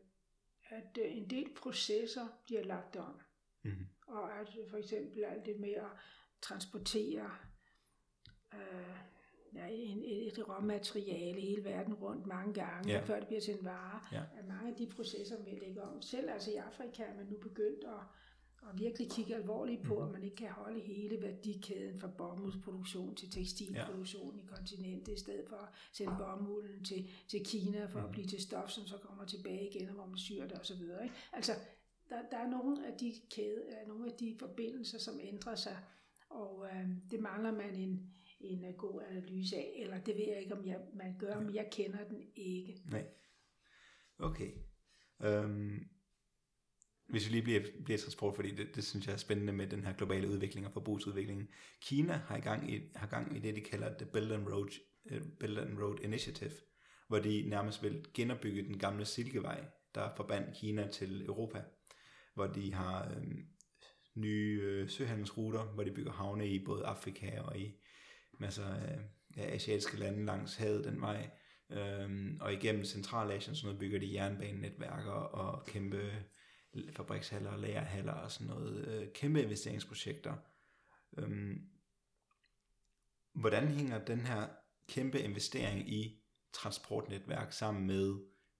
at 0.69 0.99
øh, 1.05 1.17
en 1.17 1.31
del 1.31 1.49
processer 1.57 2.27
bliver 2.45 2.65
lagt 2.65 2.97
om. 2.97 3.21
Mm-hmm. 3.65 3.87
Og 4.07 4.41
at 4.41 4.49
for 4.71 4.77
eksempel 4.77 5.25
alt 5.25 5.47
det 5.47 5.61
med 5.61 5.73
at 5.73 5.91
transportere 6.43 7.31
øh, 8.55 8.99
ja, 9.55 9.67
et, 9.71 10.27
et 10.27 10.49
råmateriale 10.49 11.41
hele 11.41 11.65
verden 11.65 11.95
rundt 11.95 12.27
mange 12.27 12.55
gange, 12.55 12.93
ja. 12.93 13.01
før 13.01 13.19
det 13.19 13.27
bliver 13.27 13.41
til 13.41 13.55
en 13.55 13.65
vare. 13.65 14.01
Ja. 14.13 14.23
At 14.39 14.49
mange 14.49 14.71
af 14.71 14.77
de 14.77 14.87
processer 14.87 15.43
vil 15.45 15.59
lægge 15.61 15.83
om. 15.83 16.03
Selv 16.03 16.31
altså 16.31 16.51
i 16.51 16.55
Afrika 16.55 17.03
er 17.03 17.17
man 17.17 17.27
nu 17.27 17.37
begyndt 17.37 17.85
at, 17.85 18.01
at 18.69 18.79
virkelig 18.81 19.11
kigge 19.11 19.35
alvorligt 19.35 19.83
på, 19.83 19.99
mm. 19.99 20.07
at 20.07 20.13
man 20.13 20.25
ikke 20.25 20.37
kan 20.37 20.51
holde 20.51 20.81
hele 20.81 21.23
værdikæden 21.23 22.01
fra 22.01 22.09
bomuldsproduktion 22.19 23.15
til 23.15 23.31
tekstilproduktion 23.31 24.37
ja. 24.37 24.43
i 24.43 24.47
kontinentet, 24.47 25.15
i 25.15 25.21
stedet 25.21 25.45
for 25.49 25.57
at 25.57 25.69
sende 25.93 26.17
bomulden 26.19 26.85
til, 26.85 27.11
til 27.29 27.45
Kina 27.45 27.87
for 27.87 27.99
mm. 27.99 28.05
at 28.05 28.11
blive 28.11 28.27
til 28.27 28.43
stof, 28.43 28.71
som 28.71 28.87
så 28.87 28.97
kommer 28.97 29.25
tilbage 29.25 29.71
igen, 29.71 29.89
hvor 29.89 30.07
man 30.07 30.19
syr 30.19 30.47
det 30.47 30.61
osv. 30.61 30.83
Ikke? 30.83 31.15
Altså, 31.33 31.53
der, 32.09 32.23
der 32.31 32.37
er 32.37 32.51
nogle 32.51 32.87
af 32.87 32.99
de 32.99 33.15
kæde, 33.31 33.63
nogle 33.87 34.07
af 34.07 34.13
de 34.13 34.37
forbindelser, 34.39 34.99
som 34.99 35.21
ændrer 35.23 35.55
sig, 35.55 35.77
og 36.31 36.67
øh, 36.73 36.89
det 37.11 37.21
mangler 37.21 37.53
man 37.53 37.75
en, 37.75 38.11
en 38.41 38.65
uh, 38.65 38.75
god 38.75 39.03
analyse 39.11 39.57
af, 39.57 39.75
eller 39.77 40.01
det 40.01 40.15
ved 40.17 40.25
jeg 40.29 40.41
ikke, 40.41 40.55
om 40.55 40.67
jeg, 40.67 40.81
man 40.95 41.19
gør, 41.19 41.35
ja. 41.35 41.41
men 41.41 41.55
jeg 41.55 41.69
kender 41.73 42.05
den 42.05 42.23
ikke. 42.37 42.83
Nej. 42.91 43.07
Okay. 44.19 44.51
Um, 45.25 45.81
hvis 47.09 47.27
vi 47.27 47.33
lige 47.33 47.43
bliver, 47.43 47.61
bliver 47.85 47.99
transport, 47.99 48.35
fordi 48.35 48.55
det, 48.55 48.75
det 48.75 48.85
synes 48.85 49.07
jeg 49.07 49.13
er 49.13 49.17
spændende 49.17 49.53
med 49.53 49.67
den 49.67 49.85
her 49.85 49.93
globale 49.93 50.29
udvikling 50.29 50.67
og 50.67 50.73
forbrugsudviklingen. 50.73 51.49
Kina 51.81 52.13
har, 52.13 52.37
i 52.37 52.41
gang 52.41 52.73
i, 52.75 52.81
har 52.95 53.07
gang 53.07 53.37
i 53.37 53.41
det, 53.41 53.57
de 53.57 53.61
kalder 53.61 53.99
The 53.99 54.07
Belt 54.07 54.33
and 54.33 54.49
Road, 54.49 54.71
uh, 55.05 55.29
Belt 55.41 55.59
and 55.59 55.79
Road 55.79 55.99
Initiative, 56.03 56.53
hvor 57.09 57.19
de 57.19 57.49
nærmest 57.49 57.83
vil 57.83 58.07
genopbygge 58.15 58.63
den 58.63 58.79
gamle 58.79 59.05
silkevej, 59.05 59.65
der 59.95 60.15
forbandt 60.17 60.57
Kina 60.57 60.89
til 60.89 61.27
Europa, 61.27 61.65
hvor 62.35 62.47
de 62.47 62.75
har 62.75 63.11
øhm, 63.11 63.49
nye 64.21 64.61
øh, 64.63 64.89
søhandelsruter, 64.89 65.65
hvor 65.65 65.83
de 65.83 65.91
bygger 65.91 66.13
havne 66.13 66.49
i 66.49 66.65
både 66.65 66.87
Afrika 66.87 67.41
og 67.41 67.59
i 67.59 67.75
masser 68.39 68.65
af 68.65 68.99
ja, 69.37 69.43
asiatiske 69.43 69.99
lande 69.99 70.25
langs 70.25 70.57
havet 70.57 70.85
den 70.85 71.01
vej. 71.01 71.31
Øhm, 71.71 72.39
og 72.41 72.53
igennem 72.53 72.85
Centralasien 72.85 73.57
sådan 73.57 73.67
noget, 73.67 73.81
bygger 73.81 73.99
de 73.99 74.15
jernbanenetværker 74.15 75.11
og 75.13 75.67
kæmpe 75.67 76.13
fabrikshaller 76.93 77.51
og 77.51 77.59
lagerhaller 77.59 78.13
og 78.13 78.31
sådan 78.31 78.47
noget. 78.47 78.89
Øh, 78.89 79.13
kæmpe 79.13 79.43
investeringsprojekter. 79.43 80.35
Øhm, 81.19 81.69
hvordan 83.33 83.69
hænger 83.69 84.05
den 84.05 84.21
her 84.21 84.49
kæmpe 84.89 85.21
investering 85.21 85.89
i 85.93 86.23
transportnetværk 86.53 87.53
sammen 87.53 87.87
med 87.87 88.17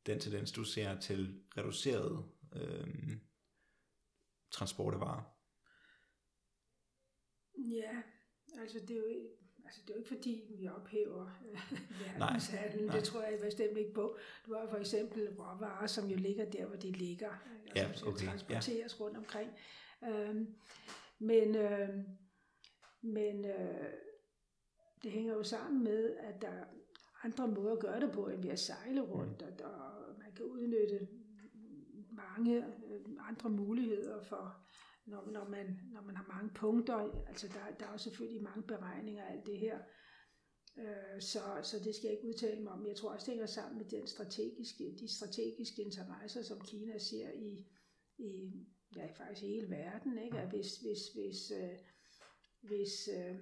den 0.07 0.21
tendens, 0.21 0.53
du 0.53 0.65
ser 0.65 1.01
til 1.01 1.41
reduceret 1.57 2.25
øhm, 2.53 3.21
transport 4.51 4.95
af 4.95 5.01
varer? 5.01 5.38
Ja, 7.59 8.03
altså 8.61 8.81
det 8.81 8.91
er 8.91 8.97
jo, 8.97 9.05
altså 9.65 9.81
det 9.83 9.91
er 9.91 9.95
jo 9.95 9.99
ikke 9.99 10.09
fordi, 10.09 10.43
vi 10.59 10.69
ophæver 10.69 11.41
øh, 11.51 11.79
verdenshandlen. 12.01 12.89
Det 12.89 13.05
tror 13.05 13.23
jeg 13.23 13.39
bestemt 13.41 13.79
ikke 13.79 13.95
på. 13.95 14.19
Du 14.47 14.55
har 14.55 14.67
for 14.71 14.77
eksempel 14.77 15.29
råvarer, 15.31 15.87
som 15.87 16.11
jo 16.11 16.17
ligger 16.17 16.51
der, 16.51 16.67
hvor 16.67 16.77
de 16.77 16.93
ligger, 16.93 17.31
og 17.31 17.77
Ja, 17.77 17.93
som 17.93 18.09
okay, 18.09 18.17
skal 18.17 18.29
transporteres 18.29 19.01
ja. 19.01 19.05
rundt 19.05 19.17
omkring. 19.17 19.51
Øhm, 20.05 20.55
men 21.19 21.57
øh, 21.57 21.89
men 23.01 23.45
øh, 23.45 23.93
det 25.03 25.11
hænger 25.11 25.35
jo 25.35 25.43
sammen 25.43 25.85
med, 25.85 26.17
at 26.17 26.43
der 26.43 26.49
er 26.49 26.65
andre 27.25 27.49
måder 27.49 27.73
at 27.73 27.81
gøre 27.81 28.01
det 28.01 28.13
på, 28.13 28.29
end 28.29 28.43
ved 28.43 28.51
at 28.51 28.59
sejle 28.59 29.01
rundt, 29.01 29.43
og, 29.43 29.71
og 29.71 30.19
man 30.19 30.33
kan 30.37 30.45
udnytte 30.45 31.09
mange 32.11 32.57
øh, 32.57 33.01
andre 33.29 33.51
muligheder 33.51 34.23
for, 34.23 34.57
når, 35.11 35.31
når, 35.31 35.49
man, 35.49 35.81
når 35.93 36.03
man 36.03 36.17
har 36.17 36.27
mange 36.29 36.51
punkter. 36.55 37.25
Altså 37.29 37.49
der, 37.49 37.77
der 37.79 37.87
er 37.87 37.93
jo 37.93 37.99
selvfølgelig 37.99 38.43
mange 38.43 38.63
beregninger 38.63 39.25
af 39.25 39.33
alt 39.33 39.47
det 39.47 39.59
her. 39.59 39.79
Øh, 40.79 41.21
så, 41.21 41.41
så 41.63 41.79
det 41.85 41.95
skal 41.95 42.09
jeg 42.09 42.17
ikke 42.17 42.29
udtale 42.29 42.63
mig 42.63 42.73
om. 42.73 42.87
Jeg 42.87 42.97
tror 42.97 43.13
også, 43.13 43.25
det 43.25 43.33
hænger 43.33 43.47
sammen 43.47 43.79
med 43.79 43.87
den 43.87 44.07
strategiske, 44.07 44.97
de 45.01 45.09
strategiske 45.17 45.83
interesser, 45.83 46.43
som 46.43 46.61
Kina 46.61 46.99
ser 46.99 47.31
i, 47.31 47.67
i 48.19 48.53
ja, 48.97 49.07
faktisk 49.07 49.47
hele 49.47 49.71
verden. 49.71 50.19
Ikke? 50.19 50.39
At 50.39 50.49
hvis, 50.49 50.77
hvis, 50.77 51.09
hvis, 51.15 51.51
øh, 51.51 51.79
hvis, 52.61 53.09
øh, 53.19 53.37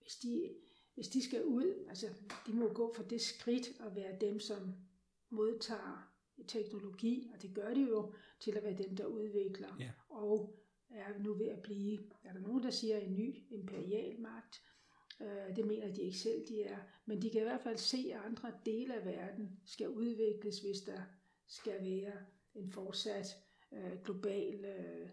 hvis, 0.00 0.16
de, 0.22 0.54
hvis 0.94 1.08
de 1.08 1.24
skal 1.24 1.44
ud, 1.44 1.86
altså 1.88 2.06
de 2.46 2.52
må 2.52 2.72
gå 2.72 2.94
for 2.96 3.02
det 3.02 3.20
skridt 3.20 3.80
at 3.80 3.96
være 3.96 4.18
dem, 4.20 4.40
som 4.40 4.74
modtager 5.30 6.14
teknologi, 6.48 7.30
og 7.34 7.42
det 7.42 7.54
gør 7.54 7.74
de 7.74 7.80
jo, 7.80 8.14
til 8.40 8.56
at 8.56 8.64
være 8.64 8.78
dem, 8.78 8.96
der 8.96 9.04
udvikler, 9.04 9.76
Ja 9.80 9.90
og 10.18 10.58
er 10.90 11.18
nu 11.18 11.34
ved 11.34 11.46
at 11.46 11.62
blive, 11.62 11.98
er 12.24 12.32
der 12.32 12.40
nogen, 12.40 12.62
der 12.62 12.70
siger, 12.70 12.98
en 12.98 13.16
ny 13.16 13.36
imperial 13.50 14.20
magt. 14.20 14.62
Øh, 15.20 15.56
det 15.56 15.66
mener 15.66 15.94
de 15.94 16.02
ikke 16.02 16.18
selv, 16.18 16.48
de 16.48 16.62
er. 16.62 16.78
Men 17.06 17.22
de 17.22 17.30
kan 17.30 17.40
i 17.40 17.44
hvert 17.44 17.62
fald 17.62 17.76
se, 17.76 18.10
at 18.14 18.20
andre 18.24 18.52
dele 18.66 18.94
af 18.94 19.04
verden 19.04 19.60
skal 19.64 19.88
udvikles, 19.88 20.58
hvis 20.58 20.80
der 20.80 21.02
skal 21.46 21.84
være 21.84 22.12
en 22.54 22.70
fortsat 22.70 23.26
øh, 23.72 24.02
global 24.04 24.64
øh, 24.64 25.08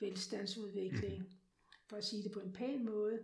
velstandsudvikling, 0.00 1.40
for 1.86 1.96
at 1.96 2.04
sige 2.04 2.22
det 2.22 2.32
på 2.32 2.40
en 2.40 2.52
pæn 2.52 2.84
måde. 2.84 3.22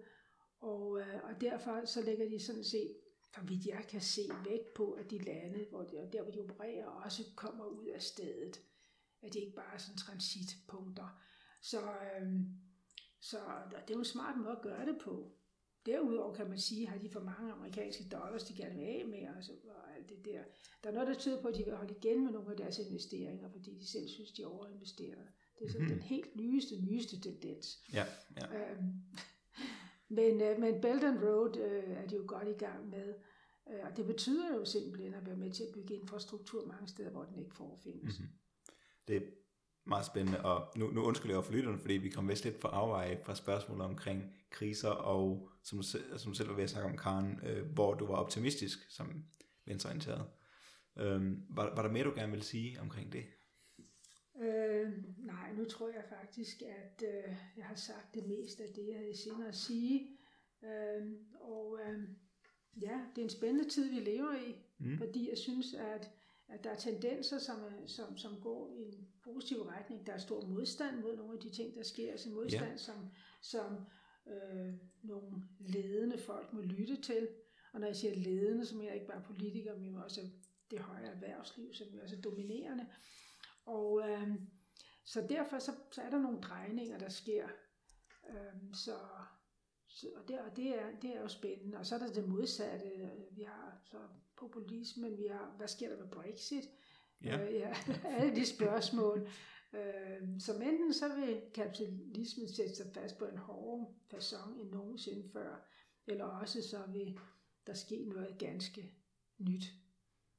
Og, 0.61 0.89
og 1.23 1.41
derfor 1.41 1.85
så 1.85 2.03
lægger 2.03 2.29
de 2.29 2.41
sådan 2.41 2.65
set, 2.65 2.97
for 3.35 3.45
vidt 3.45 3.67
jeg 3.67 3.85
kan 3.89 4.01
se, 4.01 4.23
vægt 4.49 4.75
på, 4.75 4.93
at 4.93 5.11
de 5.11 5.19
lande, 5.19 5.67
hvor 5.71 5.83
de, 5.83 5.99
og 5.99 6.13
der 6.13 6.23
hvor 6.23 6.33
de 6.33 6.41
opererer, 6.41 6.87
også 6.87 7.23
kommer 7.37 7.67
ud 7.67 7.87
af 7.87 8.03
stedet. 8.03 8.61
At 9.25 9.33
det 9.35 9.41
ikke 9.41 9.55
bare 9.57 9.75
er 9.75 9.79
sådan 9.79 9.97
transitpunkter. 9.97 11.21
Så, 11.61 11.81
øh, 11.83 12.33
så 13.21 13.39
det 13.71 13.91
er 13.91 13.95
jo 13.95 13.99
en 13.99 14.05
smart 14.05 14.37
måde 14.39 14.57
at 14.57 14.63
gøre 14.63 14.87
det 14.87 14.99
på. 15.03 15.33
Derudover 15.87 16.35
kan 16.35 16.49
man 16.49 16.59
sige, 16.59 16.87
har 16.89 16.99
de 16.99 17.11
for 17.11 17.21
mange 17.21 17.53
amerikanske 17.53 18.05
dollars, 18.13 18.45
de 18.45 18.55
gerne 18.57 18.75
vil 18.75 18.83
af 18.85 19.05
med, 19.07 19.29
og, 19.37 19.45
så, 19.45 19.53
og 19.69 19.95
alt 19.97 20.09
det 20.09 20.25
der. 20.25 20.43
Der 20.83 20.89
er 20.91 20.95
noget, 20.95 21.09
der 21.09 21.15
tyder 21.15 21.43
på, 21.43 21.49
at 21.49 21.57
de 21.57 21.65
vil 21.65 21.75
holde 21.77 21.95
igen 22.01 22.25
med 22.25 22.33
nogle 22.33 22.51
af 22.51 22.57
deres 22.57 22.79
investeringer, 22.79 23.49
fordi 23.51 23.75
de 23.79 23.87
selv 23.91 24.09
synes, 24.09 24.33
de 24.33 24.43
er 24.43 24.47
overinvesteret. 24.47 25.29
Det 25.59 25.67
er 25.67 25.73
sådan 25.73 25.87
Mhm. 25.87 25.93
den 25.95 26.03
helt 26.03 26.37
nyeste, 26.37 26.75
nyeste 26.85 27.21
tendens. 27.21 27.83
Ja, 27.93 28.05
ja. 28.37 28.71
Øhm, 28.73 28.93
men, 30.09 30.41
øh, 30.41 30.61
men 30.61 30.81
Belt 30.81 31.05
and 31.05 31.19
Road 31.19 31.57
øh, 31.57 31.91
er 31.91 32.07
de 32.07 32.17
jo 32.17 32.25
godt 32.27 32.49
i 32.49 32.53
gang 32.65 32.89
med. 32.91 33.15
Øh, 33.71 33.79
og 33.91 33.97
det 33.97 34.07
betyder 34.07 34.55
jo 34.55 34.65
simpelthen 34.65 35.15
at 35.15 35.27
være 35.27 35.37
med 35.37 35.51
til 35.53 35.63
at 35.65 35.71
bygge 35.75 35.95
infrastruktur 35.95 36.67
mange 36.67 36.89
steder, 36.89 37.11
hvor 37.11 37.25
den 37.25 37.39
ikke 37.39 37.55
forefindes. 37.55 38.19
Mhm. 38.21 38.29
Det 39.09 39.17
er 39.17 39.21
meget 39.87 40.07
spændende, 40.07 40.45
og 40.45 40.73
nu, 40.77 40.91
nu 40.91 41.03
undskylder 41.03 41.35
jeg 41.35 41.45
for 41.45 41.53
lytterne, 41.53 41.79
fordi 41.79 41.95
vi 41.95 42.09
kom 42.11 42.29
vist 42.29 42.45
lidt 42.45 42.61
på 42.61 42.69
afveje 42.69 43.21
fra 43.25 43.35
spørgsmålet 43.35 43.85
omkring 43.87 44.35
kriser, 44.51 44.89
og 44.91 45.51
som, 45.63 45.83
som 46.17 46.35
selv 46.35 46.49
var 46.49 46.55
ved 46.55 46.65
at 46.65 46.71
snakke 46.71 46.91
om, 46.91 46.97
Karen, 46.97 47.41
øh, 47.47 47.67
hvor 47.67 47.95
du 47.95 48.07
var 48.07 48.15
optimistisk 48.17 48.79
som 48.91 49.25
venstreorienteret. 49.67 50.27
Øhm, 50.99 51.47
var, 51.51 51.75
var 51.75 51.83
der 51.83 51.91
mere, 51.91 52.05
du 52.05 52.13
gerne 52.15 52.31
ville 52.31 52.45
sige 52.45 52.81
omkring 52.81 53.13
det? 53.13 53.25
Øh, 54.43 54.93
nej, 55.19 55.53
nu 55.53 55.65
tror 55.65 55.89
jeg 55.89 56.05
faktisk, 56.09 56.63
at 56.63 57.03
øh, 57.09 57.37
jeg 57.57 57.65
har 57.65 57.75
sagt 57.75 58.15
det 58.15 58.27
meste 58.27 58.63
af 58.63 58.69
det, 58.75 58.89
jeg 58.89 58.99
havde 58.99 59.17
sinde 59.17 59.49
at 59.49 59.55
sige. 59.55 60.09
Øh, 60.65 61.13
og 61.41 61.79
øh, 61.89 62.03
ja, 62.83 63.01
det 63.17 63.19
er 63.21 63.25
en 63.25 63.31
spændende 63.31 63.71
tid, 63.71 63.91
vi 63.91 64.01
lever 64.01 64.35
i, 64.35 64.55
Mm. 64.79 64.99
fordi 64.99 65.29
jeg 65.31 65.39
synes, 65.39 65.75
at, 65.75 66.11
at 66.55 66.65
der 66.65 66.71
er 66.71 66.77
tendenser, 66.77 67.39
som, 67.39 67.61
er, 67.61 67.87
som, 67.87 68.17
som 68.17 68.41
går 68.41 68.69
i 68.69 68.83
en 68.83 69.09
positiv 69.25 69.63
retning. 69.63 70.07
Der 70.07 70.13
er 70.13 70.19
stor 70.19 70.47
modstand 70.47 71.01
mod 71.01 71.17
nogle 71.17 71.35
af 71.35 71.41
de 71.41 71.51
ting, 71.51 71.75
der 71.75 71.83
sker. 71.83 72.11
Altså 72.13 72.29
en 72.29 72.35
modstand, 72.35 72.71
Ja. 72.71 72.77
som, 72.77 73.09
som 73.43 73.77
øh, 74.27 74.75
nogle 75.03 75.29
ledende 75.61 76.19
folk 76.19 76.53
må 76.53 76.61
lytte 76.61 76.97
til. 77.03 77.29
Og 77.73 77.81
når 77.81 77.87
jeg 77.87 77.97
siger 77.97 78.15
ledende, 78.15 78.67
så 78.67 78.77
mener 78.77 78.89
jeg 78.93 78.95
ikke 79.01 79.13
bare 79.13 79.23
politikere, 79.27 79.79
men 79.79 79.95
også 79.95 80.21
det 80.71 80.79
højere 80.79 81.13
erhvervsliv, 81.13 81.75
som 81.75 81.87
jo 81.87 82.03
også 82.03 82.17
er 82.17 82.21
dominerende. 82.21 82.87
Og 83.67 84.11
øh, 84.11 84.29
så 85.05 85.27
derfor 85.29 85.59
så, 85.59 85.73
så 85.93 86.03
er 86.03 86.11
der 86.11 86.19
nogle 86.19 86.41
drejninger, 86.41 86.99
der 86.99 87.09
sker. 87.09 87.49
Øh, 88.31 88.75
så, 88.75 88.95
så, 89.89 90.07
og 90.17 90.29
det, 90.29 90.39
og 90.41 90.57
det, 90.57 90.81
er, 90.81 90.87
det 91.03 91.17
er 91.17 91.21
jo 91.21 91.29
spændende. 91.29 91.79
Og 91.79 91.87
så 91.87 91.95
er 91.95 91.99
der 91.99 92.13
det 92.13 92.29
modsatte. 92.29 92.87
Vi 93.31 93.43
har 93.43 93.81
så 93.85 93.99
populismen, 94.49 95.19
vi 95.19 95.27
har, 95.27 95.55
hvad 95.57 95.69
sker 95.69 95.89
der 95.89 95.99
med 95.99 96.11
Brexit? 96.11 96.65
Ja. 97.25 97.47
Øh, 97.47 97.55
ja, 97.55 97.75
alle 98.19 98.37
de 98.37 98.47
spørgsmål. 98.47 99.29
Øh, 99.73 100.41
som 100.41 100.63
enten 100.63 100.95
så 100.95 101.15
vil 101.15 101.43
kapitalismen 101.55 102.49
sætte 102.49 102.75
sig 102.75 102.87
fast 102.95 103.19
på 103.19 103.25
en 103.25 103.39
hårdere 103.39 103.95
façon 104.15 104.61
end 104.61 104.71
nogensinde 104.71 105.29
før, 105.33 105.67
eller 106.07 106.25
også 106.25 106.63
så 106.63 106.87
vil 106.93 107.19
der 107.67 107.75
ske 107.75 108.05
noget 108.05 108.39
ganske 108.39 108.95
nyt, 109.39 109.65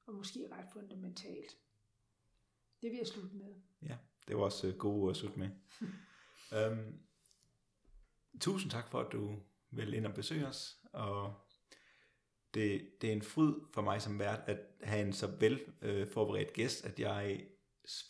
og 0.05 0.13
måske 0.13 0.47
ret 0.51 0.65
fundamentalt. 0.73 1.57
Det 2.81 2.91
vil 2.91 2.97
jeg 2.97 3.07
slutte 3.07 3.35
med. 3.35 3.55
Ja, 3.81 3.97
det 4.27 4.37
var 4.37 4.43
også 4.43 4.67
øh, 4.67 4.77
gode 4.77 5.01
ord 5.01 5.09
at 5.09 5.15
slutte 5.15 5.39
med. 5.39 5.49
øhm, 6.57 6.99
tusind 8.41 8.71
tak 8.71 8.91
for, 8.91 8.99
at 8.99 9.11
du 9.11 9.35
vil 9.71 9.93
ind 9.93 10.05
og 10.05 10.13
besøge 10.13 10.47
os, 10.47 10.79
og 10.93 11.33
det, 12.55 12.89
det 13.01 13.09
er 13.09 13.13
en 13.13 13.21
fryd 13.21 13.53
for 13.73 13.81
mig 13.81 14.01
som 14.01 14.19
vært 14.19 14.41
at 14.45 14.59
have 14.83 15.07
en 15.07 15.13
så 15.13 15.27
vel 15.27 15.73
øh, 15.81 16.07
forberedt 16.07 16.53
gæst, 16.53 16.85
at 16.85 16.99
jeg 16.99 17.47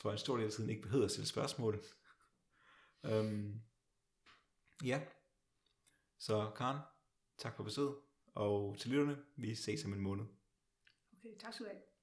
for 0.01 0.11
en 0.11 0.17
stor 0.17 0.37
del 0.37 0.45
af 0.45 0.51
tiden 0.51 0.69
ikke 0.69 0.81
behøver 0.81 1.05
at 1.05 1.11
stille 1.11 1.27
spørgsmål. 1.27 1.83
øhm, 3.05 3.61
ja, 4.83 5.01
så 6.19 6.51
Karen, 6.57 6.79
tak 7.37 7.55
for 7.55 7.63
besøget, 7.63 7.95
og 8.35 8.75
til 8.79 8.91
lytterne, 8.91 9.17
vi 9.35 9.55
ses 9.55 9.85
om 9.85 9.93
en 9.93 10.01
måned. 10.01 10.25
Okay, 11.17 11.37
tak 11.39 11.53
skal 11.53 11.65
du 11.65 11.71
have. 11.71 11.94